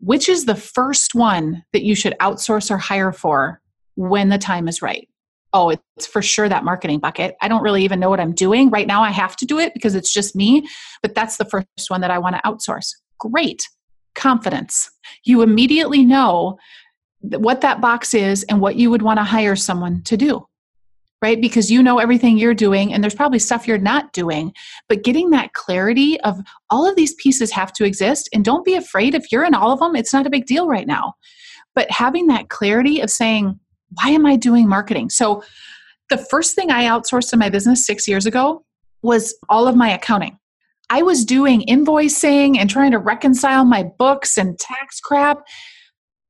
which 0.00 0.28
is 0.28 0.44
the 0.44 0.54
first 0.54 1.14
one 1.14 1.64
that 1.72 1.84
you 1.84 1.94
should 1.94 2.14
outsource 2.20 2.70
or 2.70 2.76
hire 2.76 3.12
for 3.12 3.60
when 3.94 4.28
the 4.28 4.38
time 4.38 4.68
is 4.68 4.82
right? 4.82 5.08
Oh, 5.54 5.70
it's 5.70 6.06
for 6.06 6.20
sure 6.20 6.48
that 6.48 6.64
marketing 6.64 6.98
bucket. 6.98 7.36
I 7.40 7.48
don't 7.48 7.62
really 7.62 7.84
even 7.84 8.00
know 8.00 8.10
what 8.10 8.20
I'm 8.20 8.34
doing. 8.34 8.68
Right 8.70 8.86
now, 8.86 9.02
I 9.02 9.10
have 9.10 9.36
to 9.36 9.46
do 9.46 9.58
it 9.58 9.72
because 9.72 9.94
it's 9.94 10.12
just 10.12 10.36
me, 10.36 10.68
but 11.00 11.14
that's 11.14 11.36
the 11.36 11.46
first 11.46 11.68
one 11.88 12.02
that 12.02 12.10
I 12.10 12.18
want 12.18 12.36
to 12.36 12.42
outsource. 12.42 12.90
Great. 13.18 13.68
Confidence. 14.14 14.90
You 15.24 15.42
immediately 15.42 16.04
know 16.04 16.58
what 17.20 17.62
that 17.62 17.80
box 17.80 18.12
is 18.12 18.42
and 18.44 18.60
what 18.60 18.76
you 18.76 18.90
would 18.90 19.00
want 19.00 19.18
to 19.18 19.24
hire 19.24 19.56
someone 19.56 20.02
to 20.02 20.16
do 20.16 20.46
right? 21.24 21.40
Because 21.40 21.70
you 21.70 21.82
know 21.82 22.00
everything 22.00 22.36
you're 22.36 22.52
doing, 22.52 22.92
and 22.92 23.02
there's 23.02 23.14
probably 23.14 23.38
stuff 23.38 23.66
you're 23.66 23.78
not 23.78 24.12
doing. 24.12 24.52
But 24.90 25.04
getting 25.04 25.30
that 25.30 25.54
clarity 25.54 26.20
of 26.20 26.38
all 26.68 26.86
of 26.86 26.96
these 26.96 27.14
pieces 27.14 27.50
have 27.50 27.72
to 27.74 27.84
exist, 27.84 28.28
and 28.34 28.44
don't 28.44 28.62
be 28.62 28.74
afraid 28.74 29.14
if 29.14 29.32
you're 29.32 29.46
in 29.46 29.54
all 29.54 29.72
of 29.72 29.78
them, 29.78 29.96
it's 29.96 30.12
not 30.12 30.26
a 30.26 30.30
big 30.30 30.44
deal 30.44 30.68
right 30.68 30.86
now. 30.86 31.14
But 31.74 31.90
having 31.90 32.26
that 32.26 32.50
clarity 32.50 33.00
of 33.00 33.08
saying, 33.08 33.58
why 33.94 34.10
am 34.10 34.26
I 34.26 34.36
doing 34.36 34.68
marketing? 34.68 35.10
So, 35.10 35.42
the 36.10 36.18
first 36.18 36.54
thing 36.54 36.70
I 36.70 36.84
outsourced 36.84 37.32
in 37.32 37.38
my 37.38 37.48
business 37.48 37.86
six 37.86 38.06
years 38.06 38.26
ago 38.26 38.62
was 39.02 39.34
all 39.48 39.66
of 39.66 39.74
my 39.74 39.90
accounting. 39.90 40.38
I 40.90 41.02
was 41.02 41.24
doing 41.24 41.62
invoicing 41.62 42.58
and 42.58 42.68
trying 42.68 42.90
to 42.90 42.98
reconcile 42.98 43.64
my 43.64 43.84
books 43.98 44.36
and 44.36 44.58
tax 44.58 45.00
crap 45.00 45.44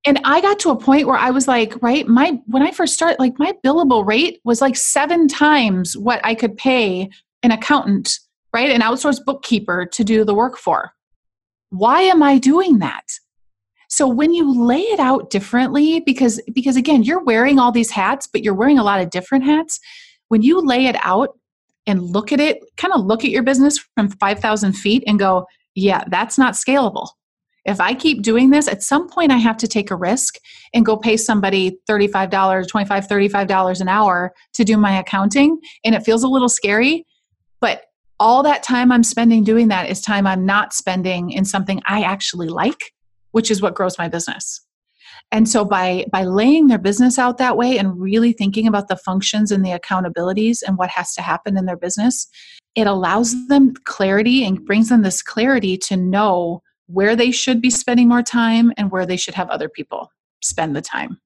and 0.04 0.20
i 0.24 0.40
got 0.40 0.58
to 0.58 0.70
a 0.70 0.76
point 0.76 1.06
where 1.06 1.16
i 1.16 1.30
was 1.30 1.48
like 1.48 1.74
right 1.82 2.06
my 2.06 2.38
when 2.46 2.62
i 2.62 2.70
first 2.70 2.94
started 2.94 3.18
like 3.18 3.38
my 3.38 3.52
billable 3.64 4.06
rate 4.06 4.40
was 4.44 4.60
like 4.60 4.76
seven 4.76 5.26
times 5.26 5.96
what 5.96 6.20
i 6.24 6.34
could 6.34 6.56
pay 6.56 7.08
an 7.42 7.50
accountant 7.50 8.18
right 8.52 8.70
an 8.70 8.80
outsourced 8.80 9.24
bookkeeper 9.24 9.86
to 9.86 10.04
do 10.04 10.24
the 10.24 10.34
work 10.34 10.56
for 10.56 10.92
why 11.70 12.02
am 12.02 12.22
i 12.22 12.38
doing 12.38 12.78
that 12.78 13.04
so 13.94 14.08
when 14.08 14.32
you 14.32 14.52
lay 14.66 14.80
it 14.80 14.98
out 14.98 15.30
differently 15.30 16.00
because 16.00 16.40
because 16.52 16.76
again 16.76 17.02
you're 17.02 17.22
wearing 17.22 17.58
all 17.58 17.70
these 17.70 17.90
hats 17.90 18.26
but 18.26 18.42
you're 18.42 18.54
wearing 18.54 18.78
a 18.78 18.84
lot 18.84 19.00
of 19.00 19.10
different 19.10 19.44
hats 19.44 19.78
when 20.28 20.42
you 20.42 20.60
lay 20.60 20.86
it 20.86 20.96
out 21.00 21.38
and 21.86 22.02
look 22.02 22.32
at 22.32 22.40
it 22.40 22.58
kind 22.76 22.92
of 22.92 23.04
look 23.04 23.24
at 23.24 23.30
your 23.30 23.42
business 23.42 23.78
from 23.94 24.08
5000 24.08 24.72
feet 24.72 25.04
and 25.06 25.18
go 25.18 25.46
yeah 25.74 26.02
that's 26.08 26.38
not 26.38 26.54
scalable 26.54 27.08
if 27.64 27.80
I 27.80 27.94
keep 27.94 28.22
doing 28.22 28.50
this, 28.50 28.68
at 28.68 28.82
some 28.82 29.08
point 29.08 29.32
I 29.32 29.38
have 29.38 29.56
to 29.58 29.66
take 29.66 29.90
a 29.90 29.96
risk 29.96 30.36
and 30.74 30.84
go 30.84 30.96
pay 30.96 31.16
somebody 31.16 31.78
$35, 31.88 32.30
$25, 32.30 32.68
$35 32.68 33.80
an 33.80 33.88
hour 33.88 34.34
to 34.52 34.64
do 34.64 34.76
my 34.76 34.98
accounting. 34.98 35.58
And 35.82 35.94
it 35.94 36.04
feels 36.04 36.22
a 36.22 36.28
little 36.28 36.48
scary, 36.48 37.06
but 37.60 37.84
all 38.20 38.42
that 38.42 38.62
time 38.62 38.92
I'm 38.92 39.02
spending 39.02 39.44
doing 39.44 39.68
that 39.68 39.88
is 39.88 40.00
time 40.00 40.26
I'm 40.26 40.44
not 40.44 40.72
spending 40.72 41.30
in 41.30 41.44
something 41.44 41.80
I 41.86 42.02
actually 42.02 42.48
like, 42.48 42.92
which 43.34 43.50
is 43.50 43.60
what 43.60 43.74
grows 43.74 43.98
my 43.98 44.08
business. 44.08 44.60
And 45.32 45.48
so 45.48 45.64
by 45.64 46.04
by 46.12 46.22
laying 46.22 46.68
their 46.68 46.78
business 46.78 47.18
out 47.18 47.38
that 47.38 47.56
way 47.56 47.76
and 47.78 48.00
really 48.00 48.32
thinking 48.32 48.68
about 48.68 48.86
the 48.86 48.96
functions 48.96 49.50
and 49.50 49.64
the 49.64 49.76
accountabilities 49.76 50.58
and 50.64 50.78
what 50.78 50.90
has 50.90 51.14
to 51.14 51.22
happen 51.22 51.56
in 51.56 51.64
their 51.66 51.76
business, 51.76 52.28
it 52.76 52.86
allows 52.86 53.34
them 53.48 53.74
clarity 53.84 54.44
and 54.44 54.64
brings 54.64 54.88
them 54.88 55.02
this 55.02 55.20
clarity 55.20 55.76
to 55.78 55.96
know 55.96 56.62
where 56.86 57.16
they 57.16 57.32
should 57.32 57.60
be 57.60 57.70
spending 57.70 58.06
more 58.06 58.22
time 58.22 58.72
and 58.76 58.92
where 58.92 59.04
they 59.04 59.16
should 59.16 59.34
have 59.34 59.50
other 59.50 59.68
people 59.68 60.12
spend 60.40 60.76
the 60.76 60.82
time. 60.82 61.18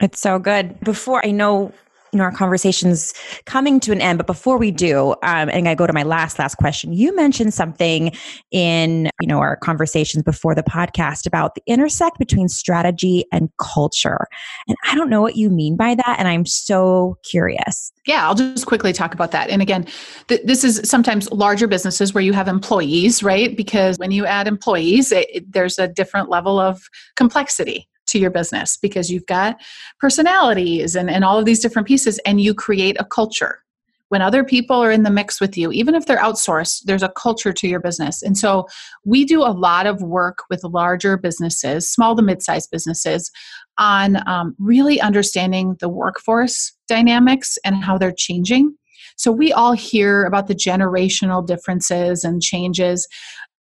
It's 0.00 0.20
so 0.20 0.38
good. 0.38 0.78
Before 0.80 1.24
I 1.26 1.32
know 1.32 1.72
you 2.12 2.18
know 2.18 2.24
our 2.24 2.32
conversations 2.32 3.12
coming 3.44 3.80
to 3.80 3.92
an 3.92 4.00
end. 4.00 4.18
But 4.18 4.26
before 4.26 4.58
we 4.58 4.70
do 4.70 5.10
um, 5.22 5.48
and 5.48 5.68
i 5.68 5.74
go 5.74 5.86
to 5.86 5.92
my 5.92 6.02
last 6.02 6.38
last 6.38 6.56
question 6.56 6.92
you 6.92 7.14
mentioned 7.14 7.54
something 7.54 8.12
in 8.50 9.10
you 9.20 9.26
know 9.26 9.38
our 9.38 9.56
conversations 9.56 10.22
before 10.22 10.54
the 10.54 10.62
podcast 10.62 11.26
about 11.26 11.54
the 11.54 11.62
intersect 11.66 12.18
between 12.18 12.48
strategy 12.48 13.24
and 13.32 13.48
culture. 13.58 14.26
And 14.68 14.76
i 14.84 14.94
don't 14.94 15.10
know 15.10 15.22
what 15.22 15.36
you 15.36 15.50
mean 15.50 15.76
by 15.76 15.94
that 15.94 16.16
and 16.18 16.28
i'm 16.28 16.46
so 16.46 17.18
curious. 17.24 17.92
Yeah 18.06 18.26
i'll 18.26 18.34
just 18.34 18.66
quickly 18.66 18.92
talk 18.92 19.14
about 19.14 19.30
that. 19.32 19.50
And 19.50 19.62
again 19.62 19.86
th- 20.28 20.42
this 20.44 20.64
is 20.64 20.80
sometimes 20.84 21.30
larger 21.30 21.66
businesses 21.66 22.14
where 22.14 22.22
you 22.22 22.32
have 22.32 22.48
employees 22.48 23.22
right? 23.22 23.56
Because 23.56 23.98
when 23.98 24.10
you 24.10 24.26
add 24.26 24.46
employees 24.46 25.12
it, 25.12 25.28
it, 25.34 25.52
there's 25.52 25.78
a 25.78 25.88
different 25.88 26.28
level 26.28 26.58
of 26.58 26.82
complexity 27.16 27.88
to 28.10 28.18
your 28.18 28.30
business 28.30 28.76
because 28.76 29.10
you've 29.10 29.26
got 29.26 29.60
personalities 29.98 30.94
and, 30.94 31.10
and 31.10 31.24
all 31.24 31.38
of 31.38 31.44
these 31.44 31.60
different 31.60 31.88
pieces 31.88 32.18
and 32.26 32.40
you 32.40 32.54
create 32.54 32.96
a 33.00 33.04
culture. 33.04 33.62
When 34.08 34.22
other 34.22 34.42
people 34.42 34.76
are 34.76 34.90
in 34.90 35.04
the 35.04 35.10
mix 35.10 35.40
with 35.40 35.56
you 35.56 35.70
even 35.70 35.94
if 35.94 36.06
they're 36.06 36.18
outsourced 36.18 36.82
there's 36.84 37.02
a 37.02 37.10
culture 37.10 37.52
to 37.52 37.68
your 37.68 37.80
business. 37.80 38.22
And 38.22 38.36
so 38.36 38.66
we 39.04 39.24
do 39.24 39.42
a 39.42 39.54
lot 39.54 39.86
of 39.86 40.02
work 40.02 40.38
with 40.50 40.64
larger 40.64 41.16
businesses 41.16 41.88
small 41.88 42.16
to 42.16 42.22
mid-sized 42.22 42.70
businesses 42.70 43.30
on 43.78 44.28
um, 44.28 44.54
really 44.58 45.00
understanding 45.00 45.76
the 45.80 45.88
workforce 45.88 46.72
dynamics 46.88 47.56
and 47.64 47.76
how 47.82 47.96
they're 47.96 48.12
changing. 48.12 48.74
So 49.16 49.30
we 49.30 49.52
all 49.52 49.72
hear 49.72 50.24
about 50.24 50.46
the 50.46 50.54
generational 50.54 51.46
differences 51.46 52.24
and 52.24 52.40
changes. 52.40 53.06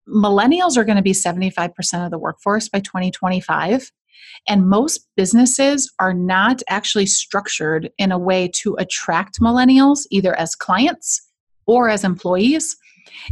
Millennials 0.08 0.76
are 0.76 0.84
going 0.84 0.96
to 0.96 1.02
be 1.02 1.12
75% 1.12 2.04
of 2.04 2.10
the 2.10 2.18
workforce 2.18 2.68
by 2.68 2.80
2025 2.80 3.90
and 4.48 4.68
most 4.68 5.08
businesses 5.16 5.92
are 5.98 6.14
not 6.14 6.62
actually 6.68 7.06
structured 7.06 7.90
in 7.98 8.12
a 8.12 8.18
way 8.18 8.48
to 8.62 8.74
attract 8.78 9.40
millennials, 9.40 10.00
either 10.10 10.34
as 10.38 10.54
clients 10.54 11.20
or 11.66 11.88
as 11.88 12.04
employees. 12.04 12.76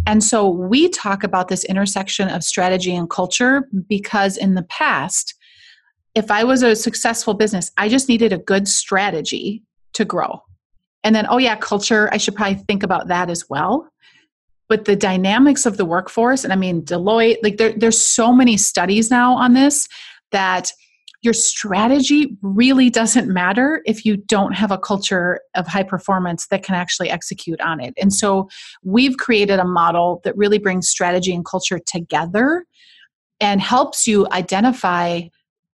And 0.07 0.23
so 0.23 0.49
we 0.49 0.89
talk 0.89 1.23
about 1.23 1.49
this 1.49 1.65
intersection 1.65 2.29
of 2.29 2.45
strategy 2.45 2.95
and 2.95 3.11
culture 3.11 3.69
because 3.89 4.37
in 4.37 4.55
the 4.55 4.63
past, 4.65 5.35
if 6.15 6.31
I 6.31 6.45
was 6.45 6.63
a 6.63 6.77
successful 6.77 7.35
business, 7.35 7.71
I 7.77 7.89
just 7.89 8.09
needed 8.09 8.33
a 8.33 8.39
good 8.39 8.69
strategy 8.69 9.63
to 9.95 10.05
grow. 10.05 10.43
And 11.05 11.15
then, 11.15 11.27
oh, 11.29 11.39
yeah, 11.39 11.57
culture, 11.57 12.09
I 12.13 12.17
should 12.17 12.37
probably 12.37 12.63
think 12.67 12.83
about 12.83 13.09
that 13.09 13.29
as 13.29 13.49
well. 13.49 13.89
But 14.69 14.85
the 14.85 14.97
dynamics 14.97 15.67
of 15.67 15.77
the 15.77 15.85
workforce, 15.85 16.45
and 16.45 16.53
I 16.53 16.57
mean, 16.57 16.83
Deloitte, 16.83 17.39
like 17.43 17.57
there, 17.57 17.73
there's 17.73 18.01
so 18.01 18.33
many 18.33 18.57
studies 18.57 19.11
now 19.11 19.35
on 19.35 19.53
this 19.53 19.89
that 20.31 20.73
your 21.23 21.33
strategy 21.33 22.37
really 22.43 22.91
doesn't 22.91 23.33
matter 23.33 23.81
if 23.87 24.05
you 24.05 24.17
don't 24.17 24.53
have 24.53 24.73
a 24.73 24.79
culture 24.79 25.41
of 25.55 25.69
high 25.69 25.85
performance 25.85 26.49
that 26.49 26.65
can 26.65 26.75
actually 26.75 27.09
execute 27.11 27.61
on 27.61 27.81
it. 27.81 27.95
And 27.97 28.13
so 28.13 28.49
we've 28.83 29.17
created 29.17 29.61
a 29.61 29.65
model 29.65 30.21
that 30.25 30.37
really 30.37 30.59
brings 30.59 30.89
strategy 30.89 31.33
and 31.33 31.45
culture 31.45 31.79
together 31.79 32.67
and 33.41 33.61
helps 33.61 34.07
you 34.07 34.27
identify 34.33 35.23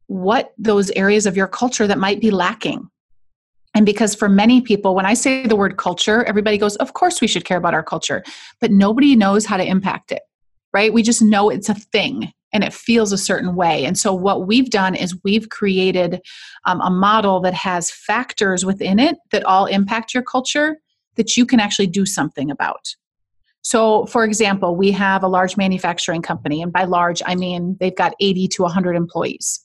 what 0.07 0.53
those 0.57 0.89
areas 0.91 1.25
of 1.25 1.37
your 1.37 1.47
culture 1.47 1.87
that 1.87 1.97
might 1.97 2.19
be 2.19 2.31
lacking. 2.31 2.89
And 3.73 3.85
because 3.85 4.15
for 4.15 4.27
many 4.27 4.61
people, 4.61 4.95
when 4.95 5.05
I 5.05 5.13
say 5.13 5.45
the 5.45 5.55
word 5.55 5.77
culture, 5.77 6.23
everybody 6.25 6.57
goes, 6.57 6.75
Of 6.77 6.93
course, 6.93 7.21
we 7.21 7.27
should 7.27 7.45
care 7.45 7.57
about 7.57 7.73
our 7.73 7.83
culture, 7.83 8.23
but 8.59 8.71
nobody 8.71 9.15
knows 9.15 9.45
how 9.45 9.55
to 9.55 9.63
impact 9.65 10.11
it, 10.11 10.23
right? 10.73 10.91
We 10.91 11.03
just 11.03 11.21
know 11.21 11.49
it's 11.49 11.69
a 11.69 11.75
thing 11.75 12.33
and 12.57 12.63
it 12.63 12.73
feels 12.73 13.11
a 13.11 13.19
certain 13.19 13.53
way. 13.53 13.85
And 13.85 13.95
so, 13.95 14.11
what 14.15 14.47
we've 14.47 14.71
done 14.71 14.95
is 14.95 15.15
we've 15.23 15.49
created 15.49 16.19
um, 16.65 16.81
a 16.81 16.89
model 16.89 17.39
that 17.41 17.53
has 17.53 17.91
factors 17.91 18.65
within 18.65 18.97
it 18.97 19.17
that 19.31 19.43
all 19.43 19.67
impact 19.67 20.15
your 20.15 20.23
culture 20.23 20.77
that 21.17 21.37
you 21.37 21.45
can 21.45 21.59
actually 21.59 21.85
do 21.85 22.03
something 22.03 22.49
about. 22.49 22.95
So, 23.61 24.07
for 24.07 24.23
example, 24.23 24.75
we 24.75 24.91
have 24.93 25.21
a 25.21 25.27
large 25.27 25.55
manufacturing 25.55 26.23
company, 26.23 26.63
and 26.63 26.73
by 26.73 26.85
large, 26.85 27.21
I 27.27 27.35
mean 27.35 27.77
they've 27.79 27.95
got 27.95 28.15
80 28.19 28.47
to 28.47 28.63
100 28.63 28.95
employees. 28.95 29.63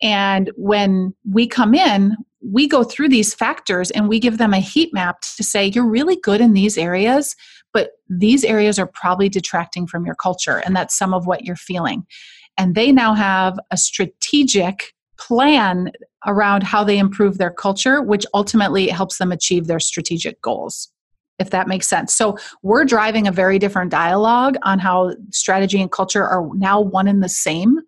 And 0.00 0.50
when 0.56 1.14
we 1.30 1.46
come 1.46 1.74
in, 1.74 2.16
we 2.40 2.66
go 2.66 2.82
through 2.82 3.10
these 3.10 3.34
factors 3.34 3.90
and 3.90 4.08
we 4.08 4.18
give 4.18 4.38
them 4.38 4.54
a 4.54 4.58
heat 4.58 4.94
map 4.94 5.20
to 5.36 5.44
say, 5.44 5.66
you're 5.66 5.86
really 5.86 6.16
good 6.16 6.40
in 6.40 6.54
these 6.54 6.78
areas, 6.78 7.36
but 7.72 7.92
these 8.08 8.44
areas 8.44 8.78
are 8.78 8.86
probably 8.86 9.28
detracting 9.28 9.86
from 9.86 10.04
your 10.04 10.14
culture. 10.14 10.58
And 10.58 10.76
that's 10.76 10.96
some 10.96 11.14
of 11.14 11.26
what 11.26 11.44
you're 11.44 11.56
feeling. 11.56 12.06
And 12.58 12.74
they 12.74 12.92
now 12.92 13.14
have 13.14 13.58
a 13.70 13.76
strategic 13.76 14.94
plan 15.18 15.92
around 16.26 16.62
how 16.62 16.84
they 16.84 16.98
improve 16.98 17.38
their 17.38 17.50
culture, 17.50 18.02
which 18.02 18.26
ultimately 18.34 18.88
helps 18.88 19.18
them 19.18 19.32
achieve 19.32 19.66
their 19.66 19.80
strategic 19.80 20.40
goals 20.42 20.92
if 21.38 21.50
that 21.50 21.66
makes 21.66 21.88
sense. 21.88 22.14
So 22.14 22.38
we're 22.62 22.84
driving 22.84 23.26
a 23.26 23.32
very 23.32 23.58
different 23.58 23.90
dialogue 23.90 24.56
on 24.62 24.78
how 24.78 25.14
strategy 25.30 25.80
and 25.80 25.90
culture 25.90 26.24
are 26.24 26.48
now 26.54 26.80
one 26.80 27.08
and 27.08 27.22
the 27.22 27.28
same 27.28 27.80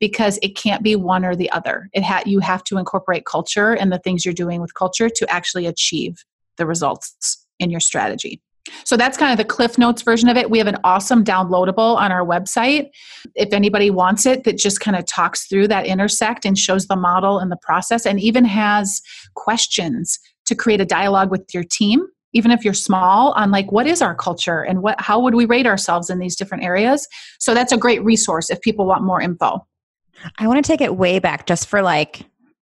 because 0.00 0.38
it 0.42 0.56
can't 0.56 0.82
be 0.82 0.96
one 0.96 1.24
or 1.24 1.34
the 1.34 1.50
other. 1.52 1.88
It 1.92 2.02
ha- 2.02 2.22
you 2.26 2.40
have 2.40 2.64
to 2.64 2.76
incorporate 2.76 3.24
culture 3.24 3.72
and 3.72 3.90
the 3.90 3.98
things 3.98 4.24
you're 4.24 4.34
doing 4.34 4.60
with 4.60 4.74
culture 4.74 5.08
to 5.08 5.30
actually 5.30 5.66
achieve 5.66 6.24
the 6.58 6.66
results 6.66 7.46
in 7.58 7.70
your 7.70 7.80
strategy. 7.80 8.42
So 8.84 8.96
that's 8.96 9.16
kind 9.16 9.32
of 9.32 9.38
the 9.38 9.44
Cliff 9.44 9.78
Notes 9.78 10.02
version 10.02 10.28
of 10.28 10.36
it. 10.36 10.50
We 10.50 10.58
have 10.58 10.66
an 10.66 10.78
awesome 10.84 11.24
downloadable 11.24 11.96
on 11.96 12.12
our 12.12 12.24
website. 12.24 12.90
If 13.34 13.52
anybody 13.52 13.90
wants 13.90 14.26
it, 14.26 14.44
that 14.44 14.58
just 14.58 14.80
kind 14.80 14.96
of 14.96 15.04
talks 15.06 15.46
through 15.46 15.68
that 15.68 15.86
intersect 15.86 16.44
and 16.44 16.58
shows 16.58 16.86
the 16.86 16.96
model 16.96 17.38
and 17.38 17.50
the 17.50 17.56
process 17.56 18.06
and 18.06 18.20
even 18.20 18.44
has 18.44 19.00
questions 19.34 20.18
to 20.46 20.54
create 20.54 20.80
a 20.80 20.86
dialogue 20.86 21.30
with 21.30 21.52
your 21.52 21.64
team 21.64 22.06
even 22.32 22.50
if 22.50 22.64
you're 22.64 22.74
small 22.74 23.32
on 23.32 23.50
like 23.50 23.72
what 23.72 23.86
is 23.86 24.02
our 24.02 24.14
culture 24.14 24.62
and 24.62 24.82
what 24.82 25.00
how 25.00 25.18
would 25.18 25.34
we 25.34 25.46
rate 25.46 25.66
ourselves 25.66 26.10
in 26.10 26.18
these 26.18 26.36
different 26.36 26.62
areas 26.62 27.08
so 27.38 27.54
that's 27.54 27.72
a 27.72 27.76
great 27.76 28.02
resource 28.04 28.50
if 28.50 28.60
people 28.60 28.86
want 28.86 29.02
more 29.02 29.20
info 29.20 29.66
i 30.38 30.46
want 30.46 30.62
to 30.62 30.66
take 30.66 30.80
it 30.80 30.96
way 30.96 31.18
back 31.18 31.46
just 31.46 31.66
for 31.66 31.82
like 31.82 32.22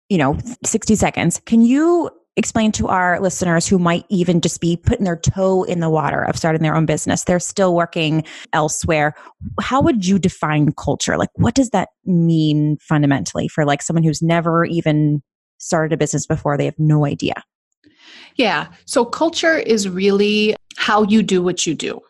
you 0.10 0.18
know 0.18 0.38
60 0.64 0.96
seconds 0.96 1.41
can 1.46 1.62
you 1.62 2.10
explain 2.38 2.72
to 2.74 2.88
our 2.88 3.20
listeners 3.20 3.68
who 3.68 3.80
might 3.80 4.06
even 4.10 4.42
just 4.42 4.60
be 4.60 4.76
putting 4.78 5.06
their 5.06 5.16
toe 5.16 5.64
in 5.64 5.80
the 5.80 5.90
water 5.90 6.22
of 6.22 6.38
starting 6.38 6.62
their 6.62 6.76
own 6.76 6.86
business. 6.86 7.24
They're 7.24 7.40
still 7.40 7.74
working 7.76 8.24
elsewhere. 8.52 9.16
How 9.62 9.82
would 9.82 10.06
you 10.06 10.20
define 10.20 10.74
culture? 10.74 11.18
Like 11.18 11.30
what 11.36 11.56
does 11.56 11.70
that 11.70 11.90
mean 12.06 12.78
fundamentally 12.82 13.48
for 13.48 13.66
like 13.66 13.82
someone 13.82 14.04
who's 14.04 14.22
never 14.22 14.66
even 14.66 15.22
started 15.60 15.94
a 15.94 15.98
business 15.98 16.26
before? 16.26 16.58
They 16.58 16.66
have 16.66 16.80
no 16.80 17.06
idea. 17.06 17.42
Yeah. 18.36 18.68
So 18.86 19.06
culture 19.06 19.58
is 19.58 19.88
really 19.88 20.56
how 20.78 21.04
you 21.04 21.24
do 21.24 21.42
what 21.42 21.66
you 21.66 21.74
do 21.74 22.02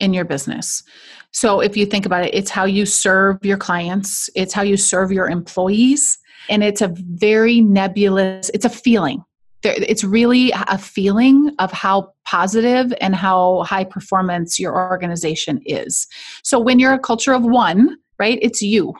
in 0.00 0.12
your 0.12 0.24
business. 0.24 0.82
So 1.30 1.60
if 1.60 1.76
you 1.76 1.86
think 1.86 2.04
about 2.04 2.24
it 2.24 2.34
it's 2.34 2.50
how 2.50 2.64
you 2.64 2.84
serve 2.84 3.38
your 3.44 3.58
clients. 3.58 4.28
It's 4.34 4.52
how 4.52 4.62
you 4.62 4.76
serve 4.76 5.12
your 5.12 5.28
employees. 5.28 6.18
And 6.48 6.64
it's 6.64 6.82
a 6.82 6.92
very 6.96 7.60
nebulous 7.60 8.50
it's 8.54 8.64
a 8.64 8.70
feeling 8.70 9.22
it's 9.62 10.04
really 10.04 10.52
a 10.52 10.78
feeling 10.78 11.54
of 11.58 11.72
how 11.72 12.12
positive 12.24 12.92
and 13.00 13.14
how 13.14 13.64
high 13.64 13.84
performance 13.84 14.58
your 14.58 14.76
organization 14.76 15.60
is. 15.64 16.06
So 16.44 16.58
when 16.58 16.78
you're 16.78 16.94
a 16.94 16.98
culture 16.98 17.32
of 17.32 17.44
one, 17.44 17.96
right, 18.18 18.38
it's 18.40 18.62
you. 18.62 18.94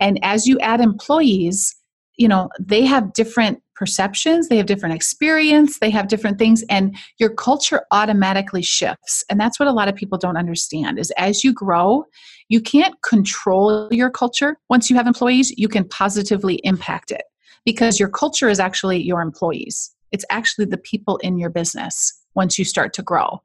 And 0.00 0.18
as 0.22 0.46
you 0.46 0.58
add 0.60 0.80
employees, 0.80 1.74
you 2.16 2.28
know, 2.28 2.48
they 2.60 2.84
have 2.84 3.12
different 3.12 3.62
perceptions, 3.74 4.48
they 4.48 4.56
have 4.56 4.66
different 4.66 4.94
experience, 4.94 5.78
they 5.78 5.90
have 5.90 6.08
different 6.08 6.38
things 6.38 6.64
and 6.68 6.96
your 7.18 7.30
culture 7.30 7.82
automatically 7.92 8.62
shifts. 8.62 9.24
And 9.30 9.40
that's 9.40 9.58
what 9.60 9.68
a 9.68 9.72
lot 9.72 9.88
of 9.88 9.94
people 9.94 10.18
don't 10.18 10.36
understand 10.36 10.98
is 10.98 11.12
as 11.16 11.44
you 11.44 11.52
grow, 11.52 12.04
you 12.48 12.60
can't 12.60 13.00
control 13.02 13.88
your 13.92 14.10
culture. 14.10 14.56
Once 14.68 14.90
you 14.90 14.96
have 14.96 15.06
employees, 15.06 15.52
you 15.56 15.68
can 15.68 15.86
positively 15.88 16.56
impact 16.64 17.12
it 17.12 17.22
because 17.64 17.98
your 17.98 18.08
culture 18.08 18.48
is 18.48 18.60
actually 18.60 19.02
your 19.02 19.20
employees. 19.20 19.94
It's 20.12 20.24
actually 20.30 20.66
the 20.66 20.78
people 20.78 21.18
in 21.18 21.38
your 21.38 21.50
business 21.50 22.12
once 22.34 22.58
you 22.58 22.64
start 22.64 22.92
to 22.94 23.02
grow. 23.02 23.40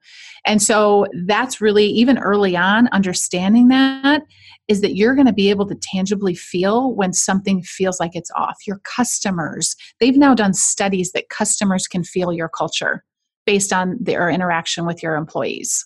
And 0.45 0.61
so 0.61 1.07
that's 1.25 1.59
really, 1.59 1.87
even 1.87 2.17
early 2.19 2.55
on, 2.55 2.87
understanding 2.89 3.69
that 3.69 4.21
is 4.67 4.81
that 4.81 4.95
you're 4.95 5.15
going 5.15 5.27
to 5.27 5.33
be 5.33 5.49
able 5.49 5.67
to 5.67 5.75
tangibly 5.75 6.35
feel 6.35 6.93
when 6.95 7.11
something 7.11 7.61
feels 7.63 7.99
like 7.99 8.15
it's 8.15 8.31
off. 8.35 8.55
Your 8.65 8.79
customers, 8.83 9.75
they've 9.99 10.15
now 10.17 10.33
done 10.33 10.53
studies 10.53 11.11
that 11.11 11.29
customers 11.29 11.87
can 11.87 12.03
feel 12.03 12.31
your 12.31 12.49
culture 12.49 13.03
based 13.45 13.73
on 13.73 13.97
their 13.99 14.29
interaction 14.29 14.85
with 14.85 15.03
your 15.03 15.15
employees. 15.15 15.85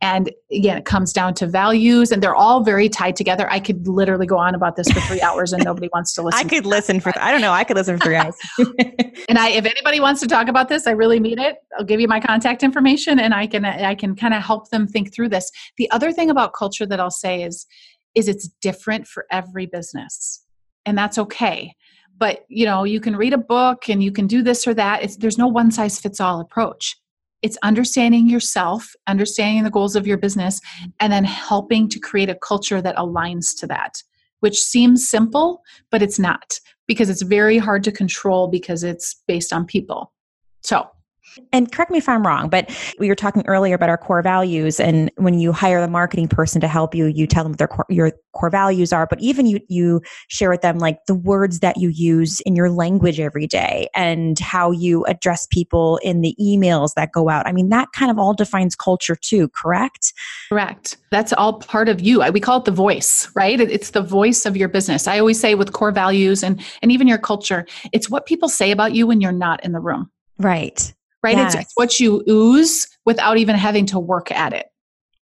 And 0.00 0.30
again, 0.50 0.78
it 0.78 0.84
comes 0.84 1.12
down 1.12 1.34
to 1.34 1.46
values, 1.46 2.10
and 2.10 2.22
they're 2.22 2.34
all 2.34 2.62
very 2.62 2.88
tied 2.88 3.16
together. 3.16 3.50
I 3.50 3.60
could 3.60 3.86
literally 3.86 4.26
go 4.26 4.38
on 4.38 4.54
about 4.54 4.76
this 4.76 4.90
for 4.90 5.00
three 5.00 5.20
hours, 5.20 5.52
and 5.52 5.62
nobody 5.64 5.88
wants 5.92 6.14
to 6.14 6.22
listen. 6.24 6.46
I 6.46 6.48
could 6.48 6.66
listen 6.66 7.00
for. 7.00 7.12
I 7.20 7.30
don't 7.30 7.40
know. 7.40 7.52
I 7.52 7.64
could 7.64 7.76
listen 7.76 7.98
for 7.98 8.04
three 8.04 8.16
hours. 8.16 8.36
and 9.28 9.38
I, 9.38 9.50
if 9.50 9.66
anybody 9.66 10.00
wants 10.00 10.20
to 10.20 10.26
talk 10.26 10.48
about 10.48 10.68
this, 10.68 10.86
I 10.86 10.92
really 10.92 11.20
mean 11.20 11.38
it. 11.38 11.56
I'll 11.78 11.84
give 11.84 12.00
you 12.00 12.08
my 12.08 12.20
contact 12.20 12.62
information, 12.62 13.18
and 13.18 13.34
I 13.34 13.46
can 13.46 13.64
I 13.64 13.94
can 13.94 14.16
kind 14.16 14.34
of 14.34 14.42
help 14.42 14.70
them 14.70 14.86
think 14.86 15.14
through 15.14 15.28
this. 15.28 15.50
The 15.76 15.90
other 15.90 16.12
thing 16.12 16.30
about 16.30 16.54
culture 16.54 16.86
that 16.86 17.00
I'll 17.00 17.10
say 17.10 17.42
is 17.42 17.66
is 18.14 18.28
it's 18.28 18.48
different 18.60 19.06
for 19.06 19.26
every 19.30 19.66
business, 19.66 20.44
and 20.86 20.96
that's 20.96 21.18
okay 21.18 21.74
but 22.20 22.44
you 22.48 22.66
know 22.66 22.84
you 22.84 23.00
can 23.00 23.16
read 23.16 23.32
a 23.32 23.38
book 23.38 23.88
and 23.88 24.04
you 24.04 24.12
can 24.12 24.28
do 24.28 24.42
this 24.42 24.68
or 24.68 24.74
that 24.74 25.02
it's, 25.02 25.16
there's 25.16 25.38
no 25.38 25.48
one 25.48 25.72
size 25.72 25.98
fits 25.98 26.20
all 26.20 26.40
approach 26.40 26.99
it's 27.42 27.58
understanding 27.62 28.28
yourself, 28.28 28.94
understanding 29.06 29.64
the 29.64 29.70
goals 29.70 29.96
of 29.96 30.06
your 30.06 30.18
business, 30.18 30.60
and 30.98 31.12
then 31.12 31.24
helping 31.24 31.88
to 31.88 31.98
create 31.98 32.28
a 32.28 32.34
culture 32.34 32.82
that 32.82 32.96
aligns 32.96 33.58
to 33.58 33.66
that, 33.66 34.02
which 34.40 34.58
seems 34.58 35.08
simple, 35.08 35.62
but 35.90 36.02
it's 36.02 36.18
not 36.18 36.58
because 36.86 37.08
it's 37.08 37.22
very 37.22 37.58
hard 37.58 37.84
to 37.84 37.92
control 37.92 38.48
because 38.48 38.82
it's 38.82 39.22
based 39.26 39.52
on 39.52 39.64
people. 39.64 40.12
So, 40.62 40.88
and 41.52 41.70
correct 41.70 41.90
me 41.90 41.98
if 41.98 42.08
I'm 42.08 42.26
wrong, 42.26 42.48
but 42.48 42.70
we 42.98 43.08
were 43.08 43.14
talking 43.14 43.42
earlier 43.46 43.74
about 43.74 43.88
our 43.88 43.98
core 43.98 44.22
values. 44.22 44.80
And 44.80 45.10
when 45.16 45.38
you 45.38 45.52
hire 45.52 45.80
the 45.80 45.88
marketing 45.88 46.28
person 46.28 46.60
to 46.60 46.68
help 46.68 46.94
you, 46.94 47.06
you 47.06 47.26
tell 47.26 47.44
them 47.44 47.52
what 47.52 47.58
their 47.58 47.68
core, 47.68 47.86
your 47.88 48.12
core 48.32 48.50
values 48.50 48.92
are. 48.92 49.06
But 49.06 49.20
even 49.20 49.46
you, 49.46 49.60
you 49.68 50.00
share 50.28 50.50
with 50.50 50.62
them 50.62 50.78
like 50.78 50.98
the 51.06 51.14
words 51.14 51.60
that 51.60 51.76
you 51.76 51.88
use 51.88 52.40
in 52.40 52.56
your 52.56 52.70
language 52.70 53.20
every 53.20 53.46
day 53.46 53.88
and 53.94 54.38
how 54.38 54.70
you 54.70 55.04
address 55.04 55.46
people 55.50 55.98
in 55.98 56.20
the 56.20 56.34
emails 56.40 56.94
that 56.94 57.12
go 57.12 57.28
out. 57.28 57.46
I 57.46 57.52
mean, 57.52 57.68
that 57.70 57.88
kind 57.92 58.10
of 58.10 58.18
all 58.18 58.34
defines 58.34 58.74
culture 58.74 59.16
too, 59.16 59.48
correct? 59.50 60.12
Correct. 60.48 60.96
That's 61.10 61.32
all 61.32 61.54
part 61.54 61.88
of 61.88 62.00
you. 62.00 62.22
We 62.32 62.40
call 62.40 62.58
it 62.58 62.64
the 62.64 62.70
voice, 62.70 63.28
right? 63.34 63.60
It's 63.60 63.90
the 63.90 64.02
voice 64.02 64.46
of 64.46 64.56
your 64.56 64.68
business. 64.68 65.06
I 65.06 65.18
always 65.18 65.40
say 65.40 65.54
with 65.54 65.72
core 65.72 65.92
values 65.92 66.42
and, 66.42 66.62
and 66.82 66.92
even 66.92 67.08
your 67.08 67.18
culture, 67.18 67.66
it's 67.92 68.08
what 68.08 68.26
people 68.26 68.48
say 68.48 68.70
about 68.70 68.94
you 68.94 69.06
when 69.06 69.20
you're 69.20 69.32
not 69.32 69.64
in 69.64 69.72
the 69.72 69.80
room. 69.80 70.10
Right 70.38 70.92
right? 71.22 71.36
Yes. 71.36 71.54
It's, 71.54 71.72
what 71.74 72.00
you 72.00 72.22
ooze 72.28 72.86
without 73.04 73.38
even 73.38 73.56
having 73.56 73.86
to 73.86 73.98
work 73.98 74.30
at 74.30 74.52
it. 74.52 74.66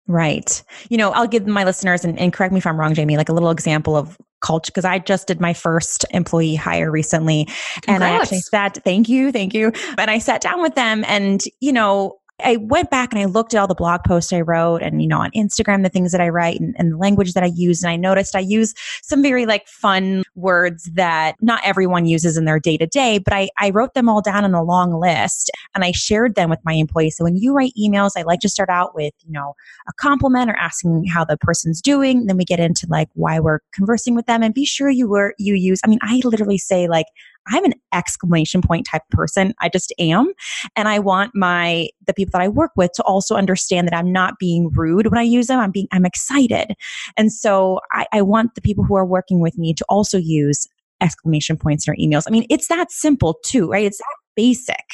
Right. 0.08 0.64
You 0.89 0.98
know, 0.98 1.12
I'll 1.12 1.28
give 1.28 1.45
my 1.48 1.66
listeners, 1.66 2.06
and, 2.06 2.18
and 2.18 2.32
correct 2.32 2.54
me 2.54 2.60
if 2.60 2.66
I'm 2.66 2.80
wrong, 2.80 2.93
Jamie, 2.93 3.18
like 3.18 3.30
a 3.30 3.34
little 3.34 3.52
example 3.52 3.95
of 3.95 4.18
culture 4.39 4.72
because 4.72 4.86
I 4.86 5.00
just 5.00 5.28
did 5.28 5.41
my 5.41 5.54
first 5.54 6.06
employee 6.12 6.56
hire 6.56 6.91
recently. 6.91 7.45
Congrats. 7.45 7.88
And 7.88 8.04
I 8.04 8.12
actually 8.12 8.39
sat, 8.39 8.78
thank 8.84 9.10
you, 9.10 9.32
thank 9.32 9.54
you. 9.54 9.72
And 9.98 10.12
I 10.12 10.20
sat 10.20 10.41
down 10.41 10.62
with 10.62 10.76
them 10.76 11.04
and, 11.08 11.41
you 11.60 11.74
know, 11.74 12.20
I 12.44 12.58
went 12.58 12.92
back 12.92 13.12
and 13.12 13.20
I 13.20 13.26
looked 13.26 13.56
at 13.56 13.60
all 13.60 13.68
the 13.68 13.74
blog 13.74 14.04
posts 14.04 14.32
I 14.32 14.42
wrote 14.42 14.84
and, 14.84 15.02
you 15.02 15.08
know, 15.08 15.20
on 15.20 15.32
Instagram, 15.32 15.82
the 15.82 15.90
things 15.90 16.12
that 16.12 16.22
I 16.22 16.30
write 16.30 16.60
and, 16.60 16.76
and, 16.78 16.94
the 16.94 16.98
language 16.98 17.34
that 17.34 17.44
I 17.44 17.48
use. 17.48 17.82
And 17.82 17.90
I 17.90 17.96
noticed 17.96 18.36
I 18.36 18.42
use 18.42 18.76
some 19.02 19.24
very 19.24 19.48
like 19.48 19.68
fun 19.68 20.24
words 20.36 20.84
that 20.94 21.36
not 21.42 21.62
everyone 21.64 22.06
uses 22.06 22.38
in 22.38 22.46
their 22.46 22.60
day 22.60 22.78
to 22.78 22.86
day, 22.86 23.18
but 23.18 23.34
I, 23.34 23.50
I 23.58 23.72
wrote 23.72 23.96
them 23.96 24.08
all 24.08 24.22
down 24.22 24.44
on 24.44 24.54
a 24.54 24.64
long 24.64 24.94
list 24.94 25.50
and 25.74 25.84
I 25.84 25.92
shared 25.92 26.36
them 26.36 26.50
with 26.50 26.60
my 26.64 26.74
employees. 26.74 27.18
So 27.18 27.24
when 27.24 27.38
you 27.38 27.56
write 27.56 27.74
emails, 27.78 28.12
I 28.16 28.22
like 28.22 28.42
to 28.42 28.50
start 28.50 28.70
out 28.70 28.94
with, 28.94 29.14
you 29.26 29.32
know, 29.32 29.56
a 29.90 29.94
compliment 29.94 30.52
or 30.52 30.56
asking 30.58 31.06
how 31.06 31.26
the 31.26 31.38
person's 31.38 31.82
doing. 31.82 32.28
Then 32.28 32.38
we 32.38 32.46
get 32.46 32.60
into 32.60 32.86
like 32.88 33.10
why 33.16 33.40
we're 33.40 33.62
conversing 33.74 34.14
with 34.14 34.28
them 34.28 34.44
and 34.44 34.54
be 34.54 34.66
sure 34.66 34.92
you 34.92 35.08
were, 35.08 35.34
you 35.40 35.56
use, 35.56 35.80
I 35.84 35.88
mean, 35.88 36.00
I 36.04 36.22
literally 36.24 36.60
say 36.60 36.88
like, 36.88 37.08
I'm 37.50 37.66
an 37.66 37.74
exclamation 37.93 38.62
point 38.62 38.88
type 38.89 39.04
person. 39.12 39.54
I 39.62 39.70
just 39.70 39.93
am. 40.00 40.32
And 40.76 40.88
I 40.88 41.00
want 41.00 41.32
my, 41.34 41.89
the 42.06 42.14
people 42.14 42.32
that 42.34 42.41
I 42.41 42.48
work 42.48 42.72
with 42.76 42.91
to 42.93 43.04
also 43.04 43.36
understand 43.36 43.88
that 43.88 43.95
I'm 43.95 44.12
not 44.12 44.36
being 44.39 44.70
rude 44.74 45.08
when 45.08 45.18
I 45.18 45.24
use 45.24 45.48
them. 45.48 45.60
I'm 45.60 45.72
being, 45.72 45.88
I'm 45.91 46.06
excited. 46.06 46.74
And 47.16 47.32
so 47.32 47.80
I, 47.91 48.06
I 48.14 48.22
want 48.22 48.56
the 48.56 48.62
people 48.62 48.84
who 48.84 48.95
are 48.95 49.06
working 49.06 49.39
with 49.39 49.58
me 49.58 49.74
to 49.74 49.86
also 49.89 50.18
use 50.18 50.68
exclamation 51.02 51.58
points 51.58 51.88
in 51.88 51.91
our 51.91 51.95
emails. 51.98 52.24
I 52.28 52.32
mean, 52.32 52.45
it's 52.50 52.68
that 52.68 52.91
simple 52.91 53.39
too, 53.45 53.70
right? 53.70 53.86
It's 53.86 54.00
that 54.00 54.16
basic 54.36 54.86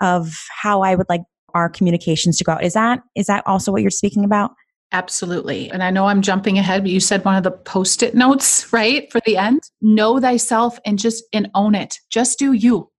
of 0.00 0.38
how 0.62 0.82
I 0.82 0.94
would 0.94 1.08
like 1.08 1.22
our 1.54 1.68
communications 1.68 2.38
to 2.38 2.44
go 2.44 2.52
out. 2.52 2.64
Is 2.64 2.74
that, 2.74 3.00
is 3.16 3.26
that 3.26 3.46
also 3.46 3.72
what 3.72 3.82
you're 3.82 3.90
speaking 3.90 4.24
about? 4.24 4.52
Absolutely. 4.92 5.70
And 5.70 5.82
I 5.82 5.90
know 5.90 6.06
I'm 6.06 6.22
jumping 6.22 6.58
ahead, 6.58 6.82
but 6.82 6.90
you 6.90 7.00
said 7.00 7.24
one 7.24 7.36
of 7.36 7.42
the 7.42 7.50
post 7.50 8.02
it 8.02 8.14
notes, 8.14 8.72
right? 8.72 9.10
For 9.12 9.20
the 9.26 9.36
end. 9.36 9.60
Know 9.82 10.18
thyself 10.18 10.78
and 10.86 10.98
just 10.98 11.24
and 11.32 11.50
own 11.54 11.74
it. 11.74 11.98
Just 12.10 12.38
do 12.38 12.52
you. 12.52 12.90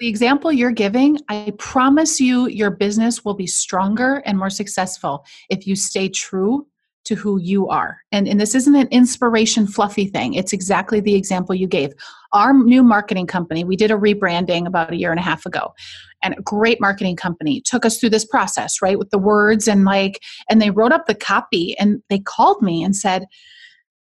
The 0.00 0.08
example 0.08 0.50
you're 0.50 0.72
giving, 0.72 1.20
I 1.28 1.52
promise 1.56 2.20
you 2.20 2.48
your 2.48 2.72
business 2.72 3.24
will 3.24 3.34
be 3.34 3.46
stronger 3.46 4.22
and 4.26 4.36
more 4.36 4.50
successful 4.50 5.24
if 5.50 5.68
you 5.68 5.76
stay 5.76 6.08
true 6.08 6.66
to 7.04 7.14
who 7.14 7.38
you 7.38 7.68
are. 7.68 7.98
And, 8.12 8.26
and 8.26 8.40
this 8.40 8.54
isn't 8.54 8.74
an 8.74 8.88
inspiration 8.88 9.66
fluffy 9.66 10.06
thing. 10.06 10.34
It's 10.34 10.52
exactly 10.52 11.00
the 11.00 11.14
example 11.14 11.54
you 11.54 11.66
gave. 11.66 11.92
Our 12.32 12.52
new 12.52 12.82
marketing 12.82 13.26
company, 13.26 13.64
we 13.64 13.76
did 13.76 13.90
a 13.90 13.96
rebranding 13.96 14.66
about 14.66 14.92
a 14.92 14.96
year 14.96 15.10
and 15.10 15.20
a 15.20 15.22
half 15.22 15.46
ago. 15.46 15.74
And 16.22 16.34
a 16.38 16.42
great 16.42 16.80
marketing 16.80 17.16
company 17.16 17.60
took 17.60 17.84
us 17.84 17.98
through 17.98 18.10
this 18.10 18.24
process, 18.24 18.80
right? 18.80 18.98
With 18.98 19.10
the 19.10 19.18
words 19.18 19.68
and 19.68 19.84
like, 19.84 20.20
and 20.48 20.60
they 20.60 20.70
wrote 20.70 20.92
up 20.92 21.06
the 21.06 21.14
copy 21.14 21.76
and 21.78 22.02
they 22.08 22.18
called 22.18 22.62
me 22.62 22.82
and 22.82 22.96
said, 22.96 23.26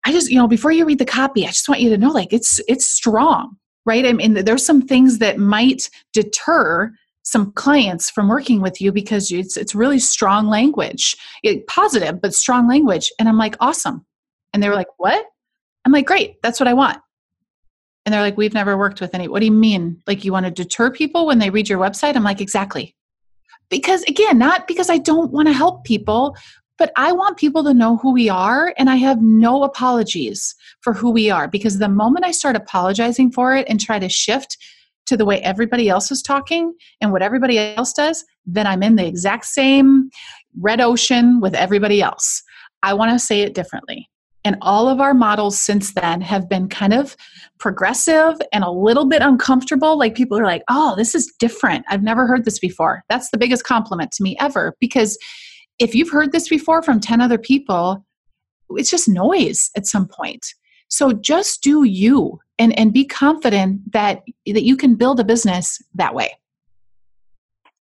I 0.05 0.12
just, 0.12 0.30
you 0.30 0.36
know, 0.36 0.48
before 0.48 0.72
you 0.72 0.84
read 0.84 0.98
the 0.98 1.05
copy, 1.05 1.44
I 1.44 1.48
just 1.48 1.68
want 1.68 1.80
you 1.80 1.90
to 1.90 1.98
know 1.98 2.11
like 2.11 2.32
it's 2.32 2.61
it's 2.66 2.90
strong, 2.90 3.57
right? 3.86 4.05
I 4.05 4.12
mean, 4.12 4.34
there's 4.34 4.64
some 4.66 4.82
things 4.82 5.18
that 5.18 5.38
might 5.38 5.88
deter 6.12 6.92
some 7.23 7.53
clients 7.53 8.11
from 8.11 8.29
working 8.29 8.61
with 8.61 8.81
you 8.81 8.93
because 8.93 9.31
it's 9.31 9.57
it's 9.57 9.75
really 9.75 9.99
strong 9.99 10.49
language, 10.49 11.16
it, 11.43 11.66
positive 11.66 12.20
but 12.20 12.35
strong 12.35 12.68
language. 12.68 13.12
And 13.18 13.29
I'm 13.29 13.39
like, 13.39 13.57
awesome. 13.61 14.05
And 14.53 14.62
they 14.62 14.68
were 14.68 14.75
like, 14.75 14.89
what? 14.99 15.25
I'm 15.85 15.93
like, 15.93 16.07
great, 16.07 16.43
that's 16.43 16.61
what 16.61 16.68
I 16.68 16.75
want. 16.75 16.99
And 18.05 18.12
they're 18.12 18.20
like, 18.20 18.37
we've 18.37 18.55
never 18.55 18.77
worked 18.77 19.01
with 19.01 19.14
any. 19.14 19.29
What 19.29 19.41
do 19.41 19.47
you 19.47 19.53
mean? 19.53 20.03
Like 20.07 20.25
you 20.25 20.33
want 20.33 20.47
to 20.47 20.51
deter 20.51 20.91
people 20.91 21.27
when 21.27 21.39
they 21.39 21.51
read 21.51 21.68
your 21.68 21.79
website? 21.79 22.16
I'm 22.16 22.25
like, 22.25 22.41
exactly. 22.41 22.97
Because 23.70 24.03
again, 24.03 24.39
not 24.39 24.66
because 24.66 24.91
I 24.91 24.99
don't 24.99 25.33
want 25.33 25.49
to 25.49 25.55
help 25.55 25.85
people, 25.85 26.37
but 26.79 26.93
I 26.97 27.12
want 27.12 27.37
people 27.37 27.62
to 27.64 27.75
know 27.75 27.97
who 27.99 28.12
we 28.12 28.29
are, 28.29 28.75
and 28.77 28.91
I 28.91 28.97
have 28.97 29.23
no 29.23 29.62
apologies 29.62 30.55
for 30.81 30.93
who 30.93 31.11
we 31.11 31.31
are. 31.31 31.47
Because 31.47 31.79
the 31.79 31.89
moment 31.89 32.25
I 32.25 32.33
start 32.33 32.57
apologizing 32.57 33.31
for 33.31 33.55
it 33.55 33.68
and 33.68 33.79
try 33.79 33.99
to 34.01 34.09
shift 34.09 34.57
to 35.13 35.17
the 35.19 35.27
way 35.27 35.43
everybody 35.43 35.91
else 35.91 36.11
is 36.11 36.23
talking 36.23 36.73
and 37.03 37.13
what 37.13 37.21
everybody 37.21 37.59
else 37.59 37.93
does, 37.93 38.25
then 38.47 38.67
I'm 38.67 38.83
in 38.83 38.97
the 38.97 39.07
exact 39.07 39.45
same 39.45 40.09
red 40.59 40.81
ocean 40.81 41.39
with 41.39 41.55
everybody 41.55 42.01
else. 42.01 42.43
I 42.83 42.95
want 42.95 43.13
to 43.13 43.19
say 43.19 43.43
it 43.43 43.55
differently. 43.55 44.09
And 44.43 44.57
all 44.63 44.89
of 44.89 45.01
our 45.01 45.13
models 45.13 45.59
since 45.59 45.93
then 45.93 46.23
have 46.23 46.49
been 46.49 46.67
kind 46.67 46.95
of 46.95 47.15
progressive 47.59 48.37
and 48.55 48.65
a 48.65 48.71
little 48.71 49.05
bit 49.05 49.21
uncomfortable. 49.21 49.99
Like 49.99 50.15
people 50.15 50.39
are 50.39 50.47
like, 50.47 50.63
oh, 50.71 50.95
this 50.97 51.15
is 51.15 51.31
different. 51.39 51.85
I've 51.91 52.03
never 52.03 52.27
heard 52.27 52.47
this 52.47 52.59
before. 52.59 53.05
That's 53.11 53.31
the 53.31 53.39
biggest 53.39 53.65
compliment 53.65 54.13
to 54.13 54.23
me 54.23 54.35
ever. 54.41 54.75
Because 54.81 55.19
if 55.79 55.95
you've 55.95 56.11
heard 56.11 56.33
this 56.33 56.49
before 56.49 56.83
from 56.83 57.01
10 57.01 57.21
other 57.21 57.39
people, 57.39 58.05
it's 58.71 58.91
just 58.91 59.11
noise 59.11 59.71
at 59.77 59.87
some 59.87 60.09
point. 60.09 60.55
So 60.89 61.13
just 61.13 61.63
do 61.63 61.85
you 61.85 62.41
and, 62.63 62.79
and 62.79 62.93
be 62.93 63.05
confident 63.05 63.93
that, 63.93 64.23
that 64.47 64.63
you 64.63 64.77
can 64.77 64.95
build 64.95 65.19
a 65.19 65.25
business 65.25 65.83
that 65.95 66.15
way. 66.15 66.31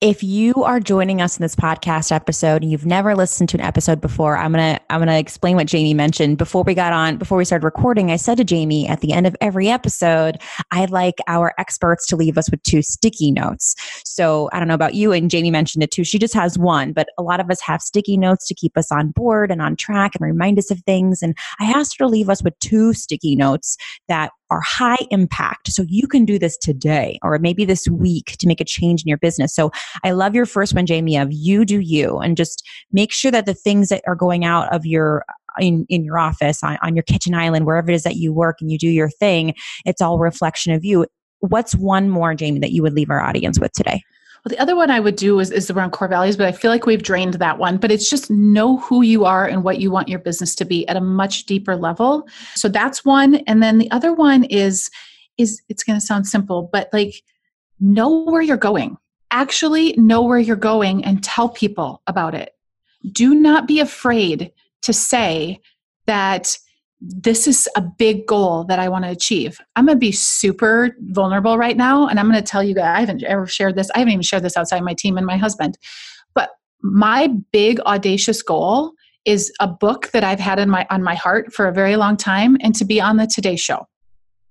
If 0.02 0.22
you 0.22 0.54
are 0.66 0.82
joining 0.82 1.22
us 1.22 1.38
in 1.38 1.44
this 1.44 1.56
podcast 1.56 2.12
episode 2.12 2.62
and 2.62 2.70
you've 2.70 2.86
never 2.86 3.16
listened 3.16 3.48
to 3.50 3.58
an 3.58 3.62
episode 3.62 4.02
before, 4.02 4.36
I'm 4.36 4.52
gonna 4.52 4.82
I'm 4.90 5.00
gonna 5.00 5.18
explain 5.18 5.56
what 5.56 5.68
Jamie 5.68 5.94
mentioned 5.94 6.38
before 6.38 6.64
we 6.64 6.74
got 6.74 6.92
on 6.92 7.16
before 7.16 7.38
we 7.38 7.46
started 7.46 7.64
recording. 7.64 8.12
I 8.12 8.18
said 8.18 8.36
to 8.36 8.44
Jamie 8.44 8.86
at 8.86 9.00
the 9.00 9.14
end 9.14 9.28
of 9.28 9.36
every 9.40 9.70
episode, 9.70 10.42
I'd 10.72 10.90
like 10.90 11.16
our 11.28 11.54
experts 11.58 12.06
to 12.08 12.18
leave 12.18 12.38
us 12.38 12.52
with 12.52 12.62
two 12.64 12.82
sticky 12.82 13.32
notes. 13.32 13.76
So 14.04 14.50
I 14.52 14.60
don't 14.60 14.68
know 14.68 14.74
about 14.74 14.94
you, 14.94 15.14
and 15.14 15.32
Jamie 15.32 15.52
mentioned 15.52 15.84
it 15.86 15.92
too. 15.92 16.04
She 16.04 16.20
just 16.20 16.34
has 16.34 16.60
one, 16.60 16.92
but 16.92 17.08
a 17.18 17.24
lot 17.24 17.40
of 17.40 17.50
us 17.50 17.62
have 17.62 17.82
sticky 17.82 18.18
notes 18.18 18.46
to 18.50 18.54
keep 18.54 18.78
us 18.78 18.92
on 18.92 19.12
board 19.12 19.52
and 19.52 19.62
on 19.62 19.78
track 19.78 20.16
and 20.16 20.26
remind 20.26 20.60
us 20.60 20.70
of 20.70 20.82
things. 20.82 21.22
And 21.22 21.34
I 21.62 21.72
asked 21.72 21.98
her 21.98 22.04
to 22.04 22.10
leave 22.10 22.30
us 22.30 22.44
with 22.44 22.60
two 22.60 22.92
sticky 22.92 23.38
notes 23.38 23.78
that 24.10 24.32
are 24.50 24.62
high 24.62 24.98
impact. 25.10 25.72
So 25.72 25.84
you 25.88 26.08
can 26.08 26.26
do 26.26 26.38
this 26.38 26.58
today 26.58 27.18
or 27.24 27.40
maybe 27.40 27.66
this 27.66 27.88
week 27.88 28.36
to 28.38 28.48
make 28.48 28.62
a 28.62 28.66
change 28.66 29.02
in 29.02 29.08
your 29.08 29.18
business. 29.18 29.56
So 29.56 29.72
I 30.04 30.12
love 30.12 30.36
your 30.36 30.46
first 30.46 30.76
one, 30.76 30.86
Jamie, 30.86 31.18
of 31.18 31.30
you 31.32 31.66
do 31.66 31.80
you 31.80 32.20
and 32.20 32.38
just 32.38 32.64
make 32.92 33.12
sure 33.12 33.32
that 33.32 33.46
the 33.46 33.54
things 33.54 33.90
that 33.90 34.04
are 34.06 34.16
going 34.16 34.46
out 34.46 34.74
of 34.74 34.86
your 34.86 35.26
in, 35.60 35.86
in 35.90 36.04
your 36.04 36.18
office, 36.18 36.64
on, 36.64 36.78
on 36.82 36.96
your 36.96 37.04
kitchen 37.04 37.34
island, 37.34 37.66
wherever 37.66 37.92
it 37.92 37.96
is 37.96 38.04
that 38.04 38.16
you 38.16 38.34
work 38.34 38.58
and 38.60 38.72
you 38.72 38.78
do 38.78 38.90
your 38.90 39.10
thing, 39.10 39.54
it's 39.86 40.02
all 40.02 40.18
reflection 40.18 40.74
of 40.74 40.84
you. 40.84 41.06
What's 41.40 41.76
one 41.76 42.10
more, 42.10 42.34
Jamie, 42.34 42.60
that 42.60 42.72
you 42.72 42.82
would 42.82 42.94
leave 42.94 43.10
our 43.10 43.22
audience 43.22 43.60
with 43.60 43.72
today? 43.74 44.02
Well, 44.44 44.50
the 44.50 44.62
other 44.62 44.76
one 44.76 44.92
I 44.92 45.00
would 45.00 45.16
do 45.16 45.40
is, 45.40 45.52
is 45.52 45.72
around 45.72 45.92
core 45.92 46.10
values, 46.10 46.36
but 46.36 46.48
I 46.48 46.52
feel 46.52 46.70
like 46.70 46.86
we've 46.86 47.02
drained 47.02 47.36
that 47.36 47.60
one. 47.60 47.78
But 47.78 47.92
it's 47.92 48.10
just 48.10 48.30
know 48.30 48.78
who 48.78 49.02
you 49.02 49.24
are 49.24 49.48
and 49.48 49.64
what 49.64 49.80
you 49.80 49.90
want 49.90 50.10
your 50.10 50.20
business 50.20 50.54
to 50.56 50.66
be 50.66 50.86
at 50.90 50.98
a 50.98 51.02
much 51.02 51.46
deeper 51.46 51.78
level. 51.78 52.28
So 52.56 52.68
that's 52.68 53.06
one. 53.06 53.36
And 53.48 53.64
then 53.64 53.78
the 53.78 53.90
other 53.92 54.14
one 54.14 54.44
is 54.46 54.90
is 55.38 55.62
it's 55.68 55.84
going 55.84 56.00
to 56.00 56.06
sound 56.06 56.28
simple, 56.28 56.70
but 56.72 56.90
like 56.94 57.24
know 57.80 58.24
where 58.24 58.42
you're 58.42 58.58
going. 58.58 58.98
Actually 59.32 59.94
know 59.94 60.22
where 60.22 60.38
you're 60.38 60.56
going 60.56 61.04
and 61.04 61.24
tell 61.24 61.50
people 61.50 62.04
about 62.06 62.36
it. 62.36 62.54
Do 63.12 63.34
not 63.34 63.68
be 63.68 63.80
afraid 63.80 64.52
to 64.84 64.94
say 64.94 65.60
that 66.06 66.58
this 67.06 67.48
is 67.48 67.68
a 67.76 67.82
big 67.82 68.26
goal 68.28 68.64
that 68.66 68.80
I 68.80 68.88
want 68.88 69.04
to 69.04 69.12
achieve. 69.12 69.60
I'm 69.76 69.86
going 69.86 69.98
to 69.98 70.00
be 70.00 70.14
super 70.14 70.96
vulnerable 71.00 71.58
right 71.58 71.76
now. 71.76 72.08
And 72.08 72.18
I'm 72.18 72.30
going 72.30 72.42
to 72.42 72.50
tell 72.50 72.64
you 72.64 72.74
that 72.76 72.96
I 72.96 73.02
haven't 73.02 73.24
ever 73.24 73.46
shared 73.46 73.76
this. 73.76 73.92
I 73.94 74.00
haven't 74.00 74.14
even 74.14 74.24
shared 74.24 74.44
this 74.44 74.56
outside 74.56 74.82
my 74.84 74.94
team 74.94 75.18
and 75.18 75.26
my 75.26 75.36
husband. 75.36 75.78
But 76.34 76.52
my 76.82 77.28
big 77.52 77.82
audacious 77.82 78.42
goal 78.42 78.94
is 79.26 79.52
a 79.60 79.68
book 79.68 80.12
that 80.12 80.24
I've 80.24 80.40
had 80.40 80.60
in 80.60 80.70
my 80.70 80.86
on 80.90 81.04
my 81.04 81.16
heart 81.16 81.54
for 81.54 81.68
a 81.68 81.74
very 81.74 81.98
long 81.98 82.16
time 82.16 82.58
and 82.62 82.74
to 82.76 82.86
be 82.86 83.02
on 83.02 83.18
the 83.18 83.28
Today 83.28 83.58
show. 83.58 83.86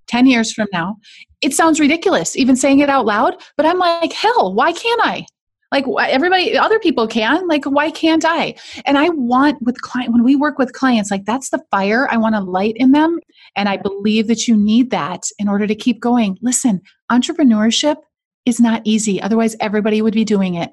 10 0.08 0.26
years 0.26 0.52
from 0.52 0.68
now. 0.72 0.96
It 1.40 1.54
sounds 1.54 1.80
ridiculous 1.80 2.36
even 2.36 2.54
saying 2.54 2.80
it 2.80 2.90
out 2.90 3.06
loud, 3.06 3.34
but 3.56 3.64
I'm 3.64 3.78
like, 3.78 4.12
hell, 4.12 4.52
why 4.52 4.72
can't 4.72 5.00
I? 5.02 5.24
Like 5.72 5.86
everybody 5.98 6.56
other 6.56 6.78
people 6.78 7.08
can 7.08 7.48
like 7.48 7.64
why 7.64 7.90
can't 7.90 8.24
i? 8.24 8.54
And 8.84 8.98
i 8.98 9.08
want 9.08 9.60
with 9.62 9.80
client 9.80 10.12
when 10.12 10.22
we 10.22 10.36
work 10.36 10.58
with 10.58 10.72
clients 10.74 11.10
like 11.10 11.24
that's 11.24 11.50
the 11.50 11.62
fire 11.70 12.06
i 12.10 12.16
want 12.16 12.36
to 12.36 12.40
light 12.40 12.76
in 12.76 12.92
them 12.92 13.18
and 13.56 13.68
i 13.68 13.76
believe 13.76 14.28
that 14.28 14.46
you 14.46 14.56
need 14.56 14.90
that 14.90 15.24
in 15.38 15.48
order 15.48 15.66
to 15.66 15.74
keep 15.74 16.00
going. 16.00 16.38
Listen 16.42 16.80
entrepreneurship 17.10 17.96
is 18.44 18.60
not 18.60 18.82
easy 18.84 19.20
otherwise 19.20 19.56
everybody 19.60 20.02
would 20.02 20.14
be 20.14 20.24
doing 20.24 20.54
it. 20.54 20.70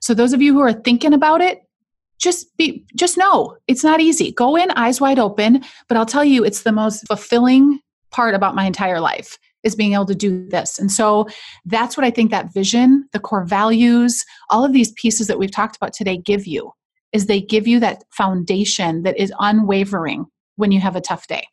So 0.00 0.12
those 0.12 0.32
of 0.32 0.42
you 0.42 0.52
who 0.52 0.60
are 0.60 0.72
thinking 0.72 1.14
about 1.14 1.40
it 1.40 1.60
just 2.18 2.56
be 2.56 2.84
just 2.94 3.16
know 3.16 3.56
it's 3.66 3.84
not 3.84 4.00
easy. 4.00 4.32
Go 4.32 4.56
in 4.56 4.70
eyes 4.72 5.00
wide 5.00 5.18
open 5.18 5.64
but 5.88 5.96
i'll 5.96 6.06
tell 6.06 6.24
you 6.24 6.44
it's 6.44 6.62
the 6.62 6.72
most 6.72 7.06
fulfilling 7.06 7.80
part 8.10 8.34
about 8.34 8.54
my 8.54 8.64
entire 8.64 9.00
life 9.00 9.38
is 9.64 9.74
being 9.74 9.94
able 9.94 10.06
to 10.06 10.14
do 10.14 10.48
this. 10.48 10.78
And 10.78 10.90
so 10.90 11.28
that's 11.64 11.96
what 11.96 12.04
I 12.04 12.10
think 12.10 12.30
that 12.30 12.52
vision, 12.52 13.08
the 13.12 13.20
core 13.20 13.44
values, 13.44 14.24
all 14.50 14.64
of 14.64 14.72
these 14.72 14.92
pieces 14.92 15.26
that 15.26 15.38
we've 15.38 15.50
talked 15.50 15.76
about 15.76 15.92
today 15.92 16.16
give 16.16 16.46
you 16.46 16.72
is 17.12 17.26
they 17.26 17.40
give 17.40 17.68
you 17.68 17.78
that 17.80 18.04
foundation 18.10 19.02
that 19.02 19.18
is 19.18 19.32
unwavering 19.38 20.26
when 20.56 20.72
you 20.72 20.80
have 20.80 20.96
a 20.96 21.00
tough 21.00 21.26
day. 21.26 21.46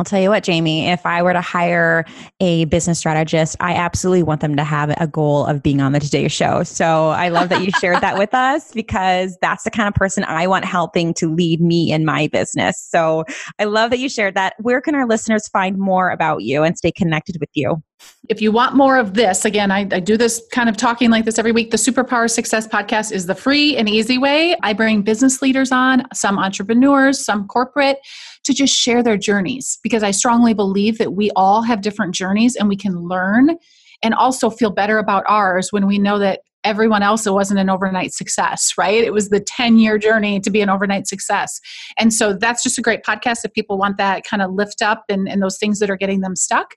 I'll 0.00 0.04
tell 0.04 0.18
you 0.18 0.30
what, 0.30 0.44
Jamie, 0.44 0.88
if 0.88 1.04
I 1.04 1.22
were 1.22 1.34
to 1.34 1.42
hire 1.42 2.06
a 2.40 2.64
business 2.64 2.98
strategist, 2.98 3.54
I 3.60 3.74
absolutely 3.74 4.22
want 4.22 4.40
them 4.40 4.56
to 4.56 4.64
have 4.64 4.94
a 4.96 5.06
goal 5.06 5.44
of 5.44 5.62
being 5.62 5.82
on 5.82 5.92
the 5.92 6.00
Today 6.00 6.26
Show. 6.26 6.62
So 6.62 7.08
I 7.08 7.28
love 7.28 7.50
that 7.50 7.62
you 7.62 7.70
shared 7.72 8.00
that 8.00 8.16
with 8.16 8.32
us 8.32 8.72
because 8.72 9.36
that's 9.42 9.64
the 9.64 9.70
kind 9.70 9.88
of 9.88 9.94
person 9.94 10.24
I 10.24 10.46
want 10.46 10.64
helping 10.64 11.12
to 11.14 11.30
lead 11.30 11.60
me 11.60 11.92
in 11.92 12.06
my 12.06 12.28
business. 12.28 12.80
So 12.80 13.26
I 13.58 13.64
love 13.64 13.90
that 13.90 13.98
you 13.98 14.08
shared 14.08 14.36
that. 14.36 14.54
Where 14.58 14.80
can 14.80 14.94
our 14.94 15.06
listeners 15.06 15.46
find 15.48 15.76
more 15.76 16.08
about 16.08 16.44
you 16.44 16.62
and 16.62 16.78
stay 16.78 16.92
connected 16.92 17.36
with 17.38 17.50
you? 17.52 17.82
If 18.28 18.40
you 18.40 18.52
want 18.52 18.76
more 18.76 18.96
of 18.96 19.14
this, 19.14 19.44
again, 19.44 19.70
I, 19.70 19.80
I, 19.80 20.00
do 20.00 20.16
this 20.16 20.40
kind 20.52 20.68
of 20.68 20.76
talking 20.76 21.10
like 21.10 21.24
this 21.24 21.38
every 21.38 21.52
week. 21.52 21.70
The 21.70 21.76
Superpower 21.76 22.30
Success 22.30 22.66
Podcast 22.66 23.12
is 23.12 23.26
the 23.26 23.34
free 23.34 23.76
and 23.76 23.88
easy 23.88 24.18
way. 24.18 24.56
I 24.62 24.72
bring 24.72 25.02
business 25.02 25.42
leaders 25.42 25.72
on, 25.72 26.04
some 26.14 26.38
entrepreneurs, 26.38 27.22
some 27.22 27.46
corporate, 27.46 27.98
to 28.44 28.54
just 28.54 28.74
share 28.74 29.02
their 29.02 29.16
journeys 29.16 29.78
because 29.82 30.02
I 30.02 30.10
strongly 30.10 30.54
believe 30.54 30.98
that 30.98 31.12
we 31.12 31.30
all 31.36 31.62
have 31.62 31.82
different 31.82 32.14
journeys 32.14 32.56
and 32.56 32.68
we 32.68 32.76
can 32.76 32.96
learn 32.96 33.56
and 34.02 34.14
also 34.14 34.48
feel 34.48 34.70
better 34.70 34.98
about 34.98 35.24
ours 35.28 35.72
when 35.72 35.86
we 35.86 35.98
know 35.98 36.18
that 36.18 36.40
everyone 36.62 37.02
else 37.02 37.26
it 37.26 37.32
wasn't 37.32 37.58
an 37.58 37.70
overnight 37.70 38.12
success 38.12 38.74
right? 38.76 39.02
It 39.02 39.14
was 39.14 39.30
the 39.30 39.40
10 39.40 39.78
year 39.78 39.96
journey 39.96 40.40
to 40.40 40.50
be 40.50 40.60
an 40.60 40.68
overnight 40.68 41.06
success. 41.06 41.58
And 41.96 42.12
so 42.12 42.34
that's 42.34 42.62
just 42.62 42.78
a 42.78 42.82
great 42.82 43.02
podcast. 43.02 43.44
If 43.44 43.54
people 43.54 43.78
want 43.78 43.96
that 43.96 44.24
kind 44.24 44.42
of 44.42 44.52
lift 44.52 44.82
up 44.82 45.04
and, 45.08 45.26
and 45.26 45.42
those 45.42 45.56
things 45.56 45.78
that 45.78 45.88
are 45.88 45.96
getting 45.96 46.20
them 46.20 46.36
stuck 46.36 46.74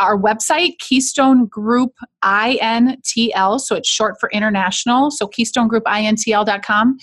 our 0.00 0.20
website 0.20 0.78
keystone 0.80 1.46
group 1.46 1.92
intl 2.24 3.60
so 3.60 3.76
it's 3.76 3.88
short 3.88 4.16
for 4.18 4.28
international 4.30 5.12
so 5.12 5.28
keystone 5.28 5.68
group 5.68 5.84
intl.com 5.84 6.96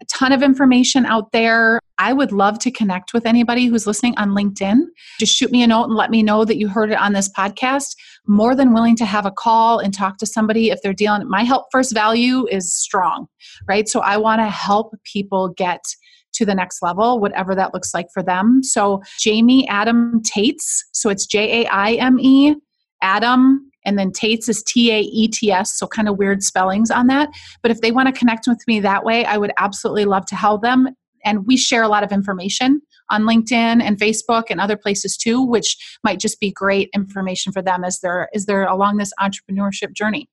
a 0.00 0.04
ton 0.06 0.32
of 0.32 0.42
information 0.42 1.06
out 1.06 1.32
there. 1.32 1.80
I 1.98 2.12
would 2.12 2.32
love 2.32 2.58
to 2.60 2.70
connect 2.70 3.12
with 3.12 3.26
anybody 3.26 3.66
who's 3.66 3.86
listening 3.86 4.14
on 4.16 4.30
LinkedIn. 4.30 4.80
Just 5.18 5.34
shoot 5.34 5.50
me 5.50 5.62
a 5.62 5.66
note 5.66 5.84
and 5.84 5.94
let 5.94 6.10
me 6.10 6.22
know 6.22 6.44
that 6.44 6.58
you 6.58 6.68
heard 6.68 6.90
it 6.90 6.98
on 6.98 7.12
this 7.12 7.30
podcast. 7.30 7.96
More 8.26 8.54
than 8.54 8.74
willing 8.74 8.96
to 8.96 9.04
have 9.04 9.26
a 9.26 9.30
call 9.30 9.78
and 9.78 9.94
talk 9.94 10.18
to 10.18 10.26
somebody 10.26 10.70
if 10.70 10.80
they're 10.82 10.92
dealing. 10.92 11.28
My 11.28 11.42
help 11.42 11.66
first 11.72 11.94
value 11.94 12.46
is 12.48 12.74
strong, 12.74 13.26
right? 13.68 13.88
So 13.88 14.00
I 14.00 14.16
want 14.16 14.40
to 14.40 14.48
help 14.48 14.94
people 15.04 15.48
get 15.50 15.84
to 16.34 16.44
the 16.44 16.54
next 16.54 16.82
level, 16.82 17.18
whatever 17.18 17.54
that 17.54 17.72
looks 17.72 17.94
like 17.94 18.08
for 18.12 18.22
them. 18.22 18.62
So 18.62 19.02
Jamie 19.18 19.66
Adam 19.68 20.20
Taets. 20.22 20.84
so 20.92 21.08
it's 21.08 21.26
J 21.26 21.62
A 21.62 21.68
I 21.68 21.92
M 21.92 22.18
E 22.20 22.54
Adam 23.02 23.70
and 23.86 23.98
then 23.98 24.12
Taets 24.12 24.48
is 24.48 24.62
T 24.62 24.90
A 24.90 25.00
E 25.00 25.28
T 25.28 25.50
S, 25.50 25.78
so 25.78 25.86
kind 25.86 26.08
of 26.08 26.18
weird 26.18 26.42
spellings 26.42 26.90
on 26.90 27.06
that. 27.06 27.30
But 27.62 27.70
if 27.70 27.80
they 27.80 27.92
want 27.92 28.12
to 28.12 28.18
connect 28.18 28.46
with 28.46 28.62
me 28.66 28.80
that 28.80 29.04
way, 29.04 29.24
I 29.24 29.38
would 29.38 29.52
absolutely 29.56 30.04
love 30.04 30.26
to 30.26 30.36
help 30.36 30.62
them. 30.62 30.88
And 31.26 31.46
we 31.46 31.58
share 31.58 31.82
a 31.82 31.88
lot 31.88 32.02
of 32.02 32.12
information 32.12 32.80
on 33.10 33.22
LinkedIn 33.22 33.82
and 33.82 33.98
Facebook 33.98 34.44
and 34.48 34.60
other 34.60 34.76
places 34.76 35.16
too, 35.16 35.42
which 35.42 35.76
might 36.02 36.18
just 36.18 36.40
be 36.40 36.50
great 36.50 36.88
information 36.94 37.52
for 37.52 37.60
them 37.60 37.84
as 37.84 38.00
they're 38.00 38.28
as 38.34 38.46
they're 38.46 38.64
along 38.64 38.96
this 38.96 39.12
entrepreneurship 39.20 39.92
journey. 39.92 40.30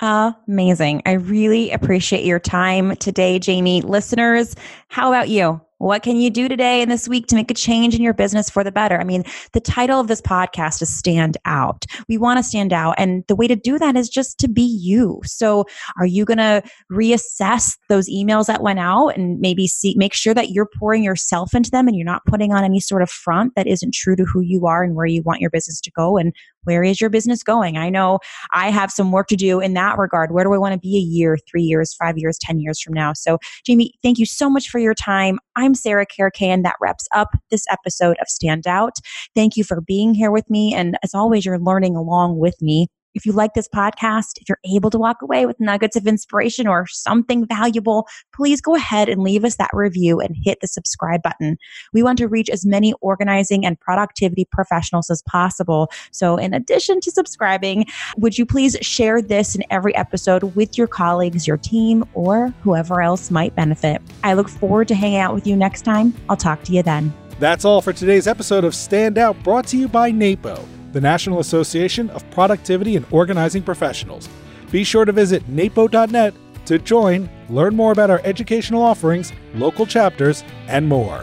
Amazing. 0.00 1.02
I 1.06 1.12
really 1.12 1.70
appreciate 1.70 2.24
your 2.24 2.38
time 2.38 2.96
today, 2.96 3.38
Jamie. 3.38 3.80
Listeners, 3.80 4.54
how 4.88 5.08
about 5.08 5.30
you? 5.30 5.60
What 5.78 6.02
can 6.02 6.16
you 6.16 6.30
do 6.30 6.48
today 6.48 6.80
and 6.80 6.90
this 6.90 7.06
week 7.06 7.26
to 7.26 7.34
make 7.34 7.50
a 7.50 7.54
change 7.54 7.94
in 7.94 8.02
your 8.02 8.14
business 8.14 8.48
for 8.48 8.64
the 8.64 8.72
better? 8.72 8.98
I 8.98 9.04
mean, 9.04 9.24
the 9.52 9.60
title 9.60 10.00
of 10.00 10.08
this 10.08 10.22
podcast 10.22 10.80
is 10.80 10.96
Stand 10.96 11.36
Out. 11.44 11.84
We 12.08 12.16
want 12.16 12.38
to 12.38 12.42
stand 12.42 12.72
out. 12.72 12.94
And 12.96 13.24
the 13.28 13.36
way 13.36 13.46
to 13.46 13.56
do 13.56 13.78
that 13.78 13.94
is 13.94 14.08
just 14.08 14.38
to 14.38 14.48
be 14.48 14.62
you. 14.62 15.20
So, 15.24 15.66
are 15.98 16.06
you 16.06 16.24
going 16.24 16.38
to 16.38 16.62
reassess 16.90 17.76
those 17.90 18.08
emails 18.08 18.46
that 18.46 18.62
went 18.62 18.78
out 18.78 19.08
and 19.08 19.38
maybe 19.38 19.66
see, 19.66 19.94
make 19.98 20.14
sure 20.14 20.32
that 20.32 20.50
you're 20.50 20.68
pouring 20.78 21.04
yourself 21.04 21.54
into 21.54 21.70
them 21.70 21.88
and 21.88 21.96
you're 21.96 22.06
not 22.06 22.24
putting 22.24 22.52
on 22.52 22.64
any 22.64 22.80
sort 22.80 23.02
of 23.02 23.10
front 23.10 23.54
that 23.54 23.66
isn't 23.66 23.92
true 23.92 24.16
to 24.16 24.24
who 24.24 24.40
you 24.40 24.66
are 24.66 24.82
and 24.82 24.94
where 24.94 25.06
you 25.06 25.22
want 25.22 25.42
your 25.42 25.50
business 25.50 25.80
to 25.82 25.90
go? 25.90 26.16
And 26.16 26.32
where 26.66 26.82
is 26.82 27.00
your 27.00 27.10
business 27.10 27.42
going? 27.42 27.76
I 27.76 27.88
know 27.88 28.18
I 28.52 28.70
have 28.70 28.90
some 28.90 29.12
work 29.12 29.28
to 29.28 29.36
do 29.36 29.60
in 29.60 29.74
that 29.74 29.98
regard. 29.98 30.32
Where 30.32 30.44
do 30.44 30.52
I 30.52 30.58
want 30.58 30.74
to 30.74 30.78
be 30.78 30.96
a 30.96 31.00
year, 31.00 31.38
three 31.48 31.62
years, 31.62 31.94
five 31.94 32.18
years, 32.18 32.38
10 32.38 32.58
years 32.60 32.80
from 32.80 32.92
now? 32.92 33.12
So, 33.12 33.38
Jamie, 33.64 33.92
thank 34.02 34.18
you 34.18 34.26
so 34.26 34.50
much 34.50 34.68
for 34.68 34.78
your 34.78 34.94
time. 34.94 35.38
I'm 35.54 35.74
Sarah 35.74 36.06
Karakaian. 36.06 36.62
That 36.64 36.76
wraps 36.80 37.08
up 37.14 37.30
this 37.50 37.64
episode 37.70 38.16
of 38.20 38.28
Stand 38.28 38.66
Out. 38.66 38.96
Thank 39.34 39.56
you 39.56 39.64
for 39.64 39.80
being 39.80 40.14
here 40.14 40.30
with 40.30 40.48
me. 40.50 40.74
And 40.74 40.98
as 41.02 41.14
always, 41.14 41.46
you're 41.46 41.58
learning 41.58 41.96
along 41.96 42.38
with 42.38 42.60
me. 42.60 42.88
If 43.16 43.24
you 43.24 43.32
like 43.32 43.54
this 43.54 43.66
podcast, 43.66 44.36
if 44.42 44.48
you're 44.48 44.60
able 44.70 44.90
to 44.90 44.98
walk 44.98 45.22
away 45.22 45.46
with 45.46 45.58
nuggets 45.58 45.96
of 45.96 46.06
inspiration 46.06 46.66
or 46.66 46.86
something 46.86 47.46
valuable, 47.46 48.06
please 48.34 48.60
go 48.60 48.74
ahead 48.74 49.08
and 49.08 49.22
leave 49.22 49.42
us 49.42 49.56
that 49.56 49.70
review 49.72 50.20
and 50.20 50.36
hit 50.44 50.58
the 50.60 50.68
subscribe 50.68 51.22
button. 51.22 51.56
We 51.94 52.02
want 52.02 52.18
to 52.18 52.28
reach 52.28 52.50
as 52.50 52.66
many 52.66 52.92
organizing 53.00 53.64
and 53.64 53.80
productivity 53.80 54.46
professionals 54.52 55.08
as 55.08 55.22
possible. 55.22 55.90
So, 56.12 56.36
in 56.36 56.52
addition 56.52 57.00
to 57.00 57.10
subscribing, 57.10 57.86
would 58.18 58.36
you 58.36 58.44
please 58.44 58.76
share 58.82 59.22
this 59.22 59.54
in 59.54 59.64
every 59.70 59.96
episode 59.96 60.42
with 60.54 60.76
your 60.76 60.86
colleagues, 60.86 61.46
your 61.46 61.56
team, 61.56 62.04
or 62.12 62.52
whoever 62.62 63.00
else 63.00 63.30
might 63.30 63.56
benefit? 63.56 64.02
I 64.24 64.34
look 64.34 64.50
forward 64.50 64.88
to 64.88 64.94
hanging 64.94 65.20
out 65.20 65.34
with 65.34 65.46
you 65.46 65.56
next 65.56 65.82
time. 65.86 66.12
I'll 66.28 66.36
talk 66.36 66.62
to 66.64 66.72
you 66.72 66.82
then. 66.82 67.14
That's 67.38 67.64
all 67.64 67.80
for 67.80 67.92
today's 67.92 68.26
episode 68.26 68.64
of 68.64 68.74
Stand 68.74 69.18
Out, 69.18 69.42
brought 69.42 69.66
to 69.68 69.78
you 69.78 69.88
by 69.88 70.10
NAPO, 70.10 70.58
the 70.96 71.00
National 71.02 71.40
Association 71.40 72.08
of 72.08 72.28
Productivity 72.30 72.96
and 72.96 73.04
Organizing 73.10 73.62
Professionals. 73.62 74.30
Be 74.70 74.82
sure 74.82 75.04
to 75.04 75.12
visit 75.12 75.46
napo.net 75.46 76.32
to 76.64 76.78
join, 76.78 77.28
learn 77.50 77.76
more 77.76 77.92
about 77.92 78.08
our 78.08 78.22
educational 78.24 78.82
offerings, 78.82 79.30
local 79.52 79.84
chapters, 79.84 80.42
and 80.68 80.88
more. 80.88 81.22